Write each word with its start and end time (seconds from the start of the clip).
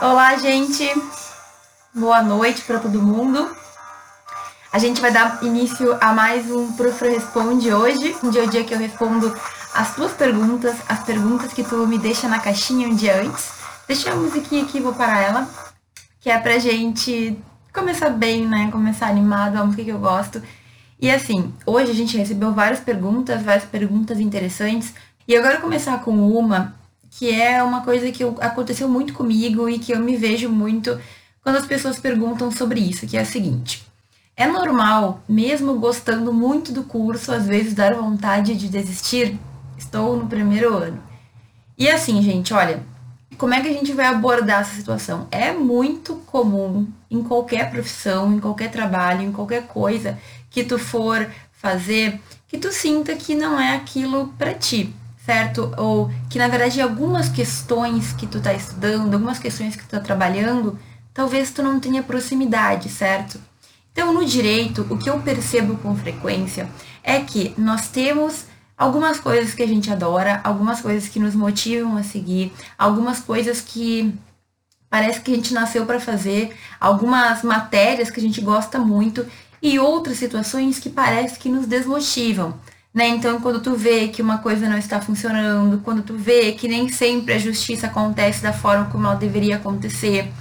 Olá, 0.00 0.36
gente. 0.36 0.88
Boa 1.92 2.22
noite 2.22 2.62
para 2.62 2.78
todo 2.78 3.02
mundo. 3.02 3.50
A 4.72 4.78
gente 4.78 5.00
vai 5.00 5.10
dar 5.10 5.42
início 5.42 5.98
a 6.00 6.12
mais 6.12 6.48
um 6.48 6.72
Profro 6.74 7.10
Responde 7.10 7.74
hoje, 7.74 8.14
um 8.22 8.30
dia 8.30 8.42
é 8.42 8.44
o 8.44 8.48
dia 8.48 8.62
que 8.62 8.72
eu 8.72 8.78
respondo 8.78 9.36
as 9.74 9.96
tuas 9.96 10.12
perguntas, 10.12 10.76
as 10.88 11.02
perguntas 11.02 11.52
que 11.52 11.64
tu 11.64 11.84
me 11.84 11.98
deixa 11.98 12.28
na 12.28 12.38
caixinha 12.38 12.86
um 12.86 12.94
dia 12.94 13.20
antes. 13.22 13.50
Deixa 13.88 14.12
a 14.12 14.14
musiquinha 14.14 14.62
aqui, 14.62 14.78
vou 14.78 14.94
parar 14.94 15.20
ela, 15.20 15.48
que 16.20 16.30
é 16.30 16.38
pra 16.38 16.60
gente 16.60 17.36
começar 17.74 18.10
bem, 18.10 18.46
né? 18.46 18.70
Começar 18.70 19.08
animado, 19.08 19.56
a 19.56 19.64
música 19.64 19.82
que 19.82 19.90
eu 19.90 19.98
gosto. 19.98 20.40
E 21.00 21.10
assim, 21.10 21.52
hoje 21.66 21.90
a 21.90 21.94
gente 21.94 22.16
recebeu 22.16 22.52
várias 22.52 22.78
perguntas, 22.78 23.42
várias 23.42 23.64
perguntas 23.64 24.20
interessantes. 24.20 24.94
E 25.26 25.34
eu 25.34 25.42
quero 25.42 25.60
começar 25.60 25.98
com 26.04 26.12
uma 26.38 26.77
que 27.10 27.30
é 27.32 27.62
uma 27.62 27.82
coisa 27.82 28.10
que 28.10 28.22
aconteceu 28.40 28.88
muito 28.88 29.12
comigo 29.12 29.68
e 29.68 29.78
que 29.78 29.92
eu 29.92 30.00
me 30.00 30.16
vejo 30.16 30.48
muito 30.48 30.98
quando 31.42 31.56
as 31.56 31.66
pessoas 31.66 31.98
perguntam 31.98 32.50
sobre 32.50 32.80
isso, 32.80 33.06
que 33.06 33.16
é 33.16 33.20
a 33.20 33.24
seguinte: 33.24 33.86
é 34.36 34.46
normal, 34.46 35.22
mesmo 35.28 35.78
gostando 35.78 36.32
muito 36.32 36.72
do 36.72 36.84
curso, 36.84 37.32
às 37.32 37.46
vezes 37.46 37.74
dar 37.74 37.94
vontade 37.94 38.56
de 38.56 38.68
desistir? 38.68 39.38
Estou 39.76 40.16
no 40.16 40.26
primeiro 40.26 40.74
ano. 40.74 41.02
E 41.76 41.88
assim, 41.88 42.20
gente, 42.22 42.52
olha, 42.52 42.82
como 43.36 43.54
é 43.54 43.60
que 43.60 43.68
a 43.68 43.72
gente 43.72 43.92
vai 43.92 44.06
abordar 44.06 44.60
essa 44.60 44.74
situação? 44.74 45.28
É 45.30 45.52
muito 45.52 46.16
comum 46.26 46.88
em 47.10 47.22
qualquer 47.22 47.70
profissão, 47.70 48.34
em 48.34 48.40
qualquer 48.40 48.70
trabalho, 48.70 49.22
em 49.22 49.32
qualquer 49.32 49.66
coisa 49.68 50.18
que 50.50 50.64
tu 50.64 50.78
for 50.78 51.28
fazer, 51.52 52.20
que 52.48 52.58
tu 52.58 52.72
sinta 52.72 53.14
que 53.14 53.34
não 53.34 53.58
é 53.58 53.74
aquilo 53.74 54.34
para 54.36 54.54
ti 54.54 54.92
certo? 55.28 55.70
Ou 55.76 56.10
que 56.30 56.38
na 56.38 56.48
verdade 56.48 56.80
algumas 56.80 57.28
questões 57.28 58.14
que 58.14 58.26
tu 58.26 58.40
tá 58.40 58.54
estudando, 58.54 59.12
algumas 59.12 59.38
questões 59.38 59.76
que 59.76 59.82
tu 59.82 59.90
tá 59.90 60.00
trabalhando, 60.00 60.78
talvez 61.12 61.50
tu 61.50 61.62
não 61.62 61.78
tenha 61.78 62.02
proximidade, 62.02 62.88
certo? 62.88 63.38
Então, 63.92 64.10
no 64.10 64.24
direito, 64.24 64.86
o 64.88 64.96
que 64.96 65.10
eu 65.10 65.20
percebo 65.20 65.76
com 65.76 65.94
frequência 65.94 66.66
é 67.02 67.20
que 67.20 67.52
nós 67.58 67.88
temos 67.88 68.46
algumas 68.74 69.20
coisas 69.20 69.52
que 69.52 69.62
a 69.62 69.66
gente 69.66 69.92
adora, 69.92 70.40
algumas 70.42 70.80
coisas 70.80 71.10
que 71.10 71.20
nos 71.20 71.34
motivam 71.34 71.98
a 71.98 72.02
seguir, 72.02 72.50
algumas 72.78 73.20
coisas 73.20 73.60
que 73.60 74.14
parece 74.88 75.20
que 75.20 75.32
a 75.32 75.34
gente 75.34 75.52
nasceu 75.52 75.84
para 75.84 76.00
fazer, 76.00 76.56
algumas 76.80 77.42
matérias 77.42 78.10
que 78.10 78.18
a 78.18 78.22
gente 78.22 78.40
gosta 78.40 78.78
muito 78.78 79.26
e 79.60 79.78
outras 79.78 80.16
situações 80.16 80.78
que 80.78 80.88
parece 80.88 81.38
que 81.38 81.50
nos 81.50 81.66
desmotivam. 81.66 82.58
Né? 82.92 83.08
Então, 83.08 83.40
quando 83.40 83.60
tu 83.60 83.74
vê 83.74 84.08
que 84.08 84.22
uma 84.22 84.38
coisa 84.38 84.68
não 84.68 84.78
está 84.78 85.00
funcionando, 85.00 85.80
quando 85.84 86.02
tu 86.02 86.14
vê 86.14 86.52
que 86.52 86.66
nem 86.66 86.88
sempre 86.88 87.34
a 87.34 87.38
justiça 87.38 87.86
acontece 87.86 88.42
da 88.42 88.52
forma 88.52 88.86
como 88.86 89.06
ela 89.06 89.14
deveria 89.14 89.56
acontecer, 89.56 90.32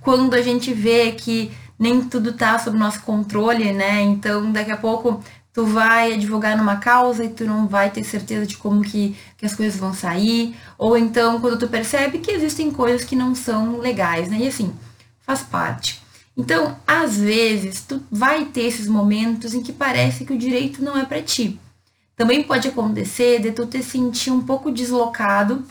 quando 0.00 0.34
a 0.34 0.42
gente 0.42 0.74
vê 0.74 1.12
que 1.12 1.50
nem 1.78 2.02
tudo 2.02 2.32
tá 2.32 2.58
sob 2.58 2.76
nosso 2.76 3.02
controle, 3.02 3.72
né? 3.72 4.02
Então, 4.02 4.52
daqui 4.52 4.70
a 4.70 4.76
pouco 4.76 5.22
tu 5.52 5.64
vai 5.66 6.14
advogar 6.14 6.56
numa 6.56 6.76
causa 6.76 7.24
e 7.24 7.28
tu 7.28 7.44
não 7.44 7.68
vai 7.68 7.90
ter 7.90 8.04
certeza 8.04 8.46
de 8.46 8.56
como 8.56 8.82
que, 8.82 9.16
que 9.36 9.44
as 9.44 9.54
coisas 9.54 9.78
vão 9.78 9.92
sair, 9.92 10.56
ou 10.78 10.96
então 10.96 11.40
quando 11.40 11.58
tu 11.58 11.68
percebe 11.68 12.18
que 12.18 12.30
existem 12.30 12.70
coisas 12.70 13.04
que 13.04 13.14
não 13.14 13.34
são 13.34 13.78
legais, 13.78 14.28
né? 14.28 14.38
E 14.38 14.48
assim, 14.48 14.72
faz 15.20 15.42
parte. 15.42 16.02
Então, 16.36 16.76
às 16.86 17.18
vezes, 17.18 17.82
tu 17.82 18.02
vai 18.10 18.46
ter 18.46 18.62
esses 18.62 18.86
momentos 18.88 19.52
em 19.52 19.62
que 19.62 19.72
parece 19.72 20.24
que 20.24 20.32
o 20.32 20.38
direito 20.38 20.82
não 20.82 20.96
é 20.96 21.04
para 21.04 21.20
ti. 21.20 21.60
Também 22.16 22.42
pode 22.42 22.68
acontecer 22.68 23.40
de 23.40 23.52
tu 23.52 23.66
te 23.66 23.82
sentir 23.82 24.30
um 24.30 24.42
pouco 24.42 24.70
deslocado 24.70 25.64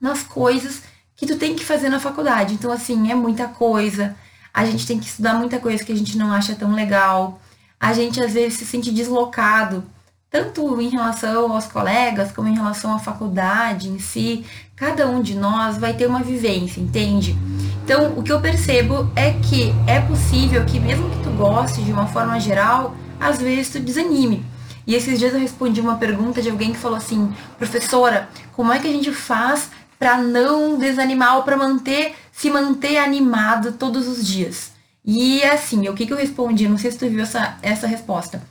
nas 0.00 0.22
coisas 0.22 0.82
que 1.14 1.26
tu 1.26 1.36
tem 1.36 1.54
que 1.54 1.64
fazer 1.64 1.88
na 1.88 2.00
faculdade. 2.00 2.54
Então, 2.54 2.70
assim, 2.70 3.10
é 3.10 3.14
muita 3.14 3.48
coisa. 3.48 4.14
A 4.52 4.64
gente 4.64 4.86
tem 4.86 4.98
que 4.98 5.06
estudar 5.06 5.34
muita 5.34 5.58
coisa 5.58 5.84
que 5.84 5.92
a 5.92 5.96
gente 5.96 6.16
não 6.16 6.32
acha 6.32 6.54
tão 6.54 6.74
legal. 6.74 7.40
A 7.78 7.92
gente 7.92 8.22
às 8.22 8.32
vezes 8.32 8.58
se 8.58 8.64
sente 8.64 8.90
deslocado, 8.90 9.84
tanto 10.30 10.80
em 10.80 10.88
relação 10.88 11.52
aos 11.52 11.66
colegas, 11.66 12.32
como 12.32 12.48
em 12.48 12.54
relação 12.54 12.94
à 12.94 12.98
faculdade 12.98 13.88
em 13.88 13.98
si. 13.98 14.44
Cada 14.74 15.06
um 15.06 15.22
de 15.22 15.34
nós 15.34 15.78
vai 15.78 15.94
ter 15.94 16.06
uma 16.06 16.22
vivência, 16.22 16.80
entende? 16.80 17.36
Então, 17.84 18.12
o 18.16 18.22
que 18.22 18.32
eu 18.32 18.40
percebo 18.40 19.10
é 19.14 19.32
que 19.32 19.74
é 19.86 20.00
possível 20.00 20.64
que, 20.64 20.80
mesmo 20.80 21.08
que 21.10 21.22
tu 21.22 21.30
goste 21.30 21.82
de 21.82 21.92
uma 21.92 22.06
forma 22.06 22.38
geral, 22.40 22.94
às 23.20 23.38
vezes 23.38 23.70
tu 23.70 23.80
desanime. 23.80 24.44
E 24.86 24.94
esses 24.94 25.18
dias 25.18 25.34
eu 25.34 25.40
respondi 25.40 25.80
uma 25.80 25.96
pergunta 25.96 26.40
de 26.40 26.48
alguém 26.48 26.72
que 26.72 26.78
falou 26.78 26.96
assim: 26.96 27.34
professora, 27.58 28.28
como 28.52 28.72
é 28.72 28.78
que 28.78 28.86
a 28.86 28.92
gente 28.92 29.10
faz 29.12 29.68
para 29.98 30.18
não 30.18 30.78
desanimar 30.78 31.36
ou 31.36 31.42
para 31.42 31.56
manter, 31.56 32.14
se 32.30 32.48
manter 32.48 32.98
animado 32.98 33.72
todos 33.72 34.06
os 34.06 34.24
dias? 34.24 34.72
E 35.04 35.42
assim, 35.42 35.88
o 35.88 35.94
que, 35.94 36.06
que 36.06 36.12
eu 36.12 36.16
respondi? 36.16 36.68
Não 36.68 36.78
sei 36.78 36.90
se 36.90 36.98
tu 36.98 37.08
viu 37.08 37.22
essa, 37.22 37.56
essa 37.62 37.86
resposta. 37.86 38.42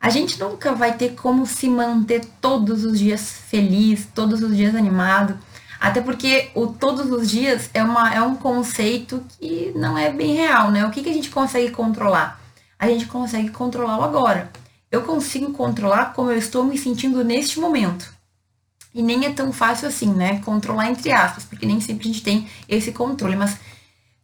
A 0.00 0.08
gente 0.08 0.40
nunca 0.40 0.72
vai 0.72 0.96
ter 0.96 1.10
como 1.10 1.44
se 1.44 1.68
manter 1.68 2.24
todos 2.40 2.84
os 2.84 2.98
dias 2.98 3.30
feliz, 3.48 4.08
todos 4.14 4.42
os 4.42 4.56
dias 4.56 4.74
animado. 4.74 5.38
Até 5.78 6.00
porque 6.00 6.50
o 6.54 6.66
todos 6.66 7.10
os 7.10 7.30
dias 7.30 7.70
é, 7.74 7.82
uma, 7.82 8.14
é 8.14 8.22
um 8.22 8.34
conceito 8.34 9.22
que 9.38 9.72
não 9.74 9.96
é 9.96 10.10
bem 10.10 10.34
real, 10.34 10.70
né? 10.70 10.86
O 10.86 10.90
que, 10.90 11.02
que 11.02 11.10
a 11.10 11.12
gente 11.12 11.30
consegue 11.30 11.70
controlar? 11.70 12.40
A 12.78 12.86
gente 12.86 13.06
consegue 13.06 13.50
controlar 13.50 13.98
o 13.98 14.02
agora 14.02 14.50
eu 14.90 15.02
consigo 15.02 15.52
controlar 15.52 16.12
como 16.12 16.30
eu 16.30 16.36
estou 16.38 16.64
me 16.64 16.76
sentindo 16.76 17.24
neste 17.24 17.60
momento. 17.60 18.12
E 18.92 19.02
nem 19.02 19.24
é 19.24 19.32
tão 19.32 19.52
fácil 19.52 19.86
assim, 19.86 20.12
né? 20.12 20.40
Controlar 20.40 20.90
entre 20.90 21.12
aspas, 21.12 21.44
porque 21.44 21.64
nem 21.64 21.80
sempre 21.80 22.08
a 22.08 22.12
gente 22.12 22.22
tem 22.22 22.48
esse 22.68 22.90
controle, 22.90 23.36
mas 23.36 23.56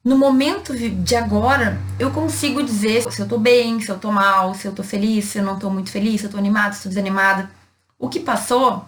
no 0.07 0.17
momento 0.17 0.73
de 0.77 1.17
agora, 1.17 1.81
eu 1.99 2.11
consigo 2.11 2.63
dizer 2.63 3.11
se 3.11 3.21
eu 3.21 3.29
tô 3.29 3.39
bem, 3.39 3.81
se 3.81 3.91
eu 3.91 3.99
tô 3.99 4.13
mal, 4.13 4.55
se 4.55 4.67
eu 4.67 4.73
tô 4.73 4.83
feliz, 4.83 5.25
se 5.25 5.39
eu 5.39 5.45
não 5.45 5.59
tô 5.59 5.69
muito 5.69 5.91
feliz, 5.91 6.21
se 6.21 6.27
eu 6.27 6.31
tô 6.31 6.37
animada, 6.37 6.73
se 6.73 6.81
eu 6.81 6.83
tô 6.85 6.89
desanimada. 6.91 7.51
O 7.99 8.09
que 8.09 8.21
passou, 8.21 8.85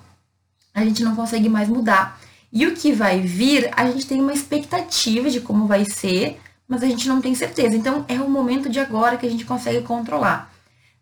a 0.73 0.85
gente 0.85 1.03
não 1.03 1.17
consegue 1.17 1.49
mais 1.49 1.69
mudar. 1.69 2.21
E 2.53 2.67
o 2.67 2.75
que 2.75 2.93
vai 2.93 3.21
vir, 3.21 3.71
a 3.77 3.91
gente 3.91 4.07
tem 4.07 4.21
uma 4.21 4.33
expectativa 4.33 5.29
de 5.29 5.41
como 5.41 5.67
vai 5.67 5.85
ser, 5.85 6.41
mas 6.69 6.83
a 6.83 6.87
gente 6.87 7.09
não 7.09 7.21
tem 7.21 7.35
certeza. 7.35 7.77
Então, 7.77 8.05
é 8.09 8.21
o 8.21 8.31
momento 8.31 8.69
de 8.69 8.79
agora 8.79 9.17
que 9.17 9.27
a 9.27 9.31
gente 9.31 9.45
consegue 9.45 9.83
controlar. 9.83 10.53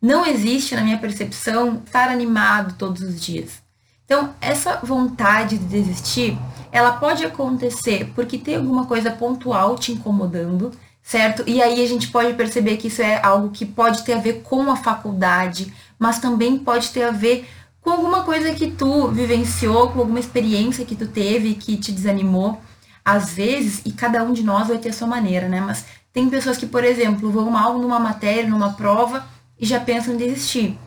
Não 0.00 0.26
existe, 0.26 0.74
na 0.74 0.82
minha 0.82 0.98
percepção, 0.98 1.82
estar 1.84 2.10
animado 2.10 2.74
todos 2.76 3.02
os 3.02 3.20
dias. 3.20 3.62
Então, 4.04 4.34
essa 4.40 4.78
vontade 4.82 5.58
de 5.58 5.64
desistir, 5.64 6.38
ela 6.70 6.92
pode 6.92 7.24
acontecer 7.24 8.12
porque 8.14 8.38
tem 8.38 8.56
alguma 8.56 8.86
coisa 8.86 9.10
pontual 9.10 9.76
te 9.76 9.92
incomodando, 9.92 10.70
certo? 11.02 11.42
E 11.46 11.60
aí 11.60 11.82
a 11.82 11.88
gente 11.88 12.08
pode 12.08 12.34
perceber 12.34 12.76
que 12.76 12.86
isso 12.88 13.02
é 13.02 13.20
algo 13.20 13.50
que 13.50 13.66
pode 13.66 14.04
ter 14.04 14.12
a 14.12 14.18
ver 14.20 14.42
com 14.42 14.70
a 14.70 14.76
faculdade, 14.76 15.72
mas 15.98 16.20
também 16.20 16.56
pode 16.58 16.90
ter 16.90 17.02
a 17.02 17.10
ver 17.10 17.48
com 17.80 17.90
alguma 17.90 18.22
coisa 18.22 18.52
que 18.52 18.70
tu 18.70 19.08
vivenciou, 19.08 19.90
com 19.90 20.00
alguma 20.00 20.20
experiência 20.20 20.84
que 20.84 20.96
tu 20.96 21.06
teve 21.06 21.54
que 21.54 21.76
te 21.76 21.90
desanimou. 21.90 22.60
Às 23.04 23.32
vezes, 23.32 23.82
e 23.84 23.92
cada 23.92 24.22
um 24.22 24.32
de 24.32 24.42
nós 24.42 24.68
vai 24.68 24.78
ter 24.78 24.88
a 24.88 24.92
sua 24.92 25.06
maneira, 25.06 25.48
né? 25.48 25.60
Mas 25.60 25.84
tem 26.12 26.28
pessoas 26.28 26.56
que, 26.56 26.66
por 26.66 26.82
exemplo, 26.82 27.30
vão 27.30 27.50
mal 27.50 27.78
numa 27.78 28.00
matéria, 28.00 28.48
numa 28.48 28.72
prova, 28.72 29.24
e 29.58 29.66
já 29.66 29.80
pensam 29.80 30.14
em 30.14 30.16
desistir, 30.16 30.78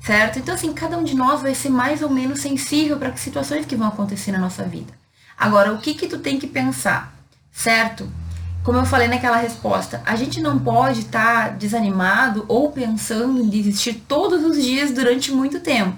certo? 0.00 0.38
Então, 0.38 0.54
assim, 0.54 0.72
cada 0.72 0.96
um 0.96 1.04
de 1.04 1.14
nós 1.14 1.42
vai 1.42 1.54
ser 1.54 1.70
mais 1.70 2.02
ou 2.02 2.10
menos 2.10 2.40
sensível 2.40 2.96
para 2.96 3.16
situações 3.16 3.66
que 3.66 3.76
vão 3.76 3.88
acontecer 3.88 4.32
na 4.32 4.38
nossa 4.38 4.64
vida. 4.64 4.92
Agora, 5.36 5.72
o 5.72 5.78
que 5.78 5.94
que 5.94 6.06
tu 6.06 6.18
tem 6.18 6.38
que 6.38 6.46
pensar, 6.46 7.14
certo? 7.50 8.08
Como 8.62 8.78
eu 8.78 8.86
falei 8.86 9.08
naquela 9.08 9.36
resposta, 9.36 10.02
a 10.06 10.16
gente 10.16 10.40
não 10.40 10.58
pode 10.58 11.00
estar 11.00 11.48
tá 11.48 11.48
desanimado 11.50 12.44
ou 12.48 12.72
pensando 12.72 13.40
em 13.42 13.48
desistir 13.48 13.94
todos 14.08 14.42
os 14.42 14.62
dias 14.62 14.90
durante 14.90 15.32
muito 15.32 15.60
tempo. 15.60 15.96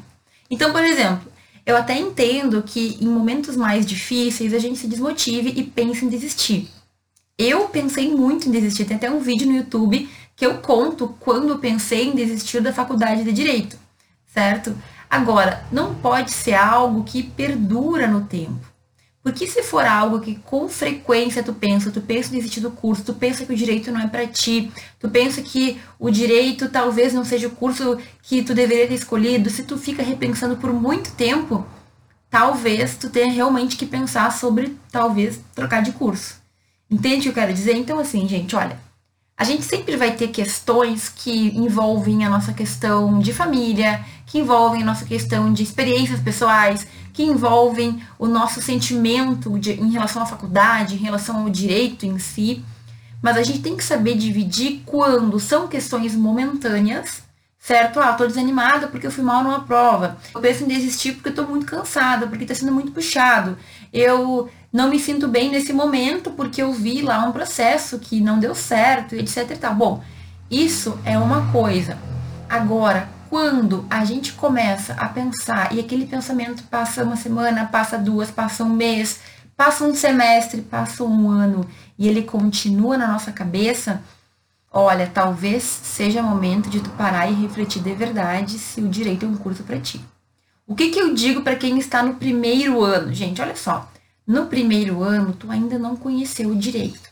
Então, 0.50 0.72
por 0.72 0.82
exemplo, 0.82 1.30
eu 1.64 1.76
até 1.76 1.98
entendo 1.98 2.62
que 2.62 2.96
em 3.00 3.06
momentos 3.06 3.56
mais 3.56 3.84
difíceis 3.84 4.54
a 4.54 4.58
gente 4.58 4.78
se 4.78 4.88
desmotive 4.88 5.52
e 5.56 5.62
pense 5.62 6.04
em 6.04 6.08
desistir. 6.08 6.68
Eu 7.38 7.68
pensei 7.68 8.14
muito 8.14 8.48
em 8.48 8.52
desistir, 8.52 8.84
tem 8.84 8.96
até 8.96 9.10
um 9.10 9.20
vídeo 9.20 9.46
no 9.46 9.56
YouTube 9.56 10.08
que 10.36 10.44
eu 10.44 10.58
conto 10.58 11.16
quando 11.18 11.58
pensei 11.58 12.08
em 12.08 12.14
desistir 12.14 12.60
da 12.60 12.72
faculdade 12.72 13.24
de 13.24 13.32
direito, 13.32 13.78
certo? 14.26 14.76
Agora, 15.08 15.64
não 15.72 15.94
pode 15.94 16.30
ser 16.30 16.54
algo 16.54 17.02
que 17.02 17.22
perdura 17.22 18.06
no 18.06 18.26
tempo. 18.26 18.76
Porque 19.22 19.44
se 19.44 19.60
for 19.60 19.84
algo 19.84 20.20
que 20.20 20.36
com 20.36 20.68
frequência 20.68 21.42
tu 21.42 21.52
pensa, 21.52 21.90
tu 21.90 22.00
pensa 22.00 22.28
em 22.28 22.36
desistir 22.36 22.60
do 22.60 22.70
curso, 22.70 23.02
tu 23.02 23.14
pensa 23.14 23.44
que 23.44 23.52
o 23.52 23.56
direito 23.56 23.90
não 23.90 24.00
é 24.00 24.06
para 24.06 24.24
ti, 24.24 24.70
tu 25.00 25.08
pensa 25.08 25.42
que 25.42 25.80
o 25.98 26.10
direito 26.10 26.68
talvez 26.68 27.12
não 27.12 27.24
seja 27.24 27.48
o 27.48 27.50
curso 27.50 27.98
que 28.22 28.44
tu 28.44 28.54
deveria 28.54 28.86
ter 28.86 28.94
escolhido, 28.94 29.50
se 29.50 29.64
tu 29.64 29.76
fica 29.76 30.00
repensando 30.00 30.56
por 30.56 30.72
muito 30.72 31.10
tempo, 31.12 31.66
talvez 32.30 32.96
tu 32.96 33.10
tenha 33.10 33.32
realmente 33.32 33.76
que 33.76 33.84
pensar 33.84 34.30
sobre 34.30 34.76
talvez 34.92 35.40
trocar 35.56 35.82
de 35.82 35.90
curso. 35.90 36.36
Entende 36.88 37.18
o 37.18 37.22
que 37.22 37.28
eu 37.30 37.42
quero 37.42 37.52
dizer? 37.52 37.74
Então 37.74 37.98
assim, 37.98 38.28
gente, 38.28 38.54
olha, 38.54 38.78
a 39.38 39.44
gente 39.44 39.64
sempre 39.64 39.96
vai 39.96 40.12
ter 40.12 40.28
questões 40.28 41.10
que 41.10 41.48
envolvem 41.58 42.24
a 42.24 42.30
nossa 42.30 42.54
questão 42.54 43.18
de 43.18 43.34
família, 43.34 44.02
que 44.24 44.38
envolvem 44.38 44.82
a 44.82 44.86
nossa 44.86 45.04
questão 45.04 45.52
de 45.52 45.62
experiências 45.62 46.20
pessoais, 46.20 46.86
que 47.12 47.22
envolvem 47.22 48.02
o 48.18 48.26
nosso 48.26 48.62
sentimento 48.62 49.58
de, 49.58 49.72
em 49.72 49.90
relação 49.90 50.22
à 50.22 50.26
faculdade, 50.26 50.94
em 50.94 50.98
relação 50.98 51.42
ao 51.42 51.50
direito 51.50 52.06
em 52.06 52.18
si. 52.18 52.64
Mas 53.20 53.36
a 53.36 53.42
gente 53.42 53.58
tem 53.58 53.76
que 53.76 53.84
saber 53.84 54.16
dividir 54.16 54.82
quando 54.86 55.38
são 55.38 55.68
questões 55.68 56.14
momentâneas, 56.14 57.22
certo? 57.66 57.98
Ah, 57.98 58.12
tô 58.12 58.24
desanimada 58.24 58.86
porque 58.86 59.08
eu 59.08 59.10
fui 59.10 59.24
mal 59.24 59.42
numa 59.42 59.62
prova. 59.62 60.16
Eu 60.32 60.40
penso 60.40 60.62
em 60.62 60.68
desistir 60.68 61.14
porque 61.14 61.30
eu 61.30 61.34
tô 61.34 61.42
muito 61.42 61.66
cansada, 61.66 62.28
porque 62.28 62.46
tá 62.46 62.54
sendo 62.54 62.70
muito 62.70 62.92
puxado. 62.92 63.58
Eu 63.92 64.48
não 64.72 64.88
me 64.88 65.00
sinto 65.00 65.26
bem 65.26 65.50
nesse 65.50 65.72
momento 65.72 66.30
porque 66.30 66.62
eu 66.62 66.72
vi 66.72 67.02
lá 67.02 67.24
um 67.24 67.32
processo 67.32 67.98
que 67.98 68.20
não 68.20 68.38
deu 68.38 68.54
certo, 68.54 69.16
etc 69.16 69.50
e 69.50 69.56
tal. 69.56 69.74
Bom, 69.74 70.04
isso 70.48 70.96
é 71.04 71.18
uma 71.18 71.50
coisa. 71.50 71.98
Agora, 72.48 73.08
quando 73.28 73.84
a 73.90 74.04
gente 74.04 74.34
começa 74.34 74.92
a 74.92 75.08
pensar 75.08 75.74
e 75.74 75.80
aquele 75.80 76.06
pensamento 76.06 76.62
passa 76.70 77.02
uma 77.02 77.16
semana, 77.16 77.66
passa 77.66 77.98
duas, 77.98 78.30
passa 78.30 78.62
um 78.62 78.70
mês, 78.70 79.18
passa 79.56 79.82
um 79.82 79.92
semestre, 79.92 80.60
passa 80.60 81.02
um 81.02 81.28
ano 81.28 81.66
e 81.98 82.06
ele 82.06 82.22
continua 82.22 82.96
na 82.96 83.08
nossa 83.08 83.32
cabeça, 83.32 84.02
olha, 84.76 85.06
talvez 85.06 85.62
seja 85.62 86.22
momento 86.22 86.68
de 86.68 86.80
tu 86.80 86.90
parar 86.90 87.30
e 87.30 87.34
refletir 87.34 87.82
de 87.82 87.94
verdade 87.94 88.58
se 88.58 88.82
o 88.82 88.88
direito 88.88 89.24
é 89.24 89.28
um 89.28 89.36
curso 89.36 89.62
para 89.62 89.80
ti. 89.80 90.04
O 90.66 90.74
que, 90.74 90.90
que 90.90 90.98
eu 90.98 91.14
digo 91.14 91.40
para 91.40 91.56
quem 91.56 91.78
está 91.78 92.02
no 92.02 92.16
primeiro 92.16 92.84
ano? 92.84 93.10
Gente, 93.14 93.40
olha 93.40 93.56
só. 93.56 93.90
No 94.26 94.46
primeiro 94.46 95.02
ano, 95.02 95.32
tu 95.32 95.50
ainda 95.50 95.78
não 95.78 95.96
conheceu 95.96 96.50
o 96.50 96.56
direito, 96.56 97.08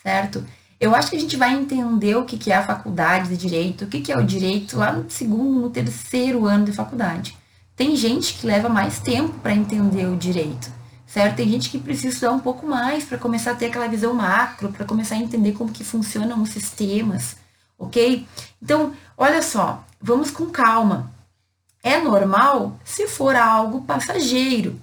certo? 0.00 0.46
Eu 0.78 0.94
acho 0.94 1.10
que 1.10 1.16
a 1.16 1.20
gente 1.20 1.36
vai 1.36 1.52
entender 1.52 2.14
o 2.16 2.24
que 2.24 2.52
é 2.52 2.54
a 2.54 2.64
faculdade 2.64 3.30
de 3.30 3.36
direito, 3.36 3.86
o 3.86 3.88
que 3.88 4.12
é 4.12 4.16
o 4.16 4.24
direito 4.24 4.76
lá 4.76 4.92
no 4.92 5.10
segundo, 5.10 5.60
no 5.60 5.70
terceiro 5.70 6.46
ano 6.46 6.66
de 6.66 6.72
faculdade. 6.72 7.36
Tem 7.74 7.96
gente 7.96 8.34
que 8.34 8.46
leva 8.46 8.68
mais 8.68 9.00
tempo 9.00 9.32
para 9.40 9.54
entender 9.54 10.06
o 10.06 10.16
direito, 10.16 10.70
certo? 11.10 11.36
Tem 11.36 11.48
gente 11.48 11.70
que 11.70 11.78
precisa 11.78 12.08
estudar 12.08 12.32
um 12.32 12.38
pouco 12.38 12.64
mais 12.64 13.04
para 13.04 13.18
começar 13.18 13.50
a 13.50 13.54
ter 13.54 13.66
aquela 13.66 13.88
visão 13.88 14.14
macro, 14.14 14.70
para 14.70 14.86
começar 14.86 15.16
a 15.16 15.18
entender 15.18 15.52
como 15.52 15.72
que 15.72 15.82
funcionam 15.82 16.40
os 16.40 16.50
sistemas, 16.50 17.36
ok? 17.76 18.24
Então, 18.62 18.94
olha 19.18 19.42
só, 19.42 19.84
vamos 20.00 20.30
com 20.30 20.46
calma. 20.46 21.12
É 21.82 22.00
normal 22.00 22.78
se 22.84 23.08
for 23.08 23.34
algo 23.34 23.82
passageiro, 23.82 24.80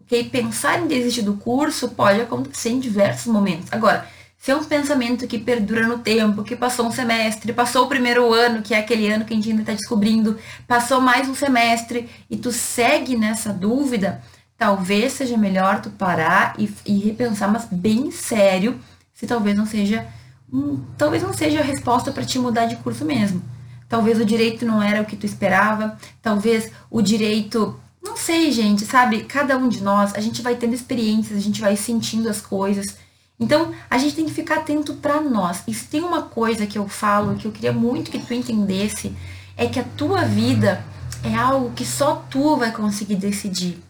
ok? 0.00 0.30
Pensar 0.30 0.80
em 0.80 0.86
desistir 0.86 1.22
do 1.22 1.34
curso 1.34 1.90
pode 1.90 2.22
acontecer 2.22 2.70
em 2.70 2.80
diversos 2.80 3.30
momentos. 3.30 3.68
Agora, 3.70 4.08
se 4.38 4.50
é 4.50 4.56
um 4.56 4.64
pensamento 4.64 5.26
que 5.26 5.36
perdura 5.36 5.86
no 5.86 5.98
tempo, 5.98 6.44
que 6.44 6.56
passou 6.56 6.86
um 6.86 6.92
semestre, 6.92 7.52
passou 7.52 7.84
o 7.84 7.88
primeiro 7.88 8.32
ano, 8.32 8.62
que 8.62 8.72
é 8.72 8.78
aquele 8.78 9.10
ano 9.10 9.26
que 9.26 9.34
a 9.34 9.36
gente 9.36 9.50
ainda 9.50 9.62
está 9.62 9.74
descobrindo, 9.74 10.38
passou 10.66 10.98
mais 10.98 11.28
um 11.28 11.34
semestre 11.34 12.08
e 12.30 12.38
tu 12.38 12.52
segue 12.52 13.18
nessa 13.18 13.52
dúvida, 13.52 14.22
talvez 14.58 15.12
seja 15.12 15.36
melhor 15.36 15.80
tu 15.80 15.88
parar 15.88 16.54
e, 16.58 16.68
e 16.84 16.98
repensar, 16.98 17.48
mas 17.50 17.66
bem 17.70 18.10
sério, 18.10 18.78
se 19.14 19.26
talvez 19.26 19.56
não 19.56 19.64
seja 19.64 20.06
um, 20.52 20.82
talvez 20.98 21.22
não 21.22 21.32
seja 21.32 21.60
a 21.60 21.62
resposta 21.64 22.10
para 22.10 22.24
te 22.24 22.38
mudar 22.38 22.66
de 22.66 22.76
curso 22.76 23.04
mesmo. 23.04 23.40
Talvez 23.88 24.20
o 24.20 24.24
direito 24.24 24.66
não 24.66 24.82
era 24.82 25.00
o 25.00 25.04
que 25.04 25.16
tu 25.16 25.24
esperava, 25.24 25.96
talvez 26.20 26.70
o 26.90 27.00
direito 27.00 27.78
não 28.02 28.16
sei, 28.16 28.50
gente, 28.50 28.84
sabe? 28.84 29.24
Cada 29.24 29.56
um 29.56 29.68
de 29.68 29.82
nós, 29.82 30.14
a 30.14 30.20
gente 30.20 30.42
vai 30.42 30.56
tendo 30.56 30.74
experiências, 30.74 31.38
a 31.38 31.40
gente 31.40 31.60
vai 31.60 31.76
sentindo 31.76 32.28
as 32.28 32.40
coisas. 32.40 32.96
Então, 33.38 33.72
a 33.88 33.98
gente 33.98 34.16
tem 34.16 34.24
que 34.24 34.32
ficar 34.32 34.56
atento 34.56 34.94
para 34.94 35.20
nós. 35.20 35.62
E 35.66 35.74
se 35.74 35.86
tem 35.86 36.02
uma 36.02 36.22
coisa 36.22 36.66
que 36.66 36.78
eu 36.78 36.88
falo, 36.88 37.36
que 37.36 37.46
eu 37.46 37.52
queria 37.52 37.72
muito 37.72 38.10
que 38.10 38.18
tu 38.18 38.34
entendesse, 38.34 39.14
é 39.56 39.66
que 39.66 39.78
a 39.78 39.84
tua 39.84 40.24
vida 40.24 40.84
é 41.22 41.34
algo 41.34 41.72
que 41.74 41.84
só 41.84 42.24
tu 42.30 42.56
vai 42.56 42.72
conseguir 42.72 43.16
decidir. 43.16 43.87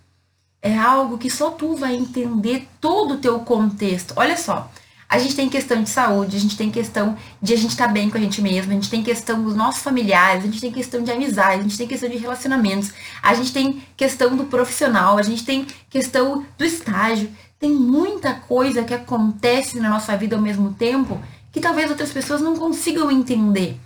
É 0.60 0.76
algo 0.76 1.19
que 1.19 1.31
só 1.31 1.50
tu 1.50 1.76
vai 1.76 1.94
entender 1.94 2.69
todo 2.81 3.14
o 3.14 3.19
teu 3.19 3.38
contexto. 3.40 4.14
Olha 4.16 4.37
só, 4.37 4.70
a 5.08 5.19
gente 5.19 5.34
tem 5.34 5.49
questão 5.49 5.82
de 5.82 5.88
saúde, 5.88 6.37
a 6.37 6.40
gente 6.40 6.56
tem 6.56 6.70
questão 6.70 7.16
de 7.40 7.55
a 7.55 7.56
gente 7.56 7.70
estar 7.70 7.87
tá 7.87 7.93
bem 7.93 8.10
com 8.10 8.19
a 8.19 8.20
gente 8.20 8.43
mesmo, 8.43 8.72
a 8.72 8.75
gente 8.75 8.90
tem 8.90 9.02
questão 9.02 9.43
dos 9.43 9.56
nossos 9.56 9.82
familiares, 9.82 10.43
a 10.43 10.46
gente 10.46 10.60
tem 10.60 10.70
questão 10.70 11.02
de 11.02 11.10
amizade, 11.10 11.60
a 11.60 11.62
gente 11.62 11.78
tem 11.78 11.87
questão 11.87 12.10
de 12.10 12.19
relacionamentos, 12.19 12.93
a 13.22 13.32
gente 13.32 13.52
tem 13.52 13.82
questão 13.96 14.37
do 14.37 14.44
profissional, 14.44 15.16
a 15.16 15.22
gente 15.22 15.46
tem 15.46 15.66
questão 15.88 16.44
do 16.58 16.64
estágio. 16.64 17.31
Tem 17.58 17.72
muita 17.72 18.34
coisa 18.34 18.84
que 18.84 18.93
acontece 18.93 19.81
na 19.81 19.88
nossa 19.88 20.14
vida 20.16 20.37
ao 20.37 20.43
mesmo 20.43 20.75
tempo 20.75 21.19
que 21.50 21.60
talvez 21.60 21.90
outras 21.90 22.12
pessoas 22.12 22.43
não 22.43 22.56
consigam 22.56 23.10
entender. 23.10 23.81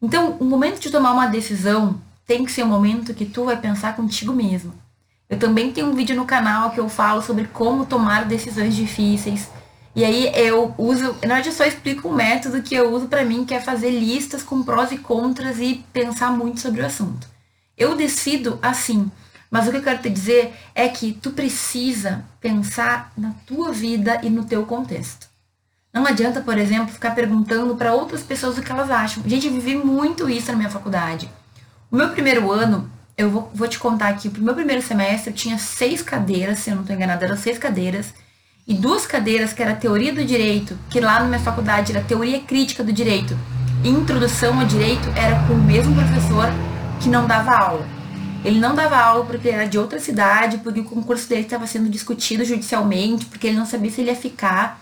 Então, 0.00 0.36
o 0.40 0.44
momento 0.44 0.80
de 0.80 0.90
tomar 0.90 1.12
uma 1.12 1.26
decisão 1.26 2.00
tem 2.26 2.44
que 2.44 2.50
ser 2.50 2.64
um 2.64 2.68
momento 2.68 3.14
que 3.14 3.26
tu 3.26 3.44
vai 3.44 3.60
pensar 3.60 3.94
contigo 3.94 4.32
mesmo. 4.32 4.72
Eu 5.32 5.38
também 5.38 5.72
tenho 5.72 5.86
um 5.86 5.94
vídeo 5.94 6.14
no 6.14 6.26
canal 6.26 6.72
que 6.72 6.78
eu 6.78 6.90
falo 6.90 7.22
sobre 7.22 7.46
como 7.46 7.86
tomar 7.86 8.26
decisões 8.26 8.76
difíceis. 8.76 9.48
E 9.96 10.04
aí 10.04 10.30
eu 10.34 10.74
uso, 10.76 11.04
na 11.04 11.20
verdade 11.20 11.48
eu 11.48 11.54
só 11.54 11.64
explico 11.64 12.10
um 12.10 12.14
método 12.14 12.60
que 12.60 12.74
eu 12.74 12.92
uso 12.92 13.06
para 13.06 13.24
mim, 13.24 13.46
que 13.46 13.54
é 13.54 13.58
fazer 13.58 13.88
listas 13.88 14.42
com 14.42 14.62
prós 14.62 14.92
e 14.92 14.98
contras 14.98 15.58
e 15.58 15.86
pensar 15.90 16.32
muito 16.32 16.60
sobre 16.60 16.82
o 16.82 16.86
assunto. 16.86 17.26
Eu 17.78 17.96
decido 17.96 18.58
assim. 18.60 19.10
Mas 19.50 19.66
o 19.66 19.70
que 19.70 19.78
eu 19.78 19.82
quero 19.82 20.02
te 20.02 20.10
dizer 20.10 20.54
é 20.74 20.86
que 20.86 21.14
tu 21.14 21.30
precisa 21.30 22.26
pensar 22.38 23.10
na 23.16 23.30
tua 23.46 23.72
vida 23.72 24.20
e 24.22 24.28
no 24.28 24.44
teu 24.44 24.66
contexto. 24.66 25.28
Não 25.94 26.06
adianta, 26.06 26.42
por 26.42 26.58
exemplo, 26.58 26.92
ficar 26.92 27.14
perguntando 27.14 27.74
para 27.74 27.94
outras 27.94 28.22
pessoas 28.22 28.58
o 28.58 28.62
que 28.62 28.70
elas 28.70 28.90
acham. 28.90 29.22
Gente, 29.26 29.46
eu 29.46 29.54
vivi 29.54 29.76
muito 29.76 30.28
isso 30.28 30.52
na 30.52 30.58
minha 30.58 30.68
faculdade. 30.68 31.30
O 31.90 31.96
meu 31.96 32.10
primeiro 32.10 32.52
ano, 32.52 32.91
eu 33.16 33.30
vou, 33.30 33.50
vou 33.54 33.68
te 33.68 33.78
contar 33.78 34.08
aqui, 34.08 34.28
o 34.28 34.40
meu 34.40 34.54
primeiro 34.54 34.82
semestre 34.82 35.30
eu 35.30 35.36
tinha 35.36 35.58
seis 35.58 36.02
cadeiras, 36.02 36.58
se 36.58 36.70
eu 36.70 36.74
não 36.74 36.82
estou 36.82 36.96
enganada, 36.96 37.24
eram 37.24 37.36
seis 37.36 37.58
cadeiras, 37.58 38.14
e 38.66 38.74
duas 38.74 39.06
cadeiras 39.06 39.52
que 39.52 39.62
era 39.62 39.74
teoria 39.74 40.12
do 40.12 40.24
direito, 40.24 40.78
que 40.88 41.00
lá 41.00 41.20
na 41.20 41.26
minha 41.26 41.40
faculdade 41.40 41.92
era 41.92 42.04
teoria 42.04 42.40
crítica 42.40 42.82
do 42.82 42.92
direito, 42.92 43.36
e 43.84 43.88
introdução 43.88 44.60
ao 44.60 44.66
direito 44.66 45.08
era 45.16 45.46
com 45.46 45.54
o 45.54 45.62
mesmo 45.62 45.94
professor 45.94 46.46
que 47.00 47.08
não 47.08 47.26
dava 47.26 47.50
aula. 47.50 47.86
Ele 48.44 48.58
não 48.58 48.74
dava 48.74 48.96
aula 48.96 49.24
porque 49.24 49.48
ele 49.48 49.56
era 49.56 49.68
de 49.68 49.78
outra 49.78 50.00
cidade, 50.00 50.58
porque 50.58 50.80
o 50.80 50.84
concurso 50.84 51.28
dele 51.28 51.42
estava 51.42 51.66
sendo 51.66 51.88
discutido 51.88 52.44
judicialmente, 52.44 53.26
porque 53.26 53.48
ele 53.48 53.56
não 53.56 53.66
sabia 53.66 53.90
se 53.90 54.00
ele 54.00 54.10
ia 54.10 54.16
ficar. 54.16 54.80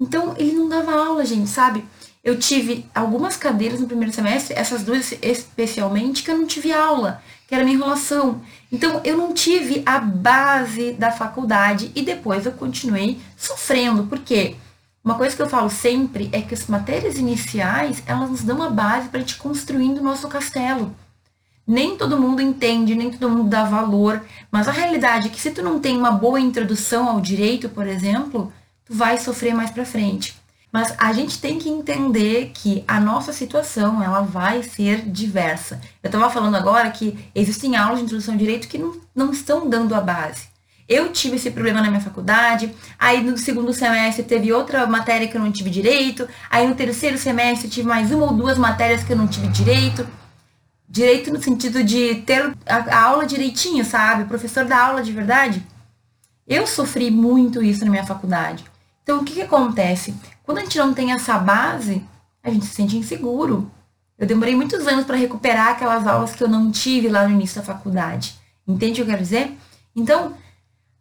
Então, 0.00 0.34
ele 0.38 0.52
não 0.52 0.68
dava 0.68 0.92
aula, 0.92 1.24
gente, 1.24 1.48
sabe? 1.48 1.84
Eu 2.22 2.38
tive 2.38 2.86
algumas 2.94 3.36
cadeiras 3.36 3.80
no 3.80 3.86
primeiro 3.86 4.12
semestre, 4.12 4.54
essas 4.56 4.82
duas 4.82 5.12
especialmente, 5.22 6.22
que 6.22 6.30
eu 6.30 6.38
não 6.38 6.46
tive 6.46 6.72
aula, 6.72 7.22
que 7.50 7.54
era 7.56 7.64
minha 7.64 7.76
enrolação. 7.76 8.40
Então, 8.70 9.00
eu 9.02 9.18
não 9.18 9.34
tive 9.34 9.82
a 9.84 9.98
base 9.98 10.92
da 10.92 11.10
faculdade 11.10 11.90
e 11.96 12.02
depois 12.02 12.46
eu 12.46 12.52
continuei 12.52 13.20
sofrendo. 13.36 14.04
Por 14.04 14.20
quê? 14.20 14.54
Uma 15.04 15.16
coisa 15.16 15.34
que 15.34 15.42
eu 15.42 15.48
falo 15.48 15.68
sempre 15.68 16.30
é 16.30 16.40
que 16.40 16.54
as 16.54 16.68
matérias 16.68 17.18
iniciais, 17.18 18.04
elas 18.06 18.30
nos 18.30 18.42
dão 18.44 18.62
a 18.62 18.70
base 18.70 19.08
para 19.08 19.18
a 19.18 19.20
gente 19.20 19.36
construindo 19.36 19.98
o 19.98 20.04
nosso 20.04 20.28
castelo 20.28 20.94
nem 21.70 21.96
todo 21.96 22.20
mundo 22.20 22.42
entende, 22.42 22.96
nem 22.96 23.12
todo 23.12 23.30
mundo 23.30 23.48
dá 23.48 23.62
valor, 23.62 24.24
mas 24.50 24.66
a 24.66 24.72
realidade 24.72 25.28
é 25.28 25.30
que 25.30 25.40
se 25.40 25.52
tu 25.52 25.62
não 25.62 25.78
tem 25.78 25.96
uma 25.96 26.10
boa 26.10 26.40
introdução 26.40 27.08
ao 27.08 27.20
direito, 27.20 27.68
por 27.68 27.86
exemplo, 27.86 28.52
tu 28.84 28.92
vai 28.92 29.16
sofrer 29.16 29.54
mais 29.54 29.70
para 29.70 29.84
frente. 29.84 30.39
Mas 30.72 30.94
a 30.98 31.12
gente 31.12 31.40
tem 31.40 31.58
que 31.58 31.68
entender 31.68 32.52
que 32.54 32.84
a 32.86 33.00
nossa 33.00 33.32
situação, 33.32 34.02
ela 34.02 34.20
vai 34.20 34.62
ser 34.62 35.02
diversa. 35.02 35.80
Eu 36.02 36.08
estava 36.08 36.30
falando 36.30 36.56
agora 36.56 36.90
que 36.90 37.18
existem 37.34 37.76
aulas 37.76 37.98
de 37.98 38.04
introdução 38.04 38.34
ao 38.34 38.38
direito 38.38 38.68
que 38.68 38.78
não, 38.78 38.96
não 39.14 39.32
estão 39.32 39.68
dando 39.68 39.94
a 39.94 40.00
base. 40.00 40.48
Eu 40.88 41.12
tive 41.12 41.36
esse 41.36 41.52
problema 41.52 41.80
na 41.80 41.88
minha 41.88 42.00
faculdade, 42.00 42.74
aí 42.98 43.22
no 43.22 43.38
segundo 43.38 43.72
semestre 43.72 44.24
teve 44.24 44.52
outra 44.52 44.86
matéria 44.88 45.28
que 45.28 45.36
eu 45.36 45.40
não 45.40 45.52
tive 45.52 45.70
direito, 45.70 46.28
aí 46.50 46.66
no 46.66 46.74
terceiro 46.74 47.16
semestre 47.16 47.68
tive 47.68 47.86
mais 47.86 48.10
uma 48.10 48.26
ou 48.26 48.32
duas 48.32 48.58
matérias 48.58 49.04
que 49.04 49.12
eu 49.12 49.16
não 49.16 49.28
tive 49.28 49.46
direito. 49.48 50.04
Direito 50.88 51.32
no 51.32 51.40
sentido 51.40 51.84
de 51.84 52.16
ter 52.22 52.52
a, 52.66 53.02
aula 53.04 53.24
direitinho, 53.24 53.84
sabe? 53.84 54.24
O 54.24 54.26
professor 54.26 54.64
da 54.64 54.84
aula 54.84 55.00
de 55.00 55.12
verdade. 55.12 55.64
Eu 56.46 56.66
sofri 56.66 57.08
muito 57.08 57.62
isso 57.62 57.84
na 57.84 57.90
minha 57.92 58.04
faculdade. 58.04 58.64
Então, 59.04 59.20
o 59.20 59.24
que, 59.24 59.34
que 59.34 59.42
acontece? 59.42 60.12
Quando 60.50 60.58
a 60.58 60.62
gente 60.62 60.78
não 60.78 60.92
tem 60.92 61.12
essa 61.12 61.38
base, 61.38 62.04
a 62.42 62.50
gente 62.50 62.66
se 62.66 62.74
sente 62.74 62.96
inseguro. 62.96 63.70
Eu 64.18 64.26
demorei 64.26 64.56
muitos 64.56 64.84
anos 64.84 65.04
para 65.04 65.16
recuperar 65.16 65.68
aquelas 65.68 66.04
aulas 66.08 66.34
que 66.34 66.42
eu 66.42 66.48
não 66.48 66.72
tive 66.72 67.08
lá 67.08 67.22
no 67.22 67.32
início 67.32 67.60
da 67.60 67.64
faculdade. 67.64 68.34
Entende 68.66 68.90
o 68.90 68.94
que 68.96 69.00
eu 69.02 69.14
quero 69.14 69.22
dizer? 69.22 69.56
Então, 69.94 70.34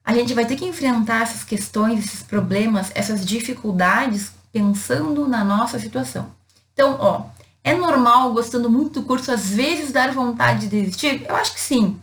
a 0.05 0.13
gente 0.13 0.35
vai 0.35 0.45
ter 0.45 0.55
que 0.55 0.67
enfrentar 0.67 1.23
essas 1.23 1.43
questões, 1.43 1.97
esses 1.97 2.21
problemas, 2.21 2.91
essas 2.93 3.25
dificuldades 3.25 4.31
pensando 4.53 5.27
na 5.27 5.43
nossa 5.43 5.79
situação. 5.79 6.27
Então, 6.71 6.97
ó, 6.99 7.23
é 7.63 7.73
normal, 7.73 8.31
gostando 8.31 8.69
muito 8.69 8.99
do 8.99 9.07
curso, 9.07 9.31
às 9.31 9.49
vezes 9.49 9.91
dar 9.91 10.13
vontade 10.13 10.67
de 10.67 10.79
desistir? 10.79 11.25
Eu 11.27 11.35
acho 11.35 11.55
que 11.55 11.59
sim. 11.59 11.99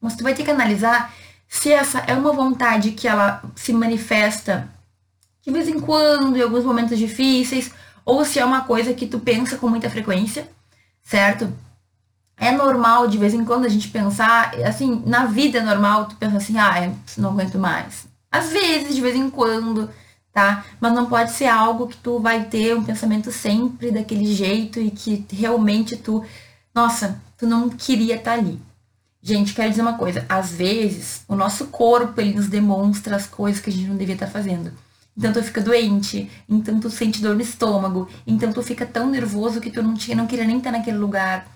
Mas 0.00 0.16
tu 0.16 0.24
vai 0.24 0.34
ter 0.34 0.42
que 0.42 0.50
analisar 0.50 1.14
se 1.46 1.70
essa 1.70 2.00
é 2.00 2.14
uma 2.14 2.32
vontade 2.32 2.90
que 2.90 3.06
ela 3.06 3.44
se 3.54 3.72
manifesta 3.72 4.73
de 5.44 5.52
vez 5.52 5.68
em 5.68 5.78
quando, 5.78 6.36
em 6.36 6.42
alguns 6.42 6.64
momentos 6.64 6.98
difíceis, 6.98 7.70
ou 8.04 8.24
se 8.24 8.38
é 8.38 8.44
uma 8.44 8.62
coisa 8.62 8.94
que 8.94 9.06
tu 9.06 9.18
pensa 9.18 9.56
com 9.56 9.68
muita 9.68 9.90
frequência, 9.90 10.48
certo? 11.02 11.52
É 12.36 12.50
normal 12.50 13.06
de 13.06 13.18
vez 13.18 13.32
em 13.32 13.44
quando 13.44 13.64
a 13.64 13.68
gente 13.68 13.88
pensar, 13.88 14.54
assim, 14.66 15.02
na 15.06 15.26
vida 15.26 15.58
é 15.58 15.62
normal 15.62 16.06
tu 16.06 16.16
pensar 16.16 16.38
assim, 16.38 16.58
ah, 16.58 16.92
não 17.16 17.30
aguento 17.30 17.58
mais. 17.58 18.06
Às 18.30 18.50
vezes, 18.50 18.94
de 18.94 19.00
vez 19.00 19.14
em 19.14 19.30
quando, 19.30 19.88
tá? 20.32 20.64
Mas 20.80 20.92
não 20.92 21.06
pode 21.06 21.30
ser 21.32 21.46
algo 21.46 21.86
que 21.86 21.96
tu 21.96 22.18
vai 22.18 22.44
ter 22.44 22.76
um 22.76 22.82
pensamento 22.82 23.30
sempre 23.30 23.92
daquele 23.92 24.26
jeito 24.26 24.80
e 24.80 24.90
que 24.90 25.24
realmente 25.30 25.96
tu, 25.96 26.24
nossa, 26.74 27.20
tu 27.38 27.46
não 27.46 27.70
queria 27.70 28.16
estar 28.16 28.32
tá 28.32 28.38
ali. 28.38 28.60
Gente, 29.22 29.54
quero 29.54 29.70
dizer 29.70 29.82
uma 29.82 29.96
coisa, 29.96 30.26
às 30.28 30.50
vezes 30.50 31.24
o 31.28 31.34
nosso 31.34 31.68
corpo 31.68 32.20
ele 32.20 32.34
nos 32.34 32.48
demonstra 32.48 33.16
as 33.16 33.26
coisas 33.26 33.60
que 33.60 33.70
a 33.70 33.72
gente 33.72 33.88
não 33.88 33.96
devia 33.96 34.14
estar 34.14 34.26
tá 34.26 34.32
fazendo. 34.32 34.70
Então 35.16 35.32
tu 35.32 35.42
fica 35.42 35.60
doente, 35.60 36.30
então 36.48 36.80
tu 36.80 36.90
sente 36.90 37.22
dor 37.22 37.36
no 37.36 37.40
estômago, 37.40 38.08
então 38.26 38.52
tu 38.52 38.62
fica 38.62 38.84
tão 38.84 39.08
nervoso 39.08 39.60
que 39.60 39.70
tu 39.70 39.82
não, 39.82 39.94
tinha, 39.94 40.16
não 40.16 40.26
queria 40.26 40.44
nem 40.44 40.58
estar 40.58 40.72
naquele 40.72 40.98
lugar. 40.98 41.46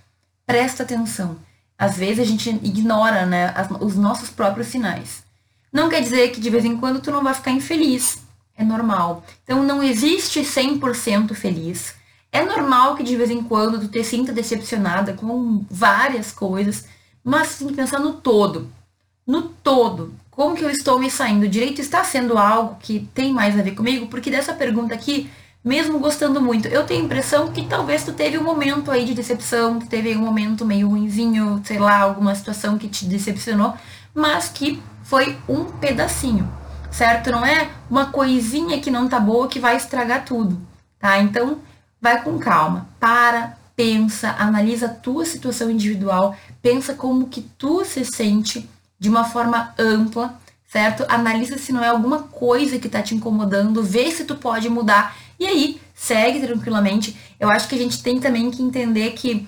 Presta 0.47 0.85
atenção. 0.85 1.37
Às 1.77 1.97
vezes 1.97 2.21
a 2.21 2.25
gente 2.25 2.49
ignora 2.51 3.27
né, 3.27 3.53
as, 3.57 3.69
os 3.81 3.97
nossos 3.97 4.31
próprios 4.31 4.69
sinais. 4.69 5.25
Não 5.73 5.89
quer 5.89 6.01
dizer 6.01 6.31
que 6.31 6.41
de 6.41 6.51
vez 6.51 6.65
em 6.65 6.77
quando 6.77 7.01
tu 7.01 7.11
não 7.11 7.23
vai 7.23 7.35
ficar 7.35 7.51
infeliz. 7.51 8.19
É 8.57 8.65
normal. 8.65 9.25
Então 9.45 9.63
não 9.63 9.83
existe 9.83 10.41
100% 10.41 11.35
feliz. 11.35 11.95
É 12.31 12.45
normal 12.45 12.97
que 12.97 13.03
de 13.03 13.17
vez 13.17 13.31
em 13.31 13.43
quando 13.43 13.79
tu 13.81 13.89
te 13.89 14.03
sinta 14.05 14.33
decepcionada 14.33 15.15
com 15.15 15.65
várias 15.71 16.31
coisas, 16.33 16.87
mas 17.25 17.59
tem 17.59 17.69
que 17.69 17.75
pensar 17.75 17.99
no 17.99 18.15
todo. 18.15 18.71
No 19.27 19.43
todo. 19.43 20.13
Como 20.39 20.55
que 20.55 20.65
eu 20.65 20.71
estou 20.71 21.01
me 21.01 21.11
saindo? 21.11 21.47
O 21.47 21.49
direito 21.49 21.81
está 21.81 22.05
sendo 22.05 22.39
algo 22.39 22.77
que 22.79 23.01
tem 23.13 23.33
mais 23.33 23.59
a 23.59 23.63
ver 23.63 23.73
comigo? 23.75 24.07
Porque 24.07 24.31
dessa 24.31 24.53
pergunta 24.53 24.95
aqui, 24.95 25.29
mesmo 25.65 25.99
gostando 25.99 26.41
muito, 26.41 26.69
eu 26.69 26.87
tenho 26.87 27.03
a 27.03 27.05
impressão 27.07 27.51
que 27.51 27.67
talvez 27.67 28.05
tu 28.05 28.13
teve 28.13 28.39
um 28.39 28.45
momento 28.45 28.89
aí 28.93 29.05
de 29.05 29.15
decepção, 29.15 29.81
que 29.81 29.89
teve 29.89 30.17
um 30.17 30.21
momento 30.21 30.65
meio 30.65 30.91
ruinzinho, 30.91 31.61
sei 31.65 31.81
lá, 31.81 31.99
alguma 31.99 32.37
situação 32.37 32.79
que 32.79 32.87
te 32.87 33.05
decepcionou, 33.07 33.75
mas 34.15 34.49
que 34.49 34.81
foi 35.03 35.37
um 35.49 35.65
pedacinho, 35.65 36.49
certo? 36.89 37.33
Não 37.33 37.45
é 37.45 37.69
uma 37.91 38.07
coisinha 38.13 38.81
que 38.81 38.93
não 38.93 39.09
tá 39.09 39.19
boa 39.19 39.49
que 39.49 39.59
vai 39.59 39.75
estragar 39.77 40.25
tudo, 40.25 40.57
tá? 41.01 41.19
Então, 41.19 41.59
vai 42.01 42.23
com 42.23 42.39
calma, 42.39 42.89
para, 43.01 43.59
pensa, 43.75 44.37
analisa 44.39 44.87
a 44.87 44.95
tua 44.95 45.25
situação 45.25 45.69
individual, 45.69 46.37
pensa 46.63 46.95
como 46.95 47.27
que 47.27 47.41
tu 47.41 47.85
se 47.85 48.05
sente 48.05 48.71
de 48.99 49.09
uma 49.09 49.25
forma 49.25 49.75
ampla, 49.79 50.39
certo? 50.67 51.05
Analisa 51.09 51.59
se 51.59 51.73
não 51.73 51.83
é 51.83 51.89
alguma 51.89 52.25
coisa 52.25 52.79
que 52.79 52.89
tá 52.89 53.03
te 53.03 53.15
incomodando, 53.15 53.83
vê 53.83 54.11
se 54.11 54.25
tu 54.25 54.35
pode 54.35 54.69
mudar 54.69 55.17
e 55.39 55.47
aí 55.47 55.81
segue 55.95 56.41
tranquilamente. 56.41 57.17
Eu 57.39 57.51
acho 57.51 57.69
que 57.69 57.75
a 57.75 57.79
gente 57.79 58.03
tem 58.03 58.21
também 58.21 58.51
que 58.51 58.63
entender 58.63 59.13
que 59.13 59.47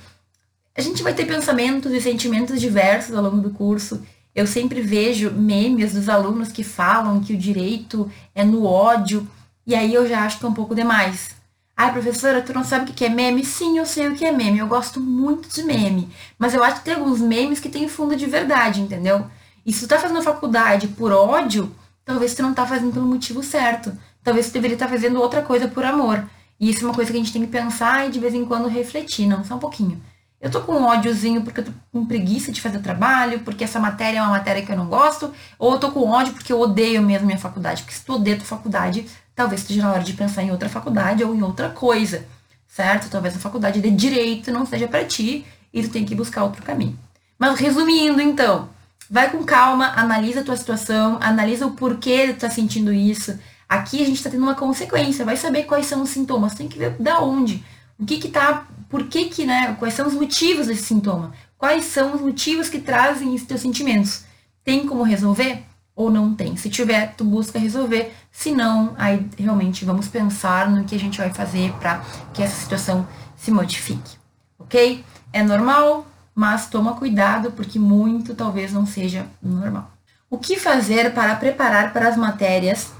a 0.77 0.81
gente 0.81 1.03
vai 1.03 1.13
ter 1.13 1.27
pensamentos 1.27 1.93
e 1.93 2.01
sentimentos 2.01 2.61
diversos 2.61 3.15
ao 3.15 3.23
longo 3.23 3.41
do 3.41 3.51
curso. 3.51 4.03
Eu 4.35 4.47
sempre 4.47 4.81
vejo 4.81 5.31
memes 5.31 5.93
dos 5.93 6.09
alunos 6.09 6.53
que 6.53 6.63
falam 6.63 7.21
que 7.21 7.35
o 7.35 7.39
direito 7.39 8.11
é 8.35 8.45
no 8.45 8.65
ódio, 8.65 9.29
e 9.67 9.75
aí 9.75 9.93
eu 9.93 10.09
já 10.09 10.25
acho 10.25 10.39
que 10.39 10.47
é 10.47 10.49
um 10.49 10.55
pouco 10.55 10.75
demais. 10.75 11.35
Ai, 11.77 11.93
professora, 11.93 12.43
tu 12.43 12.53
não 12.53 12.63
sabe 12.63 12.91
o 12.91 12.95
que 12.95 13.05
é 13.05 13.09
meme? 13.09 13.45
Sim, 13.45 13.79
eu 13.79 13.87
sei 13.87 14.09
o 14.09 14.15
que 14.15 14.25
é 14.25 14.31
meme. 14.31 14.59
Eu 14.59 14.67
gosto 14.67 15.01
muito 15.01 15.49
de 15.49 15.63
meme. 15.63 16.09
Mas 16.39 16.55
eu 16.55 16.63
acho 16.63 16.77
que 16.77 16.85
tem 16.85 16.95
alguns 16.95 17.21
memes 17.21 17.59
que 17.59 17.71
tem 17.71 17.89
fundo 17.89 18.15
de 18.15 18.27
verdade, 18.27 18.81
entendeu? 18.83 19.27
E 19.65 19.73
se 19.73 19.81
tu 19.81 19.89
tá 19.89 19.99
fazendo 19.99 20.23
faculdade 20.23 20.89
por 20.89 21.13
ódio, 21.13 21.75
talvez 22.05 22.35
tu 22.35 22.43
não 22.43 22.55
tá 22.55 22.67
fazendo 22.67 22.93
pelo 22.93 23.07
motivo 23.07 23.43
certo. 23.43 23.93
Talvez 24.23 24.49
tu 24.49 24.53
deveria 24.53 24.75
estar 24.75 24.87
tá 24.87 24.93
fazendo 24.93 25.21
outra 25.21 25.43
coisa 25.43 25.69
por 25.69 25.85
amor. 25.85 26.25
E 26.59 26.71
isso 26.71 26.85
é 26.85 26.89
uma 26.89 26.95
coisa 26.95 27.11
que 27.11 27.17
a 27.17 27.21
gente 27.21 27.33
tem 27.33 27.43
que 27.43 27.49
pensar 27.49 28.07
e 28.07 28.11
de 28.11 28.19
vez 28.19 28.35
em 28.35 28.45
quando 28.45 28.69
refletir, 28.69 29.27
não 29.27 29.45
só 29.45 29.55
um 29.55 29.59
pouquinho. 29.59 30.01
Eu 30.41 30.51
tô 30.51 30.63
com 30.63 30.73
um 30.73 30.85
ódiozinho 30.85 31.43
porque 31.43 31.61
eu 31.61 31.65
tô 31.65 31.73
com 31.93 32.07
preguiça 32.07 32.51
de 32.51 32.61
fazer 32.61 32.79
trabalho, 32.81 33.41
porque 33.41 33.65
essa 33.65 33.79
matéria 33.79 34.19
é 34.19 34.23
uma 34.23 34.31
matéria 34.31 34.65
que 34.65 34.73
eu 34.73 34.77
não 34.77 34.87
gosto, 34.87 35.33
ou 35.59 35.73
eu 35.73 35.79
tô 35.79 35.91
com 35.91 36.09
ódio 36.09 36.33
porque 36.33 36.53
eu 36.53 36.59
odeio 36.59 37.03
mesmo 37.03 37.27
minha 37.27 37.39
faculdade. 37.39 37.83
Porque 37.83 37.95
se 37.95 38.05
tu 38.05 38.15
odeia 38.15 38.37
tua 38.37 38.47
faculdade, 38.47 39.07
talvez 39.35 39.61
esteja 39.61 39.83
na 39.83 39.93
hora 39.93 40.03
de 40.03 40.15
pensar 40.15 40.43
em 40.43 40.51
outra 40.51 40.69
faculdade 40.69 41.23
ou 41.23 41.35
em 41.35 41.43
outra 41.43 41.69
coisa, 41.69 42.27
certo? 42.67 43.11
Talvez 43.11 43.37
a 43.37 43.39
faculdade 43.39 43.81
de 43.83 43.91
direito 43.91 44.51
não 44.51 44.65
seja 44.65 44.89
para 44.89 45.05
ti 45.05 45.45
e 45.73 45.83
tu 45.83 45.91
tem 45.91 46.07
que 46.07 46.15
buscar 46.15 46.45
outro 46.45 46.63
caminho. 46.63 46.99
Mas 47.39 47.59
resumindo, 47.59 48.21
então, 48.21 48.69
Vai 49.13 49.29
com 49.29 49.43
calma, 49.43 49.89
analisa 49.97 50.41
a 50.41 50.45
tua 50.45 50.57
situação, 50.57 51.19
analisa 51.21 51.67
o 51.67 51.73
porquê 51.73 52.33
tu 52.33 52.41
tá 52.41 52.49
sentindo 52.49 52.93
isso. 52.93 53.37
Aqui 53.69 54.01
a 54.01 54.07
gente 54.07 54.23
tá 54.23 54.31
tendo 54.31 54.45
uma 54.45 54.55
consequência, 54.55 55.25
vai 55.25 55.37
saber 55.37 55.65
quais 55.65 55.87
são 55.87 56.03
os 56.03 56.11
sintomas, 56.11 56.55
tem 56.55 56.69
que 56.69 56.79
ver 56.79 56.91
da 56.91 57.21
onde, 57.21 57.65
o 57.99 58.07
que 58.07 58.19
que 58.19 58.29
tá, 58.29 58.69
por 58.89 59.09
que 59.09 59.25
que, 59.25 59.45
né, 59.45 59.75
quais 59.81 59.95
são 59.95 60.07
os 60.07 60.15
motivos 60.15 60.69
desse 60.69 60.85
sintoma, 60.85 61.33
quais 61.59 61.87
são 61.87 62.15
os 62.15 62.21
motivos 62.21 62.69
que 62.69 62.81
trazem 62.81 63.35
esses 63.35 63.49
teus 63.49 63.61
sentimentos. 63.61 64.25
Tem 64.65 64.87
como 64.87 65.03
resolver 65.03 65.65
ou 65.95 66.09
não 66.09 66.33
tem? 66.33 66.57
Se 66.57 66.71
tiver, 66.71 67.15
tu 67.17 67.25
busca 67.25 67.59
resolver, 67.59 68.15
se 68.31 68.53
não, 68.53 68.95
aí 68.97 69.29
realmente 69.37 69.85
vamos 69.85 70.07
pensar 70.07 70.71
no 70.71 70.85
que 70.85 70.95
a 70.95 70.99
gente 70.99 71.19
vai 71.19 71.31
fazer 71.31 71.73
para 71.81 72.01
que 72.33 72.43
essa 72.45 72.61
situação 72.61 73.07
se 73.37 73.51
modifique, 73.51 74.19
ok? 74.57 75.05
É 75.33 75.43
normal, 75.43 76.07
mas 76.35 76.69
toma 76.69 76.95
cuidado 76.95 77.53
porque 77.53 77.79
muito 77.79 78.35
talvez 78.35 78.73
não 78.73 78.87
seja 78.87 79.27
normal. 79.43 79.91
O 80.29 80.39
que 80.39 80.57
fazer 80.57 81.13
para 81.13 81.35
preparar 81.37 81.93
para 81.93 82.09
as 82.09 82.17
matérias 82.17 82.93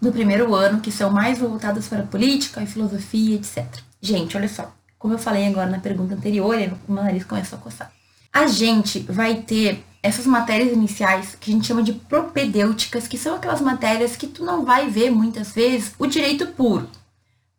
do 0.00 0.10
primeiro 0.10 0.54
ano 0.54 0.80
que 0.80 0.90
são 0.90 1.10
mais 1.10 1.38
voltadas 1.38 1.88
para 1.88 2.02
política 2.02 2.62
e 2.62 2.66
filosofia, 2.66 3.36
etc. 3.36 3.66
Gente, 4.00 4.36
olha 4.36 4.48
só, 4.48 4.72
como 4.98 5.14
eu 5.14 5.18
falei 5.18 5.46
agora 5.46 5.68
na 5.68 5.78
pergunta 5.78 6.14
anterior, 6.14 6.56
o 6.88 6.92
meu 6.92 7.04
nariz 7.04 7.24
começou 7.24 7.58
a 7.58 7.62
coçar. 7.62 7.92
A 8.32 8.46
gente 8.46 9.00
vai 9.00 9.36
ter 9.36 9.84
essas 10.02 10.26
matérias 10.26 10.72
iniciais 10.72 11.36
que 11.40 11.50
a 11.50 11.54
gente 11.54 11.66
chama 11.66 11.82
de 11.82 11.92
propedêuticas, 11.92 13.08
que 13.08 13.16
são 13.16 13.36
aquelas 13.36 13.60
matérias 13.60 14.16
que 14.16 14.26
tu 14.26 14.44
não 14.44 14.64
vai 14.64 14.90
ver 14.90 15.10
muitas 15.10 15.52
vezes 15.52 15.94
o 15.98 16.06
direito 16.06 16.46
puro. 16.48 16.88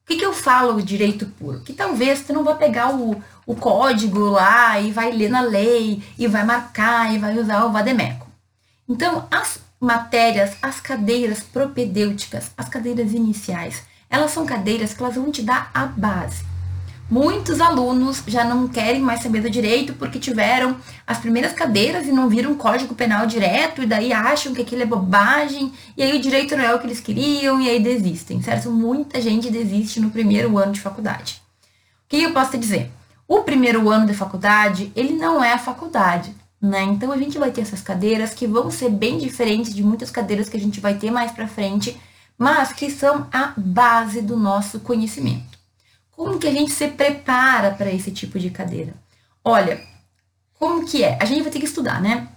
O 0.06 0.08
que, 0.08 0.18
que 0.18 0.26
eu 0.26 0.34
falo 0.34 0.84
direito 0.84 1.26
puro? 1.26 1.62
Que 1.62 1.74
talvez 1.74 2.22
tu 2.22 2.32
não 2.32 2.44
vá 2.44 2.54
pegar 2.54 2.94
o, 2.94 3.20
o 3.44 3.56
código 3.56 4.20
lá 4.20 4.80
e 4.80 4.92
vai 4.92 5.12
ler 5.12 5.32
na 5.32 5.42
lei 5.42 6.04
e 6.16 6.28
vai 6.28 6.46
marcar 6.46 7.12
e 7.12 7.18
vai 7.18 7.36
usar 7.40 7.66
o 7.66 7.72
vademeco. 7.72 8.28
Então, 8.88 9.28
as 9.32 9.58
matérias, 9.82 10.58
as 10.62 10.80
cadeiras 10.80 11.40
propedêuticas, 11.42 12.52
as 12.56 12.70
cadeiras 12.70 13.14
iniciais, 13.14 13.82
elas 14.08 14.30
são 14.30 14.46
cadeiras 14.46 14.94
que 14.94 15.02
elas 15.02 15.16
vão 15.16 15.32
te 15.32 15.42
dar 15.42 15.72
a 15.74 15.88
base. 15.88 16.46
Muitos 17.10 17.62
alunos 17.62 18.24
já 18.26 18.44
não 18.44 18.68
querem 18.68 19.00
mais 19.00 19.22
saber 19.22 19.40
do 19.40 19.50
direito 19.50 19.94
porque 19.94 20.18
tiveram 20.18 20.76
as 21.06 21.20
primeiras 21.20 21.54
cadeiras 21.54 22.08
e 22.08 22.12
não 22.12 22.28
viram 22.28 22.54
o 22.54 22.56
código 22.56 22.96
penal 22.96 23.28
direto 23.28 23.84
e 23.84 23.86
daí 23.86 24.12
acham 24.12 24.56
que 24.56 24.62
aquilo 24.64 24.82
é 24.82 24.88
bobagem 24.88 25.72
e 25.96 26.02
aí 26.02 26.18
o 26.18 26.22
direito 26.22 26.58
não 26.58 26.64
é 26.64 26.74
o 26.74 26.80
que 26.80 26.88
eles 26.88 27.00
queriam 27.00 27.62
e 27.62 27.70
aí 27.70 27.80
desistem, 27.80 28.42
certo? 28.42 28.72
Muita 28.72 29.22
gente 29.22 29.52
desiste 29.52 30.00
no 30.00 30.10
primeiro 30.10 30.58
ano 30.58 30.72
de 30.72 30.82
faculdade. 30.82 31.44
O 32.06 32.10
que 32.10 32.24
eu 32.24 32.34
posso 32.34 32.52
te 32.52 32.58
dizer? 32.58 32.92
O 33.28 33.42
primeiro 33.42 33.88
ano 33.88 34.08
de 34.08 34.14
faculdade, 34.16 34.92
ele 34.96 35.14
não 35.14 35.44
é 35.44 35.54
a 35.54 35.60
faculdade, 35.60 36.36
né? 36.60 36.82
Então 36.82 37.12
a 37.12 37.18
gente 37.18 37.38
vai 37.38 37.52
ter 37.52 37.62
essas 37.62 37.82
cadeiras 37.82 38.34
que 38.34 38.48
vão 38.48 38.72
ser 38.72 38.90
bem 38.90 39.20
diferentes 39.20 39.76
de 39.76 39.84
muitas 39.84 40.10
cadeiras 40.10 40.50
que 40.50 40.58
a 40.58 40.60
gente 40.60 40.80
vai 40.80 40.96
ter 40.96 41.12
mais 41.12 41.32
para 41.32 41.48
frente, 41.48 41.96
mas 42.36 42.74
que 42.74 42.90
são 42.90 43.28
a 43.32 43.54
base 43.56 44.24
do 44.24 44.36
nosso 44.36 44.80
conhecimento. 44.80 45.55
Como 46.16 46.40
que 46.40 46.48
a 46.48 46.52
gente 46.52 46.72
se 46.72 46.88
prepara 46.88 47.72
para 47.72 47.92
esse 47.92 48.12
tipo 48.12 48.40
de 48.40 48.50
cadeira? 48.50 48.94
Olha, 49.44 49.82
como 50.58 50.86
que 50.86 51.04
é? 51.04 51.18
A 51.22 51.26
gente 51.26 51.42
vai 51.42 51.52
ter 51.52 51.60
que 51.60 51.66
estudar, 51.66 52.02
né? 52.02 52.28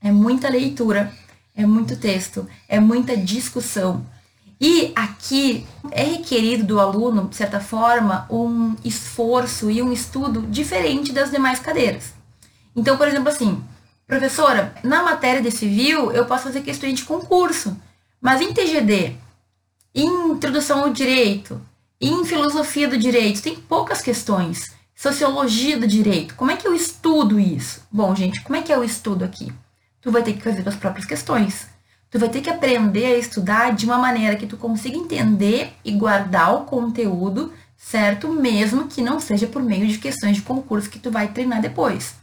É 0.00 0.12
muita 0.12 0.48
leitura, 0.48 1.12
é 1.54 1.66
muito 1.66 1.96
texto, 1.96 2.48
é 2.68 2.78
muita 2.78 3.16
discussão, 3.16 4.06
e 4.60 4.92
aqui 4.96 5.66
é 5.90 6.02
requerido 6.02 6.64
do 6.64 6.80
aluno, 6.80 7.28
de 7.28 7.36
certa 7.36 7.60
forma, 7.60 8.26
um 8.30 8.74
esforço 8.82 9.70
e 9.70 9.82
um 9.82 9.92
estudo 9.92 10.42
diferente 10.42 11.12
das 11.12 11.30
demais 11.30 11.58
cadeiras. 11.58 12.14
Então, 12.74 12.96
por 12.96 13.06
exemplo, 13.06 13.28
assim, 13.28 13.62
professora, 14.06 14.74
na 14.82 15.02
matéria 15.02 15.42
de 15.42 15.50
civil 15.50 16.10
eu 16.10 16.24
posso 16.24 16.44
fazer 16.44 16.62
questões 16.62 16.94
de 16.94 17.04
concurso, 17.04 17.76
mas 18.18 18.40
em 18.40 18.52
TGD, 18.52 19.14
em 19.94 20.30
introdução 20.30 20.84
ao 20.84 20.90
direito, 20.90 21.60
em 22.00 22.24
filosofia 22.24 22.88
do 22.88 22.98
direito, 22.98 23.42
tem 23.42 23.56
poucas 23.56 24.02
questões. 24.02 24.74
Sociologia 24.94 25.78
do 25.78 25.86
direito, 25.86 26.34
como 26.34 26.50
é 26.50 26.56
que 26.56 26.66
eu 26.66 26.74
estudo 26.74 27.40
isso? 27.40 27.86
Bom, 27.90 28.14
gente, 28.14 28.42
como 28.42 28.56
é 28.56 28.62
que 28.62 28.72
o 28.74 28.84
estudo 28.84 29.24
aqui? 29.24 29.52
Tu 30.00 30.10
vai 30.10 30.22
ter 30.22 30.34
que 30.34 30.42
fazer 30.42 30.66
as 30.68 30.76
próprias 30.76 31.06
questões. 31.06 31.66
Tu 32.10 32.18
vai 32.18 32.28
ter 32.28 32.40
que 32.40 32.50
aprender 32.50 33.06
a 33.06 33.18
estudar 33.18 33.74
de 33.74 33.84
uma 33.84 33.98
maneira 33.98 34.36
que 34.36 34.46
tu 34.46 34.56
consiga 34.56 34.96
entender 34.96 35.72
e 35.84 35.92
guardar 35.92 36.54
o 36.54 36.64
conteúdo, 36.64 37.52
certo? 37.76 38.28
Mesmo 38.28 38.88
que 38.88 39.02
não 39.02 39.18
seja 39.18 39.46
por 39.46 39.62
meio 39.62 39.86
de 39.86 39.98
questões 39.98 40.36
de 40.36 40.42
concurso 40.42 40.90
que 40.90 40.98
tu 40.98 41.10
vai 41.10 41.28
treinar 41.28 41.60
depois. 41.60 42.14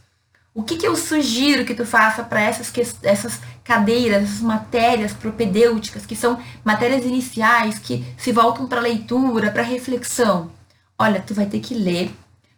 O 0.54 0.62
que, 0.62 0.76
que 0.76 0.86
eu 0.86 0.96
sugiro 0.96 1.64
que 1.64 1.74
tu 1.74 1.84
faça 1.84 2.22
para 2.22 2.40
essas, 2.40 2.72
essas 3.02 3.40
cadeiras, 3.64 4.24
essas 4.24 4.40
matérias 4.40 5.12
propedêuticas, 5.12 6.06
que 6.06 6.14
são 6.14 6.38
matérias 6.64 7.04
iniciais, 7.04 7.78
que 7.78 8.04
se 8.16 8.30
voltam 8.30 8.66
para 8.66 8.80
leitura, 8.80 9.50
para 9.50 9.62
reflexão? 9.62 10.50
Olha, 10.98 11.20
tu 11.20 11.34
vai 11.34 11.46
ter 11.46 11.60
que 11.60 11.74
ler, 11.74 12.14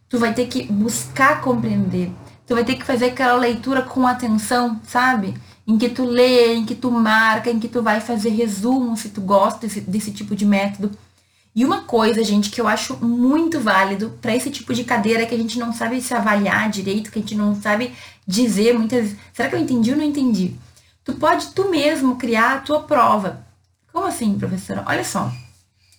tu 0.08 0.18
vai 0.18 0.34
ter 0.34 0.46
que 0.46 0.64
buscar 0.64 1.40
compreender, 1.40 2.10
Tu 2.46 2.54
vai 2.54 2.64
ter 2.64 2.76
que 2.76 2.84
fazer 2.84 3.06
aquela 3.06 3.36
leitura 3.36 3.82
com 3.82 4.06
atenção, 4.06 4.80
sabe? 4.86 5.34
Em 5.66 5.76
que 5.76 5.88
tu 5.88 6.04
lê, 6.04 6.54
em 6.54 6.64
que 6.64 6.76
tu 6.76 6.92
marca, 6.92 7.50
em 7.50 7.58
que 7.58 7.66
tu 7.66 7.82
vai 7.82 8.00
fazer 8.00 8.30
resumo, 8.30 8.96
se 8.96 9.08
tu 9.08 9.20
gosta 9.20 9.66
desse, 9.66 9.80
desse 9.80 10.12
tipo 10.12 10.36
de 10.36 10.46
método. 10.46 10.92
E 11.52 11.64
uma 11.64 11.82
coisa, 11.82 12.22
gente, 12.22 12.50
que 12.50 12.60
eu 12.60 12.68
acho 12.68 13.04
muito 13.04 13.58
válido 13.58 14.16
para 14.22 14.36
esse 14.36 14.48
tipo 14.50 14.72
de 14.72 14.84
cadeira 14.84 15.26
que 15.26 15.34
a 15.34 15.38
gente 15.38 15.58
não 15.58 15.72
sabe 15.72 16.00
se 16.00 16.14
avaliar 16.14 16.70
direito, 16.70 17.10
que 17.10 17.18
a 17.18 17.22
gente 17.22 17.34
não 17.34 17.60
sabe 17.60 17.92
dizer 18.24 18.74
muitas 18.78 19.00
vezes, 19.00 19.16
será 19.32 19.48
que 19.48 19.56
eu 19.56 19.60
entendi 19.60 19.90
ou 19.90 19.96
não 19.96 20.04
entendi? 20.04 20.54
Tu 21.06 21.14
pode 21.14 21.46
tu 21.52 21.70
mesmo 21.70 22.16
criar 22.16 22.56
a 22.56 22.58
tua 22.58 22.82
prova. 22.82 23.46
Como 23.92 24.06
assim, 24.06 24.36
professora? 24.36 24.82
Olha 24.88 25.04
só. 25.04 25.30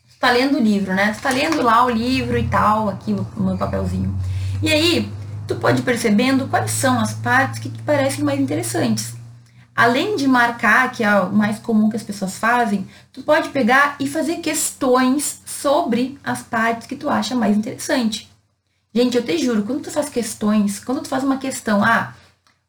Tu 0.10 0.20
tá 0.20 0.30
lendo 0.32 0.58
o 0.58 0.62
livro, 0.62 0.94
né? 0.94 1.14
Tu 1.14 1.22
tá 1.22 1.30
lendo 1.30 1.62
lá 1.62 1.86
o 1.86 1.90
livro 1.90 2.38
e 2.38 2.46
tal, 2.46 2.90
aqui 2.90 3.14
o 3.14 3.42
meu 3.42 3.58
papelzinho. 3.58 4.14
E 4.62 4.70
aí, 4.70 5.10
tu 5.48 5.56
pode 5.56 5.80
ir 5.80 5.86
percebendo 5.86 6.50
quais 6.50 6.72
são 6.72 7.00
as 7.00 7.14
partes 7.14 7.58
que 7.58 7.70
te 7.70 7.82
parecem 7.84 8.22
mais 8.22 8.38
interessantes. 8.38 9.16
Além 9.74 10.18
de 10.18 10.28
marcar, 10.28 10.92
que 10.92 11.06
é 11.06 11.20
o 11.22 11.32
mais 11.32 11.58
comum 11.58 11.90
que 11.90 11.96
as 11.96 12.04
pessoas 12.04 12.38
fazem, 12.38 12.86
tu 13.14 13.22
pode 13.24 13.48
pegar 13.50 13.96
e 14.02 14.08
fazer 14.08 14.38
questões 14.38 15.42
sobre 15.46 16.20
as 16.22 16.42
partes 16.42 16.86
que 16.86 16.98
tu 16.98 17.10
acha 17.10 17.34
mais 17.34 17.56
interessante. 17.56 18.30
Gente, 18.94 19.16
eu 19.16 19.24
te 19.24 19.38
juro, 19.38 19.64
quando 19.64 19.84
tu 19.84 19.92
faz 19.92 20.10
questões, 20.10 20.80
quando 20.84 21.02
tu 21.02 21.08
faz 21.08 21.24
uma 21.24 21.38
questão, 21.38 21.82
ah, 21.82 22.14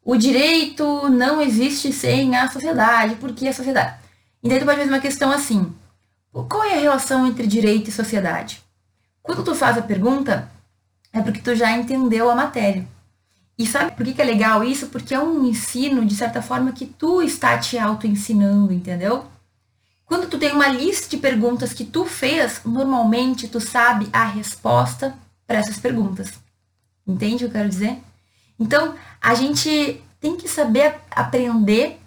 o 0.09 0.17
direito 0.17 1.07
não 1.07 1.39
existe 1.39 1.93
sem 1.93 2.35
a 2.35 2.49
sociedade, 2.49 3.13
porque 3.17 3.47
a 3.47 3.53
sociedade. 3.53 3.95
Então 4.41 4.57
tu 4.57 4.65
pode 4.65 4.79
fazer 4.79 4.89
uma 4.89 4.99
questão 4.99 5.31
assim: 5.31 5.71
qual 6.31 6.63
é 6.63 6.73
a 6.73 6.79
relação 6.79 7.27
entre 7.27 7.45
direito 7.45 7.89
e 7.89 7.93
sociedade? 7.93 8.59
Quando 9.21 9.43
tu 9.43 9.53
faz 9.53 9.77
a 9.77 9.83
pergunta, 9.83 10.49
é 11.13 11.21
porque 11.21 11.41
tu 11.41 11.53
já 11.53 11.77
entendeu 11.77 12.27
a 12.27 12.33
matéria. 12.33 12.87
E 13.55 13.67
sabe 13.67 13.91
por 13.91 14.03
que 14.03 14.19
é 14.19 14.25
legal 14.25 14.63
isso? 14.63 14.87
Porque 14.87 15.13
é 15.13 15.19
um 15.19 15.45
ensino, 15.45 16.03
de 16.03 16.15
certa 16.15 16.41
forma, 16.41 16.71
que 16.71 16.87
tu 16.87 17.21
está 17.21 17.59
te 17.59 17.77
auto-ensinando, 17.77 18.73
entendeu? 18.73 19.27
Quando 20.05 20.27
tu 20.27 20.39
tem 20.39 20.51
uma 20.53 20.69
lista 20.69 21.07
de 21.07 21.17
perguntas 21.17 21.71
que 21.71 21.85
tu 21.85 22.03
fez, 22.03 22.61
normalmente 22.65 23.47
tu 23.47 23.61
sabe 23.61 24.09
a 24.11 24.25
resposta 24.25 25.15
para 25.45 25.59
essas 25.59 25.77
perguntas. 25.77 26.33
Entende 27.05 27.35
o 27.35 27.37
que 27.37 27.45
eu 27.45 27.51
quero 27.51 27.69
dizer? 27.69 28.08
Então, 28.59 28.95
a 29.21 29.33
gente 29.33 30.01
tem 30.19 30.35
que 30.35 30.47
saber 30.47 30.95
aprender 31.11 31.99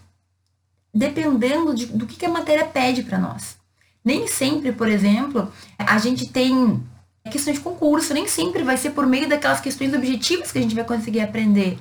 dependendo 0.94 1.74
de, 1.74 1.86
do 1.86 2.06
que, 2.06 2.16
que 2.16 2.26
a 2.26 2.30
matéria 2.30 2.66
pede 2.66 3.02
para 3.02 3.18
nós. 3.18 3.56
Nem 4.04 4.26
sempre, 4.26 4.72
por 4.72 4.88
exemplo, 4.88 5.50
a 5.78 5.96
gente 5.98 6.28
tem 6.28 6.82
questões 7.30 7.56
de 7.56 7.62
concurso, 7.62 8.12
nem 8.12 8.26
sempre 8.26 8.62
vai 8.62 8.76
ser 8.76 8.90
por 8.90 9.06
meio 9.06 9.28
daquelas 9.28 9.60
questões 9.60 9.94
objetivas 9.94 10.52
que 10.52 10.58
a 10.58 10.62
gente 10.62 10.74
vai 10.74 10.84
conseguir 10.84 11.20
aprender. 11.20 11.78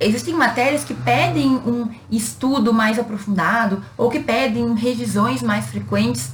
Existem 0.00 0.34
matérias 0.34 0.84
que 0.84 0.94
pedem 0.94 1.56
um 1.56 1.88
estudo 2.10 2.72
mais 2.72 2.98
aprofundado 2.98 3.84
ou 3.96 4.10
que 4.10 4.20
pedem 4.20 4.74
revisões 4.74 5.42
mais 5.42 5.66
frequentes. 5.66 6.30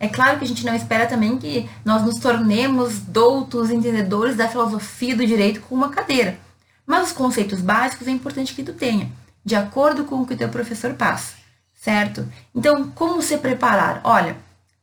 É 0.00 0.08
claro 0.08 0.38
que 0.38 0.44
a 0.44 0.48
gente 0.48 0.64
não 0.64 0.74
espera 0.74 1.06
também 1.06 1.38
que 1.38 1.68
nós 1.84 2.02
nos 2.02 2.18
tornemos 2.18 2.98
doutos 3.00 3.70
entendedores 3.70 4.36
da 4.36 4.48
filosofia 4.48 5.16
do 5.16 5.26
direito 5.26 5.60
com 5.60 5.74
uma 5.74 5.90
cadeira. 5.90 6.38
Mas 6.86 7.08
os 7.08 7.12
conceitos 7.12 7.60
básicos 7.60 8.06
é 8.06 8.10
importante 8.10 8.54
que 8.54 8.62
tu 8.62 8.72
tenha, 8.72 9.10
de 9.44 9.54
acordo 9.54 10.04
com 10.04 10.16
o 10.16 10.26
que 10.26 10.34
o 10.34 10.36
teu 10.36 10.48
professor 10.48 10.94
passa, 10.94 11.34
certo? 11.74 12.26
Então, 12.54 12.90
como 12.90 13.22
se 13.22 13.38
preparar? 13.38 14.00
Olha, 14.04 14.36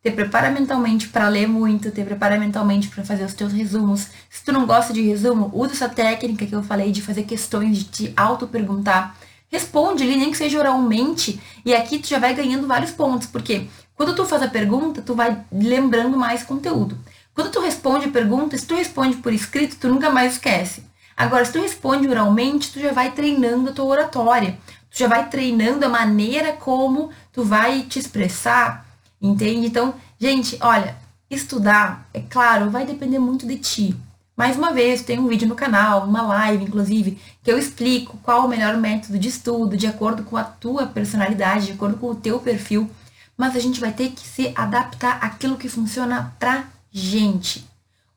te 0.04 0.10
prepara 0.10 0.50
mentalmente 0.50 1.10
para 1.10 1.28
ler 1.28 1.48
muito, 1.48 1.92
te 1.92 2.04
prepara 2.04 2.40
mentalmente 2.40 2.88
para 2.88 3.06
fazer 3.06 3.24
os 3.24 3.36
teus 3.36 3.54
resumos. 3.54 4.08
Se 4.32 4.44
tu 4.44 4.52
não 4.52 4.66
gosta 4.66 4.92
de 4.92 5.02
resumo, 5.02 5.52
usa 5.54 5.74
essa 5.74 5.90
técnica 5.90 6.46
que 6.48 6.56
eu 6.56 6.64
falei 6.64 6.92
de 6.92 7.04
fazer 7.04 7.24
questões, 7.24 7.78
de 7.78 7.84
te 7.84 8.14
auto-perguntar. 8.18 9.16
Responde 9.52 10.04
ali, 10.04 10.18
nem 10.18 10.32
que 10.32 10.38
seja 10.38 10.58
oralmente, 10.58 11.40
e 11.64 11.76
aqui 11.76 12.00
tu 12.00 12.08
já 12.08 12.18
vai 12.18 12.34
ganhando 12.34 12.66
vários 12.66 12.92
pontos, 12.92 13.28
porque 13.28 13.68
quando 13.96 14.16
tu 14.16 14.26
faz 14.26 14.42
a 14.42 14.48
pergunta, 14.48 15.04
tu 15.04 15.14
vai 15.14 15.38
lembrando 15.52 16.18
mais 16.18 16.42
conteúdo. 16.42 16.98
Quando 17.36 17.52
tu 17.52 17.60
responde 17.60 18.10
pergunta, 18.10 18.58
se 18.58 18.66
tu 18.66 18.76
responde 18.76 19.18
por 19.18 19.32
escrito, 19.32 19.76
tu 19.76 19.88
nunca 19.88 20.10
mais 20.10 20.34
esquece. 20.34 20.84
Agora, 21.22 21.46
se 21.46 21.52
tu 21.52 21.62
responde 21.62 22.08
oralmente, 22.08 22.72
tu 22.72 22.80
já 22.80 22.92
vai 22.92 23.12
treinando 23.12 23.70
a 23.70 23.74
tua 23.74 23.86
oratória. 23.86 24.58
Tu 24.90 25.00
já 25.00 25.08
vai 25.08 25.30
treinando 25.30 25.86
a 25.86 25.90
maneira 25.90 26.54
como 26.54 27.12
tu 27.32 27.44
vai 27.44 27.84
te 27.84 28.00
expressar, 28.00 28.86
Entende? 29.22 29.68
Então, 29.68 29.94
gente, 30.20 30.58
olha, 30.62 30.96
estudar, 31.30 32.10
é 32.12 32.22
claro, 32.22 32.72
vai 32.72 32.86
depender 32.86 33.20
muito 33.20 33.46
de 33.46 33.58
ti. 33.58 33.96
Mais 34.36 34.58
uma 34.58 34.74
vez, 34.74 35.04
tem 35.04 35.20
um 35.20 35.28
vídeo 35.28 35.48
no 35.48 35.54
canal, 35.54 36.06
uma 36.06 36.24
live, 36.24 36.64
inclusive, 36.64 37.20
que 37.44 37.52
eu 37.52 37.60
explico 37.60 38.18
qual 38.24 38.46
o 38.46 38.50
melhor 38.50 38.76
método 38.78 39.20
de 39.20 39.28
estudo, 39.28 39.78
de 39.78 39.86
acordo 39.86 40.24
com 40.24 40.36
a 40.36 40.44
tua 40.44 40.88
personalidade, 40.88 41.68
de 41.68 41.74
acordo 41.74 41.98
com 41.98 42.08
o 42.08 42.16
teu 42.16 42.40
perfil. 42.40 42.90
Mas 43.38 43.56
a 43.56 43.60
gente 43.60 43.80
vai 43.80 43.92
ter 43.92 44.10
que 44.10 44.28
se 44.28 44.52
adaptar 44.56 45.20
àquilo 45.22 45.58
que 45.58 45.70
funciona 45.70 46.34
pra 46.40 46.66
gente. 46.92 47.64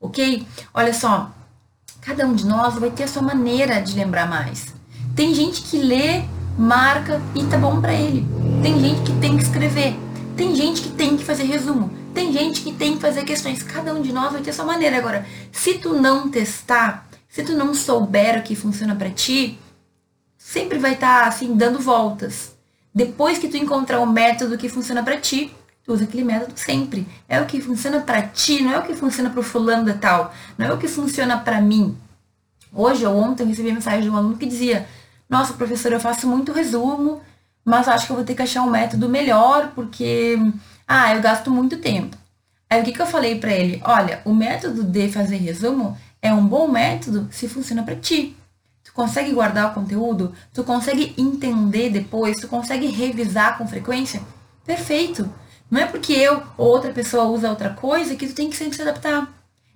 Ok? 0.00 0.46
Olha 0.72 0.94
só, 0.94 1.30
cada 2.04 2.26
um 2.26 2.34
de 2.34 2.46
nós 2.46 2.74
vai 2.74 2.90
ter 2.90 3.04
a 3.04 3.08
sua 3.08 3.22
maneira 3.22 3.80
de 3.80 3.96
lembrar 3.96 4.28
mais. 4.28 4.66
Tem 5.16 5.34
gente 5.34 5.62
que 5.62 5.78
lê, 5.78 6.24
marca 6.58 7.20
e 7.34 7.44
tá 7.44 7.56
bom 7.56 7.80
para 7.80 7.94
ele. 7.94 8.26
Tem 8.62 8.78
gente 8.78 9.02
que 9.02 9.18
tem 9.18 9.36
que 9.36 9.42
escrever. 9.42 9.96
Tem 10.36 10.54
gente 10.54 10.82
que 10.82 10.90
tem 10.90 11.16
que 11.16 11.24
fazer 11.24 11.44
resumo, 11.44 11.90
tem 12.12 12.32
gente 12.32 12.60
que 12.62 12.72
tem 12.72 12.94
que 12.94 13.00
fazer 13.00 13.24
questões. 13.24 13.62
Cada 13.62 13.94
um 13.94 14.02
de 14.02 14.12
nós 14.12 14.32
vai 14.32 14.42
ter 14.42 14.52
sua 14.52 14.64
maneira. 14.64 14.98
Agora, 14.98 15.24
se 15.52 15.74
tu 15.74 15.94
não 15.94 16.28
testar, 16.28 17.08
se 17.28 17.42
tu 17.44 17.52
não 17.52 17.72
souber 17.72 18.40
o 18.40 18.42
que 18.42 18.56
funciona 18.56 18.96
para 18.96 19.10
ti, 19.10 19.58
sempre 20.36 20.78
vai 20.78 20.94
estar 20.94 21.22
tá, 21.22 21.28
assim 21.28 21.54
dando 21.54 21.78
voltas. 21.78 22.52
Depois 22.92 23.38
que 23.38 23.48
tu 23.48 23.56
encontrar 23.56 24.00
o 24.00 24.06
método 24.06 24.58
que 24.58 24.68
funciona 24.68 25.02
para 25.04 25.20
ti, 25.20 25.54
tu 25.84 25.92
usa 25.92 26.04
aquele 26.04 26.24
método 26.24 26.52
sempre. 26.56 27.06
É 27.28 27.40
o 27.40 27.46
que 27.46 27.60
funciona 27.60 28.00
para 28.00 28.22
ti, 28.22 28.62
não 28.62 28.72
é 28.72 28.78
o 28.78 28.82
que 28.82 28.94
funciona 28.94 29.30
para 29.30 29.40
o 29.40 29.42
fulano 29.42 29.84
de 29.84 29.98
tal, 29.98 30.32
não 30.56 30.66
é 30.66 30.72
o 30.72 30.78
que 30.78 30.88
funciona 30.88 31.38
para 31.38 31.60
mim. 31.60 31.96
Hoje 32.72 33.06
ou 33.06 33.16
ontem 33.16 33.44
eu 33.44 33.48
recebi 33.48 33.72
mensagem 33.72 34.02
de 34.02 34.10
um 34.10 34.16
aluno 34.16 34.36
que 34.36 34.46
dizia: 34.46 34.86
"Nossa, 35.28 35.52
professor, 35.54 35.92
eu 35.92 36.00
faço 36.00 36.26
muito 36.26 36.52
resumo, 36.52 37.20
mas 37.64 37.88
acho 37.88 38.06
que 38.06 38.12
eu 38.12 38.16
vou 38.16 38.24
ter 38.24 38.34
que 38.34 38.42
achar 38.42 38.62
um 38.62 38.70
método 38.70 39.08
melhor, 39.08 39.72
porque, 39.74 40.36
ah, 40.86 41.14
eu 41.14 41.22
gasto 41.22 41.50
muito 41.50 41.78
tempo. 41.78 42.16
Aí 42.68 42.80
o 42.80 42.84
que, 42.84 42.92
que 42.92 43.00
eu 43.00 43.06
falei 43.06 43.38
para 43.38 43.52
ele? 43.52 43.80
Olha, 43.84 44.20
o 44.24 44.34
método 44.34 44.82
de 44.82 45.08
fazer 45.10 45.36
resumo 45.36 45.96
é 46.20 46.32
um 46.32 46.46
bom 46.46 46.66
método 46.66 47.28
se 47.30 47.48
funciona 47.48 47.82
para 47.82 47.96
ti. 47.96 48.36
Tu 48.82 48.92
consegue 48.92 49.32
guardar 49.32 49.70
o 49.70 49.74
conteúdo? 49.74 50.34
Tu 50.52 50.64
consegue 50.64 51.14
entender 51.16 51.90
depois? 51.90 52.38
Tu 52.38 52.48
consegue 52.48 52.86
revisar 52.86 53.56
com 53.56 53.66
frequência? 53.66 54.20
Perfeito! 54.64 55.30
Não 55.70 55.80
é 55.80 55.86
porque 55.86 56.12
eu 56.12 56.42
ou 56.56 56.68
outra 56.68 56.92
pessoa 56.92 57.24
usa 57.24 57.50
outra 57.50 57.70
coisa 57.70 58.14
que 58.14 58.26
tu 58.26 58.34
tem 58.34 58.50
que 58.50 58.56
sempre 58.56 58.76
se 58.76 58.82
adaptar. 58.82 59.32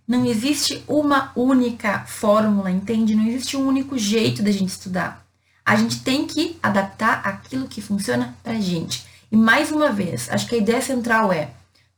Não 0.07 0.25
existe 0.25 0.83
uma 0.89 1.33
única 1.37 2.01
fórmula, 2.07 2.71
entende? 2.71 3.15
Não 3.15 3.27
existe 3.27 3.57
um 3.57 3.67
único 3.67 3.99
jeito 3.99 4.43
da 4.43 4.51
gente 4.51 4.71
estudar. 4.71 5.27
A 5.65 5.77
gente 5.77 6.01
tem 6.01 6.27
que 6.27 6.59
adaptar 6.63 7.21
aquilo 7.27 7.69
que 7.69 7.83
funciona 7.83 8.35
pra 8.43 8.55
gente. 8.55 9.05
E 9.31 9.37
mais 9.37 9.71
uma 9.71 9.93
vez, 9.93 10.31
acho 10.31 10.47
que 10.47 10.55
a 10.55 10.59
ideia 10.59 10.81
central 10.81 11.31
é: 11.31 11.51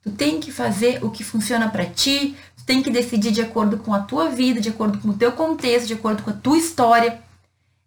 tu 0.03 0.11
tem 0.11 0.41
que 0.41 0.51
fazer 0.51 1.05
o 1.05 1.11
que 1.11 1.23
funciona 1.23 1.69
para 1.69 1.87
ti, 1.87 2.35
tu 2.57 2.65
tem 2.65 2.83
que 2.83 2.91
decidir 2.91 3.31
de 3.31 3.43
acordo 3.43 3.79
com 3.79 3.95
a 3.95 4.01
tua 4.01 4.29
vida, 4.29 4.61
de 4.61 4.71
acordo 4.71 4.99
com 4.99 5.11
o 5.11 5.17
teu 5.17 5.31
contexto, 5.31 5.87
de 5.87 5.95
acordo 5.95 6.25
com 6.25 6.31
a 6.31 6.35
tua 6.35 6.59
história. 6.59 7.23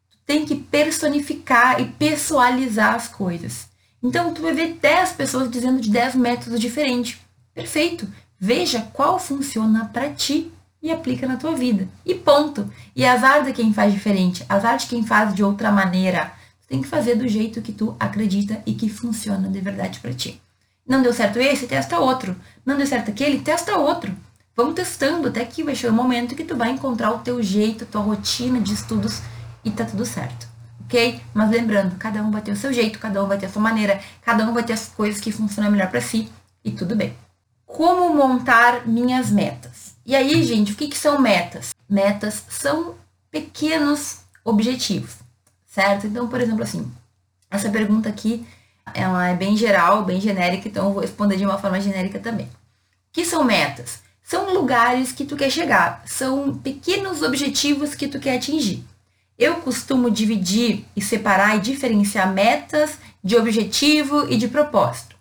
Tu 0.09 0.17
tem 0.25 0.45
que 0.45 0.55
personificar 0.55 1.81
e 1.81 1.85
pessoalizar 1.85 2.95
as 2.95 3.09
coisas. 3.09 3.67
Então 4.03 4.33
tu 4.33 4.41
vai 4.41 4.53
ver 4.53 4.77
10 4.81 5.13
pessoas 5.13 5.49
dizendo 5.49 5.79
de 5.79 5.89
10 5.89 6.15
métodos 6.15 6.59
diferentes. 6.59 7.17
Perfeito. 7.53 8.05
Veja 8.37 8.81
qual 8.91 9.17
funciona 9.17 9.85
para 9.85 10.09
ti 10.09 10.51
e 10.81 10.91
aplica 10.91 11.25
na 11.25 11.37
tua 11.37 11.55
vida. 11.55 11.87
E 12.05 12.13
ponto. 12.13 12.69
E 12.93 13.05
azar 13.05 13.45
de 13.45 13.53
quem 13.53 13.73
faz 13.73 13.93
diferente, 13.93 14.45
azar 14.49 14.77
de 14.77 14.87
quem 14.87 15.05
faz 15.05 15.33
de 15.33 15.41
outra 15.41 15.71
maneira. 15.71 16.33
Você 16.59 16.67
tem 16.67 16.81
que 16.81 16.87
fazer 16.87 17.15
do 17.15 17.27
jeito 17.27 17.61
que 17.61 17.71
tu 17.71 17.95
acredita 17.97 18.61
e 18.65 18.73
que 18.73 18.89
funciona 18.89 19.47
de 19.47 19.61
verdade 19.61 20.01
para 20.01 20.13
ti. 20.13 20.41
Não 20.85 21.01
deu 21.01 21.13
certo 21.13 21.39
esse, 21.39 21.65
testa 21.65 21.97
outro. 21.99 22.35
Não 22.65 22.75
deu 22.75 22.85
certo 22.85 23.09
aquele, 23.09 23.39
testa 23.39 23.77
outro. 23.77 24.13
Vamos 24.55 24.75
testando 24.75 25.29
até 25.29 25.45
que 25.45 25.63
vai 25.63 25.75
chegar 25.75 25.93
o 25.93 25.95
momento 25.95 26.35
que 26.35 26.43
tu 26.43 26.57
vai 26.57 26.71
encontrar 26.71 27.11
o 27.11 27.19
teu 27.19 27.41
jeito, 27.41 27.85
tua 27.85 28.01
rotina 28.01 28.59
de 28.59 28.73
estudos 28.73 29.21
e 29.63 29.71
tá 29.71 29.85
tudo 29.85 30.05
certo. 30.05 30.52
Ok? 30.93 31.19
Mas 31.33 31.49
lembrando, 31.49 31.97
cada 31.97 32.21
um 32.21 32.29
vai 32.29 32.43
ter 32.43 32.51
o 32.51 32.55
seu 32.55 32.71
jeito, 32.71 32.99
cada 32.99 33.23
um 33.23 33.27
vai 33.27 33.39
ter 33.39 33.47
a 33.47 33.49
sua 33.49 33.63
maneira, 33.63 33.99
cada 34.21 34.47
um 34.47 34.53
vai 34.53 34.61
ter 34.61 34.73
as 34.73 34.89
coisas 34.89 35.19
que 35.19 35.31
funcionam 35.31 35.71
melhor 35.71 35.89
para 35.89 35.99
si 35.99 36.29
e 36.63 36.69
tudo 36.69 36.95
bem. 36.95 37.17
Como 37.65 38.13
montar 38.13 38.87
minhas 38.87 39.31
metas? 39.31 39.95
E 40.05 40.15
aí, 40.15 40.43
gente, 40.43 40.73
o 40.73 40.75
que, 40.75 40.87
que 40.87 40.97
são 40.97 41.19
metas? 41.19 41.73
Metas 41.89 42.45
são 42.47 42.93
pequenos 43.31 44.19
objetivos, 44.45 45.15
certo? 45.65 46.05
Então, 46.05 46.27
por 46.27 46.39
exemplo, 46.39 46.61
assim, 46.61 46.91
essa 47.49 47.71
pergunta 47.71 48.07
aqui, 48.07 48.45
ela 48.93 49.29
é 49.29 49.35
bem 49.35 49.57
geral, 49.57 50.05
bem 50.05 50.21
genérica, 50.21 50.67
então 50.67 50.85
eu 50.85 50.93
vou 50.93 51.01
responder 51.01 51.37
de 51.37 51.45
uma 51.45 51.57
forma 51.57 51.81
genérica 51.81 52.19
também. 52.19 52.45
O 52.45 52.49
que 53.13 53.25
são 53.25 53.43
metas? 53.43 54.03
São 54.21 54.53
lugares 54.53 55.11
que 55.11 55.25
tu 55.25 55.35
quer 55.35 55.49
chegar, 55.49 56.03
são 56.05 56.53
pequenos 56.53 57.23
objetivos 57.23 57.95
que 57.95 58.07
tu 58.07 58.19
quer 58.19 58.35
atingir. 58.35 58.85
Eu 59.37 59.55
costumo 59.55 60.11
dividir 60.11 60.85
e 60.95 61.01
separar 61.01 61.57
e 61.57 61.59
diferenciar 61.59 62.31
metas 62.31 62.97
de 63.23 63.35
objetivo 63.35 64.27
e 64.31 64.37
de 64.37 64.47
propósito. 64.47 65.15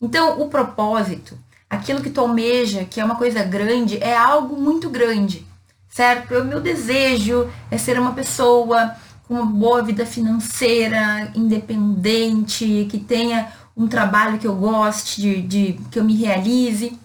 Então, 0.00 0.40
o 0.40 0.48
propósito, 0.48 1.38
aquilo 1.68 2.02
que 2.02 2.10
tu 2.10 2.20
almeja, 2.20 2.84
que 2.84 3.00
é 3.00 3.04
uma 3.04 3.16
coisa 3.16 3.42
grande, 3.42 3.98
é 4.02 4.16
algo 4.16 4.56
muito 4.56 4.88
grande, 4.90 5.44
certo? 5.88 6.34
O 6.34 6.44
meu 6.44 6.60
desejo 6.60 7.50
é 7.70 7.78
ser 7.78 7.98
uma 7.98 8.12
pessoa 8.12 8.94
com 9.26 9.34
uma 9.34 9.46
boa 9.46 9.82
vida 9.82 10.06
financeira, 10.06 11.32
independente, 11.34 12.86
que 12.90 12.98
tenha 12.98 13.50
um 13.76 13.88
trabalho 13.88 14.38
que 14.38 14.46
eu 14.46 14.54
goste, 14.54 15.20
de, 15.20 15.42
de 15.42 15.80
que 15.90 15.98
eu 15.98 16.04
me 16.04 16.14
realize. 16.14 16.98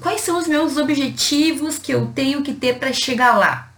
Quais 0.00 0.20
são 0.20 0.38
os 0.38 0.46
meus 0.46 0.76
objetivos 0.76 1.78
que 1.78 1.92
eu 1.92 2.06
tenho 2.08 2.42
que 2.42 2.52
ter 2.52 2.78
para 2.78 2.92
chegar 2.92 3.36
lá? 3.36 3.71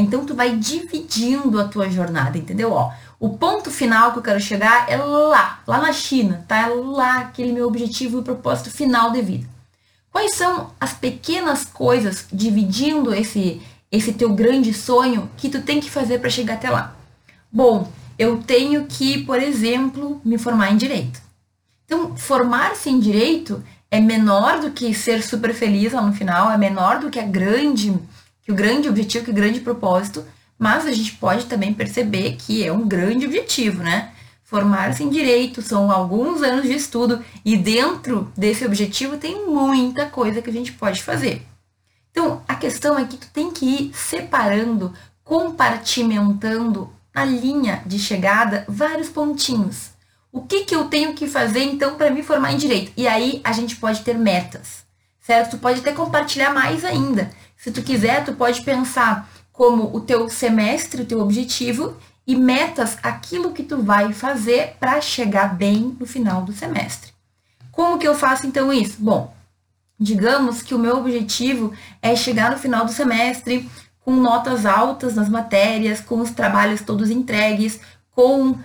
Então 0.00 0.24
tu 0.24 0.34
vai 0.34 0.56
dividindo 0.56 1.60
a 1.60 1.66
tua 1.66 1.90
jornada, 1.90 2.38
entendeu? 2.38 2.72
Ó, 2.72 2.92
o 3.18 3.30
ponto 3.30 3.70
final 3.70 4.12
que 4.12 4.18
eu 4.18 4.22
quero 4.22 4.40
chegar 4.40 4.88
é 4.88 4.96
lá, 4.96 5.60
lá 5.66 5.78
na 5.78 5.92
China, 5.92 6.44
tá? 6.46 6.58
É 6.58 6.66
lá 6.66 7.18
aquele 7.18 7.52
meu 7.52 7.66
objetivo 7.66 8.20
e 8.20 8.22
propósito 8.22 8.70
final 8.70 9.10
de 9.10 9.20
vida. 9.20 9.48
Quais 10.10 10.34
são 10.34 10.70
as 10.80 10.92
pequenas 10.92 11.64
coisas 11.64 12.26
dividindo 12.32 13.12
esse 13.12 13.60
esse 13.90 14.12
teu 14.12 14.34
grande 14.34 14.74
sonho 14.74 15.30
que 15.36 15.48
tu 15.48 15.62
tem 15.62 15.80
que 15.80 15.90
fazer 15.90 16.18
para 16.18 16.28
chegar 16.28 16.54
até 16.54 16.68
lá? 16.68 16.94
Bom, 17.50 17.90
eu 18.18 18.42
tenho 18.42 18.84
que, 18.86 19.24
por 19.24 19.42
exemplo, 19.42 20.20
me 20.24 20.36
formar 20.36 20.70
em 20.72 20.76
direito. 20.76 21.20
Então, 21.86 22.14
formar-se 22.14 22.90
em 22.90 23.00
direito 23.00 23.64
é 23.90 23.98
menor 23.98 24.60
do 24.60 24.70
que 24.70 24.92
ser 24.92 25.22
super 25.22 25.54
feliz 25.54 25.92
lá 25.92 26.02
no 26.02 26.12
final, 26.12 26.50
é 26.50 26.58
menor 26.58 26.98
do 26.98 27.08
que 27.08 27.18
a 27.18 27.24
grande, 27.24 27.98
que 28.48 28.52
o 28.52 28.54
grande 28.54 28.88
objetivo, 28.88 29.26
que 29.26 29.30
o 29.30 29.34
grande 29.34 29.60
propósito, 29.60 30.24
mas 30.58 30.86
a 30.86 30.92
gente 30.92 31.12
pode 31.16 31.44
também 31.44 31.74
perceber 31.74 32.36
que 32.36 32.64
é 32.64 32.72
um 32.72 32.88
grande 32.88 33.26
objetivo, 33.26 33.82
né? 33.82 34.10
Formar-se 34.42 35.04
em 35.04 35.10
direito 35.10 35.60
são 35.60 35.90
alguns 35.90 36.42
anos 36.42 36.64
de 36.64 36.72
estudo 36.72 37.22
e 37.44 37.58
dentro 37.58 38.32
desse 38.34 38.64
objetivo 38.64 39.18
tem 39.18 39.44
muita 39.46 40.06
coisa 40.06 40.40
que 40.40 40.48
a 40.48 40.52
gente 40.52 40.72
pode 40.72 41.02
fazer. 41.02 41.46
Então, 42.10 42.40
a 42.48 42.54
questão 42.54 42.98
é 42.98 43.04
que 43.04 43.18
tu 43.18 43.28
tem 43.34 43.50
que 43.50 43.66
ir 43.66 43.90
separando, 43.94 44.94
compartimentando 45.22 46.90
a 47.14 47.26
linha 47.26 47.82
de 47.84 47.98
chegada 47.98 48.64
vários 48.66 49.10
pontinhos. 49.10 49.90
O 50.32 50.40
que, 50.40 50.64
que 50.64 50.74
eu 50.74 50.86
tenho 50.86 51.12
que 51.12 51.28
fazer 51.28 51.64
então 51.64 51.96
para 51.96 52.10
me 52.10 52.22
formar 52.22 52.54
em 52.54 52.56
direito? 52.56 52.92
E 52.96 53.06
aí 53.06 53.42
a 53.44 53.52
gente 53.52 53.76
pode 53.76 54.00
ter 54.00 54.16
metas, 54.16 54.86
certo? 55.20 55.50
Tu 55.50 55.58
pode 55.58 55.80
até 55.80 55.92
compartilhar 55.92 56.54
mais 56.54 56.82
ainda. 56.82 57.30
Se 57.58 57.72
tu 57.72 57.82
quiser, 57.82 58.24
tu 58.24 58.32
pode 58.34 58.62
pensar 58.62 59.28
como 59.52 59.94
o 59.94 60.00
teu 60.00 60.30
semestre, 60.30 61.02
o 61.02 61.04
teu 61.04 61.20
objetivo 61.20 61.96
e 62.24 62.36
metas, 62.36 62.96
aquilo 63.02 63.52
que 63.52 63.64
tu 63.64 63.82
vai 63.82 64.12
fazer 64.12 64.76
para 64.78 65.00
chegar 65.00 65.56
bem 65.56 65.96
no 65.98 66.06
final 66.06 66.42
do 66.42 66.52
semestre. 66.52 67.12
Como 67.72 67.98
que 67.98 68.06
eu 68.06 68.14
faço 68.14 68.46
então 68.46 68.72
isso? 68.72 68.96
Bom, 69.00 69.34
digamos 69.98 70.62
que 70.62 70.74
o 70.74 70.78
meu 70.78 70.98
objetivo 70.98 71.72
é 72.00 72.14
chegar 72.14 72.52
no 72.52 72.58
final 72.58 72.84
do 72.84 72.92
semestre 72.92 73.68
com 74.04 74.14
notas 74.14 74.64
altas 74.64 75.16
nas 75.16 75.28
matérias, 75.28 76.00
com 76.00 76.20
os 76.20 76.30
trabalhos 76.30 76.80
todos 76.80 77.10
entregues, 77.10 77.80
com 78.12 78.50
uh, 78.50 78.56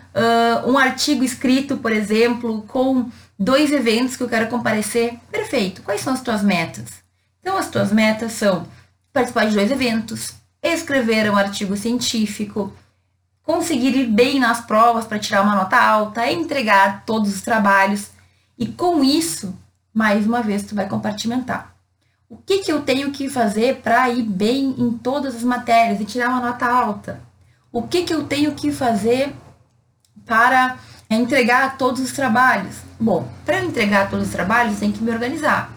um 0.66 0.78
artigo 0.78 1.24
escrito, 1.24 1.78
por 1.78 1.92
exemplo, 1.92 2.62
com 2.68 3.10
dois 3.38 3.72
eventos 3.72 4.16
que 4.16 4.24
eu 4.24 4.30
quero 4.30 4.48
comparecer. 4.50 5.18
Perfeito. 5.32 5.82
Quais 5.82 6.02
são 6.02 6.14
as 6.14 6.22
tuas 6.22 6.44
metas? 6.44 7.04
Então, 7.42 7.58
as 7.58 7.70
tuas 7.70 7.92
metas 7.92 8.32
são 8.32 8.66
participar 9.14 9.46
de 9.46 9.56
dois 9.56 9.72
eventos, 9.72 10.34
escrever 10.62 11.32
um 11.32 11.38
artigo 11.38 11.78
científico, 11.78 12.74
conseguir 13.44 13.96
ir 13.96 14.08
bem 14.08 14.40
nas 14.40 14.62
provas 14.62 15.06
para 15.06 15.20
tirar 15.20 15.44
uma 15.44 15.56
nota 15.56 15.78
alta, 15.78 16.32
entregar 16.32 17.06
todos 17.06 17.36
os 17.36 17.42
trabalhos. 17.42 18.10
E 18.58 18.66
com 18.66 19.04
isso, 19.04 19.56
mais 19.94 20.26
uma 20.26 20.42
vez, 20.42 20.64
tu 20.64 20.74
vai 20.74 20.88
compartimentar. 20.90 21.76
O 22.28 22.38
que, 22.38 22.60
que 22.60 22.72
eu 22.72 22.82
tenho 22.82 23.12
que 23.12 23.30
fazer 23.30 23.82
para 23.82 24.10
ir 24.10 24.24
bem 24.24 24.74
em 24.78 24.92
todas 24.98 25.36
as 25.36 25.44
matérias 25.44 26.02
e 26.02 26.06
tirar 26.06 26.30
uma 26.30 26.42
nota 26.42 26.66
alta? 26.66 27.22
O 27.72 27.84
que, 27.84 28.04
que 28.04 28.14
eu 28.14 28.24
tenho 28.24 28.54
que 28.56 28.72
fazer 28.72 29.36
para 30.26 30.78
entregar 31.10 31.78
todos 31.78 32.02
os 32.02 32.12
trabalhos? 32.12 32.78
Bom, 33.00 33.28
para 33.46 33.62
entregar 33.62 34.10
todos 34.10 34.28
os 34.28 34.32
trabalhos, 34.32 34.80
tem 34.80 34.92
que 34.92 35.04
me 35.04 35.12
organizar. 35.12 35.72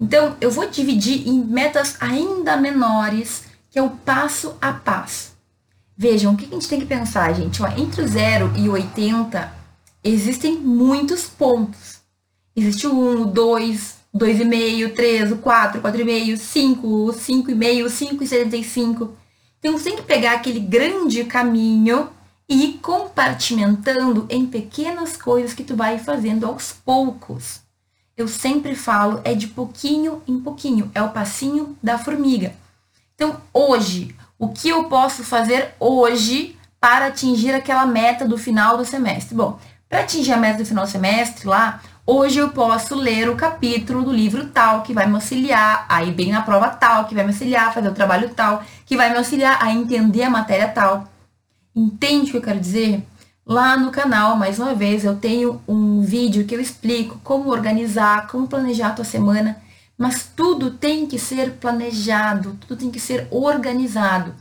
Então, 0.00 0.34
eu 0.40 0.50
vou 0.50 0.68
dividir 0.68 1.28
em 1.28 1.44
metas 1.44 1.96
ainda 2.00 2.56
menores, 2.56 3.44
que 3.70 3.78
é 3.78 3.82
o 3.82 3.90
passo 3.90 4.56
a 4.60 4.72
passo. 4.72 5.32
Vejam, 5.96 6.32
o 6.32 6.36
que 6.36 6.46
a 6.46 6.48
gente 6.48 6.68
tem 6.68 6.80
que 6.80 6.86
pensar, 6.86 7.34
gente? 7.34 7.62
Ó, 7.62 7.68
entre 7.68 8.02
o 8.02 8.08
0 8.08 8.54
e 8.56 8.68
o 8.68 8.72
80, 8.72 9.52
existem 10.02 10.56
muitos 10.56 11.24
pontos. 11.28 12.00
Existe 12.56 12.86
o 12.86 12.94
1, 12.94 13.22
o 13.22 13.26
2, 13.26 13.96
2,5, 14.14 14.94
3, 14.94 15.34
4, 15.34 15.82
4,5, 15.82 16.36
5, 16.36 16.88
5,5, 17.12 17.84
5,75. 18.18 19.10
Então 19.58 19.76
você 19.76 19.84
tem 19.84 19.96
que 19.96 20.02
pegar 20.02 20.32
aquele 20.32 20.60
grande 20.60 21.22
caminho 21.24 22.08
e 22.48 22.64
ir 22.64 22.78
compartimentando 22.78 24.26
em 24.30 24.46
pequenas 24.46 25.16
coisas 25.16 25.52
que 25.52 25.62
tu 25.62 25.76
vai 25.76 25.98
fazendo 25.98 26.46
aos 26.46 26.72
poucos. 26.72 27.60
Eu 28.20 28.28
sempre 28.28 28.74
falo, 28.74 29.20
é 29.24 29.34
de 29.34 29.46
pouquinho 29.46 30.22
em 30.28 30.38
pouquinho, 30.38 30.90
é 30.94 31.02
o 31.02 31.08
passinho 31.08 31.74
da 31.82 31.96
formiga. 31.96 32.52
Então, 33.14 33.40
hoje, 33.52 34.14
o 34.38 34.48
que 34.48 34.68
eu 34.68 34.84
posso 34.84 35.24
fazer 35.24 35.74
hoje 35.80 36.54
para 36.78 37.06
atingir 37.06 37.54
aquela 37.54 37.86
meta 37.86 38.28
do 38.28 38.36
final 38.36 38.76
do 38.76 38.84
semestre? 38.84 39.34
Bom, 39.34 39.58
para 39.88 40.00
atingir 40.00 40.32
a 40.32 40.36
meta 40.36 40.58
do 40.58 40.66
final 40.66 40.84
do 40.84 40.90
semestre 40.90 41.48
lá, 41.48 41.80
Hoje 42.06 42.40
eu 42.40 42.48
posso 42.48 42.96
ler 42.96 43.28
o 43.28 43.36
capítulo 43.36 44.02
do 44.02 44.12
livro 44.12 44.48
tal, 44.48 44.82
que 44.82 44.92
vai 44.92 45.06
me 45.06 45.14
auxiliar 45.14 45.86
a 45.88 46.02
ir 46.02 46.12
bem 46.12 46.32
na 46.32 46.42
prova 46.42 46.68
tal, 46.68 47.04
que 47.04 47.14
vai 47.14 47.22
me 47.22 47.30
auxiliar 47.30 47.68
a 47.68 47.72
fazer 47.72 47.88
o 47.88 47.94
trabalho 47.94 48.30
tal, 48.30 48.64
que 48.84 48.96
vai 48.96 49.10
me 49.10 49.16
auxiliar 49.16 49.62
a 49.62 49.70
entender 49.70 50.24
a 50.24 50.30
matéria 50.30 50.66
tal. 50.66 51.06
Entende 51.76 52.28
o 52.28 52.30
que 52.32 52.36
eu 52.38 52.42
quero 52.42 52.58
dizer? 52.58 53.06
Lá 53.46 53.76
no 53.76 53.90
canal, 53.90 54.36
mais 54.36 54.58
uma 54.58 54.74
vez, 54.74 55.04
eu 55.04 55.16
tenho 55.16 55.60
um 55.66 56.02
vídeo 56.02 56.44
que 56.44 56.54
eu 56.54 56.60
explico 56.60 57.20
como 57.24 57.50
organizar, 57.50 58.26
como 58.28 58.46
planejar 58.46 58.88
a 58.88 58.92
tua 58.92 59.04
semana, 59.04 59.60
mas 59.98 60.30
tudo 60.36 60.70
tem 60.70 61.06
que 61.06 61.18
ser 61.18 61.52
planejado, 61.52 62.56
tudo 62.60 62.78
tem 62.78 62.90
que 62.90 63.00
ser 63.00 63.26
organizado. 63.30 64.34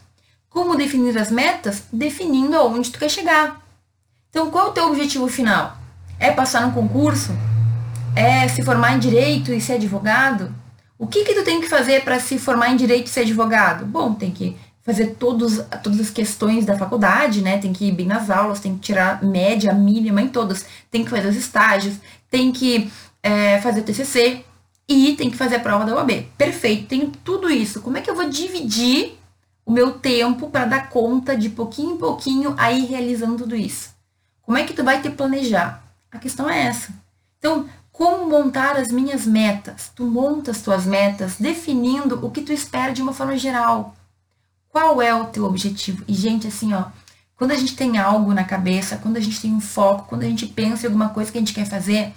Como 0.49 0.75
definir 0.75 1.17
as 1.17 1.31
metas? 1.31 1.83
Definindo 1.91 2.55
aonde 2.55 2.91
tu 2.91 2.99
quer 2.99 3.09
chegar. 3.09 3.61
Então, 4.29 4.51
qual 4.51 4.67
é 4.67 4.69
o 4.69 4.73
teu 4.73 4.87
objetivo 4.87 5.27
final? 5.27 5.77
É 6.19 6.31
passar 6.31 6.65
no 6.65 6.73
concurso? 6.73 7.31
é 8.15 8.47
se 8.47 8.61
formar 8.63 8.95
em 8.95 8.99
direito 8.99 9.53
e 9.53 9.61
ser 9.61 9.73
advogado, 9.73 10.53
o 10.97 11.07
que 11.07 11.23
que 11.23 11.33
tu 11.33 11.43
tem 11.43 11.61
que 11.61 11.69
fazer 11.69 12.03
para 12.03 12.19
se 12.19 12.37
formar 12.37 12.69
em 12.69 12.75
direito 12.75 13.07
e 13.07 13.09
ser 13.09 13.21
advogado? 13.21 13.85
Bom, 13.85 14.13
tem 14.13 14.31
que 14.31 14.57
fazer 14.89 15.15
todos, 15.19 15.61
todas 15.83 15.99
as 15.99 16.09
questões 16.09 16.65
da 16.65 16.75
faculdade, 16.75 17.43
né? 17.43 17.59
Tem 17.59 17.71
que 17.71 17.85
ir 17.85 17.91
bem 17.91 18.07
nas 18.07 18.31
aulas, 18.31 18.59
tem 18.59 18.73
que 18.73 18.79
tirar 18.79 19.23
média, 19.23 19.71
mínima 19.71 20.19
em 20.19 20.27
todas, 20.27 20.65
tem 20.89 21.03
que 21.03 21.11
fazer 21.11 21.27
os 21.27 21.35
estágios, 21.35 21.95
tem 22.29 22.51
que 22.51 22.91
é, 23.21 23.61
fazer 23.61 23.81
o 23.81 23.83
TCC 23.83 24.43
e 24.87 25.13
tem 25.15 25.29
que 25.29 25.37
fazer 25.37 25.57
a 25.57 25.59
prova 25.59 25.85
da 25.85 25.95
UAB. 25.95 26.27
Perfeito, 26.35 26.87
tenho 26.87 27.11
tudo 27.23 27.51
isso. 27.51 27.81
Como 27.81 27.97
é 27.97 28.01
que 28.01 28.09
eu 28.09 28.15
vou 28.15 28.27
dividir 28.27 29.19
o 29.63 29.71
meu 29.71 29.91
tempo 29.91 30.49
para 30.49 30.65
dar 30.65 30.89
conta 30.89 31.37
de 31.37 31.49
pouquinho 31.49 31.93
em 31.93 31.97
pouquinho 31.97 32.55
aí 32.57 32.85
realizando 32.85 33.37
tudo 33.37 33.55
isso? 33.55 33.91
Como 34.41 34.57
é 34.57 34.63
que 34.63 34.73
tu 34.73 34.83
vai 34.83 34.99
te 34.99 35.11
planejar? 35.11 35.83
A 36.11 36.17
questão 36.17 36.49
é 36.49 36.63
essa. 36.63 36.91
Então, 37.37 37.69
como 37.91 38.27
montar 38.27 38.75
as 38.77 38.91
minhas 38.91 39.27
metas? 39.27 39.91
Tu 39.93 40.03
montas 40.03 40.63
tuas 40.63 40.87
metas 40.87 41.35
definindo 41.39 42.25
o 42.25 42.31
que 42.31 42.41
tu 42.41 42.51
espera 42.51 42.91
de 42.91 43.03
uma 43.03 43.13
forma 43.13 43.37
geral. 43.37 43.93
Qual 44.69 45.01
é 45.01 45.13
o 45.13 45.25
teu 45.25 45.45
objetivo? 45.45 46.03
E, 46.07 46.13
gente, 46.13 46.47
assim, 46.47 46.73
ó, 46.73 46.85
quando 47.35 47.51
a 47.51 47.55
gente 47.55 47.75
tem 47.75 47.97
algo 47.97 48.33
na 48.33 48.43
cabeça, 48.43 48.97
quando 48.97 49.17
a 49.17 49.19
gente 49.19 49.41
tem 49.41 49.53
um 49.53 49.61
foco, 49.61 50.07
quando 50.07 50.23
a 50.23 50.27
gente 50.27 50.45
pensa 50.45 50.85
em 50.85 50.87
alguma 50.87 51.09
coisa 51.09 51.31
que 51.31 51.37
a 51.37 51.41
gente 51.41 51.53
quer 51.53 51.65
fazer, 51.65 52.13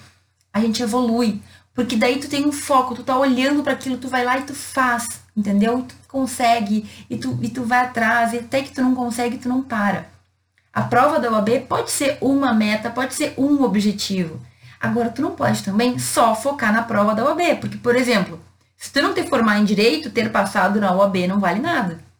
a 0.52 0.60
gente 0.60 0.82
evolui. 0.82 1.40
Porque 1.74 1.96
daí 1.96 2.18
tu 2.18 2.28
tem 2.28 2.46
um 2.46 2.52
foco, 2.52 2.94
tu 2.94 3.02
tá 3.02 3.16
olhando 3.16 3.62
para 3.62 3.72
aquilo, 3.72 3.96
tu 3.96 4.08
vai 4.08 4.24
lá 4.24 4.38
e 4.38 4.42
tu 4.42 4.54
faz, 4.54 5.22
entendeu? 5.34 5.78
E 5.78 5.82
tu 5.84 5.94
consegue, 6.06 6.86
e 7.08 7.16
tu, 7.16 7.38
e 7.40 7.48
tu 7.48 7.64
vai 7.64 7.86
atrás, 7.86 8.34
e 8.34 8.38
até 8.38 8.62
que 8.62 8.72
tu 8.72 8.82
não 8.82 8.94
consegue, 8.94 9.38
tu 9.38 9.48
não 9.48 9.62
para. 9.62 10.06
A 10.72 10.82
prova 10.82 11.18
da 11.18 11.30
OAB 11.30 11.66
pode 11.68 11.90
ser 11.90 12.18
uma 12.20 12.52
meta, 12.52 12.90
pode 12.90 13.14
ser 13.14 13.34
um 13.38 13.62
objetivo. 13.62 14.40
Agora, 14.78 15.10
tu 15.10 15.22
não 15.22 15.30
pode 15.32 15.62
também 15.62 15.98
só 15.98 16.34
focar 16.34 16.72
na 16.72 16.82
prova 16.82 17.14
da 17.14 17.24
OAB, 17.24 17.60
porque, 17.60 17.78
por 17.78 17.96
exemplo, 17.96 18.40
se 18.76 18.92
tu 18.92 19.00
não 19.00 19.14
te 19.14 19.22
formar 19.22 19.58
em 19.58 19.64
direito, 19.64 20.10
ter 20.10 20.30
passado 20.30 20.80
na 20.80 20.92
OAB 20.92 21.28
não 21.28 21.38
vale 21.38 21.60
nada. 21.60 22.11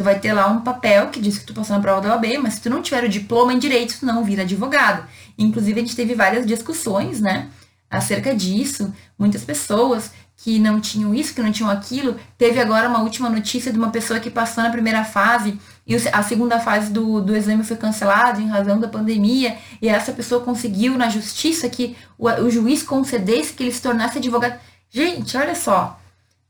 Tu 0.00 0.04
vai 0.04 0.18
ter 0.18 0.32
lá 0.32 0.46
um 0.46 0.62
papel 0.62 1.08
que 1.08 1.20
diz 1.20 1.36
que 1.36 1.44
tu 1.44 1.52
passou 1.52 1.76
na 1.76 1.82
prova 1.82 2.00
da 2.00 2.14
OAB, 2.14 2.38
mas 2.42 2.54
se 2.54 2.62
tu 2.62 2.70
não 2.70 2.80
tiver 2.80 3.04
o 3.04 3.08
diploma 3.08 3.52
em 3.52 3.58
direito, 3.58 3.98
tu 4.00 4.06
não 4.06 4.24
vira 4.24 4.44
advogado. 4.44 5.06
Inclusive, 5.36 5.78
a 5.78 5.82
gente 5.82 5.94
teve 5.94 6.14
várias 6.14 6.46
discussões, 6.46 7.20
né, 7.20 7.50
acerca 7.90 8.34
disso. 8.34 8.90
Muitas 9.18 9.44
pessoas 9.44 10.10
que 10.38 10.58
não 10.58 10.80
tinham 10.80 11.14
isso, 11.14 11.34
que 11.34 11.42
não 11.42 11.52
tinham 11.52 11.68
aquilo. 11.68 12.18
Teve 12.38 12.58
agora 12.58 12.88
uma 12.88 13.02
última 13.02 13.28
notícia 13.28 13.70
de 13.70 13.78
uma 13.78 13.90
pessoa 13.90 14.18
que 14.18 14.30
passou 14.30 14.64
na 14.64 14.70
primeira 14.70 15.04
fase 15.04 15.60
e 15.86 15.94
a 15.94 16.22
segunda 16.22 16.58
fase 16.58 16.90
do, 16.90 17.20
do 17.20 17.36
exame 17.36 17.62
foi 17.62 17.76
cancelada 17.76 18.40
em 18.40 18.48
razão 18.48 18.80
da 18.80 18.88
pandemia, 18.88 19.58
e 19.82 19.88
essa 19.90 20.12
pessoa 20.12 20.42
conseguiu 20.42 20.96
na 20.96 21.10
justiça 21.10 21.68
que 21.68 21.94
o, 22.16 22.26
o 22.26 22.48
juiz 22.48 22.82
concedesse 22.82 23.52
que 23.52 23.62
ele 23.62 23.72
se 23.72 23.82
tornasse 23.82 24.16
advogado. 24.16 24.58
Gente, 24.88 25.36
olha 25.36 25.54
só. 25.54 26.00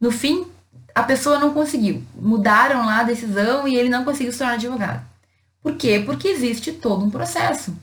No 0.00 0.12
fim, 0.12 0.46
a 1.00 1.04
pessoa 1.04 1.38
não 1.38 1.54
conseguiu. 1.54 2.02
Mudaram 2.14 2.84
lá 2.84 3.00
a 3.00 3.04
decisão 3.04 3.66
e 3.66 3.74
ele 3.74 3.88
não 3.88 4.04
conseguiu 4.04 4.32
se 4.32 4.38
tornar 4.38 4.54
advogado. 4.54 5.04
Por 5.62 5.74
quê? 5.76 6.02
Porque 6.04 6.28
existe 6.28 6.72
todo 6.72 7.04
um 7.04 7.10
processo. 7.10 7.74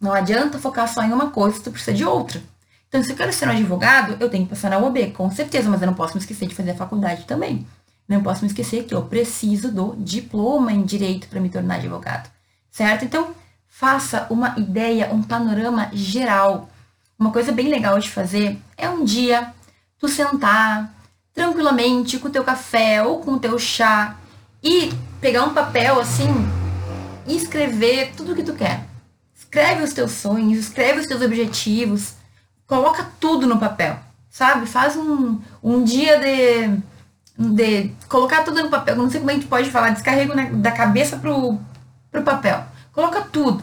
Não 0.00 0.12
adianta 0.12 0.58
focar 0.58 0.92
só 0.92 1.02
em 1.02 1.12
uma 1.12 1.30
coisa, 1.30 1.60
tu 1.60 1.70
precisa 1.70 1.96
de 1.96 2.04
outra. 2.04 2.42
Então, 2.88 3.02
se 3.02 3.10
eu 3.10 3.16
quero 3.16 3.32
ser 3.32 3.48
um 3.48 3.52
advogado, 3.52 4.16
eu 4.20 4.28
tenho 4.28 4.44
que 4.44 4.50
passar 4.50 4.70
na 4.70 4.78
UOB, 4.78 5.12
com 5.12 5.30
certeza, 5.30 5.70
mas 5.70 5.80
eu 5.80 5.86
não 5.86 5.94
posso 5.94 6.14
me 6.14 6.20
esquecer 6.20 6.48
de 6.48 6.54
fazer 6.54 6.72
a 6.72 6.76
faculdade 6.76 7.24
também. 7.24 7.66
Não 8.08 8.22
posso 8.22 8.42
me 8.42 8.48
esquecer 8.48 8.84
que 8.84 8.94
eu 8.94 9.02
preciso 9.02 9.70
do 9.72 9.94
diploma 9.96 10.72
em 10.72 10.82
direito 10.82 11.28
para 11.28 11.40
me 11.40 11.48
tornar 11.48 11.76
advogado, 11.76 12.28
certo? 12.70 13.04
Então, 13.04 13.34
faça 13.68 14.26
uma 14.28 14.58
ideia, 14.58 15.10
um 15.12 15.22
panorama 15.22 15.88
geral. 15.92 16.68
Uma 17.18 17.30
coisa 17.30 17.52
bem 17.52 17.68
legal 17.68 17.98
de 17.98 18.10
fazer 18.10 18.58
é 18.76 18.90
um 18.90 19.04
dia 19.04 19.54
tu 19.98 20.08
sentar 20.08 20.92
tranquilamente 21.34 22.18
com 22.18 22.28
o 22.28 22.30
teu 22.30 22.44
café 22.44 23.02
ou 23.02 23.20
com 23.20 23.32
o 23.32 23.38
teu 23.38 23.58
chá 23.58 24.16
e 24.62 24.92
pegar 25.20 25.44
um 25.44 25.54
papel 25.54 26.00
assim 26.00 26.28
e 27.26 27.36
escrever 27.36 28.12
tudo 28.16 28.32
o 28.32 28.36
que 28.36 28.42
tu 28.42 28.54
quer. 28.54 28.84
Escreve 29.34 29.82
os 29.82 29.92
teus 29.92 30.12
sonhos, 30.12 30.58
escreve 30.58 31.00
os 31.00 31.06
teus 31.06 31.20
objetivos, 31.20 32.14
coloca 32.66 33.06
tudo 33.20 33.46
no 33.46 33.58
papel, 33.58 33.98
sabe? 34.30 34.66
Faz 34.66 34.96
um, 34.96 35.40
um 35.62 35.84
dia 35.84 36.18
de, 36.18 36.78
de 37.38 37.92
colocar 38.08 38.44
tudo 38.44 38.62
no 38.62 38.70
papel. 38.70 38.96
Não 38.96 39.10
sei 39.10 39.20
como 39.20 39.30
a 39.30 39.34
gente 39.34 39.46
pode 39.46 39.70
falar, 39.70 39.90
descarrego 39.90 40.34
da 40.56 40.72
cabeça 40.72 41.16
pro, 41.16 41.58
pro 42.10 42.22
papel. 42.22 42.64
Coloca 42.92 43.20
tudo. 43.22 43.62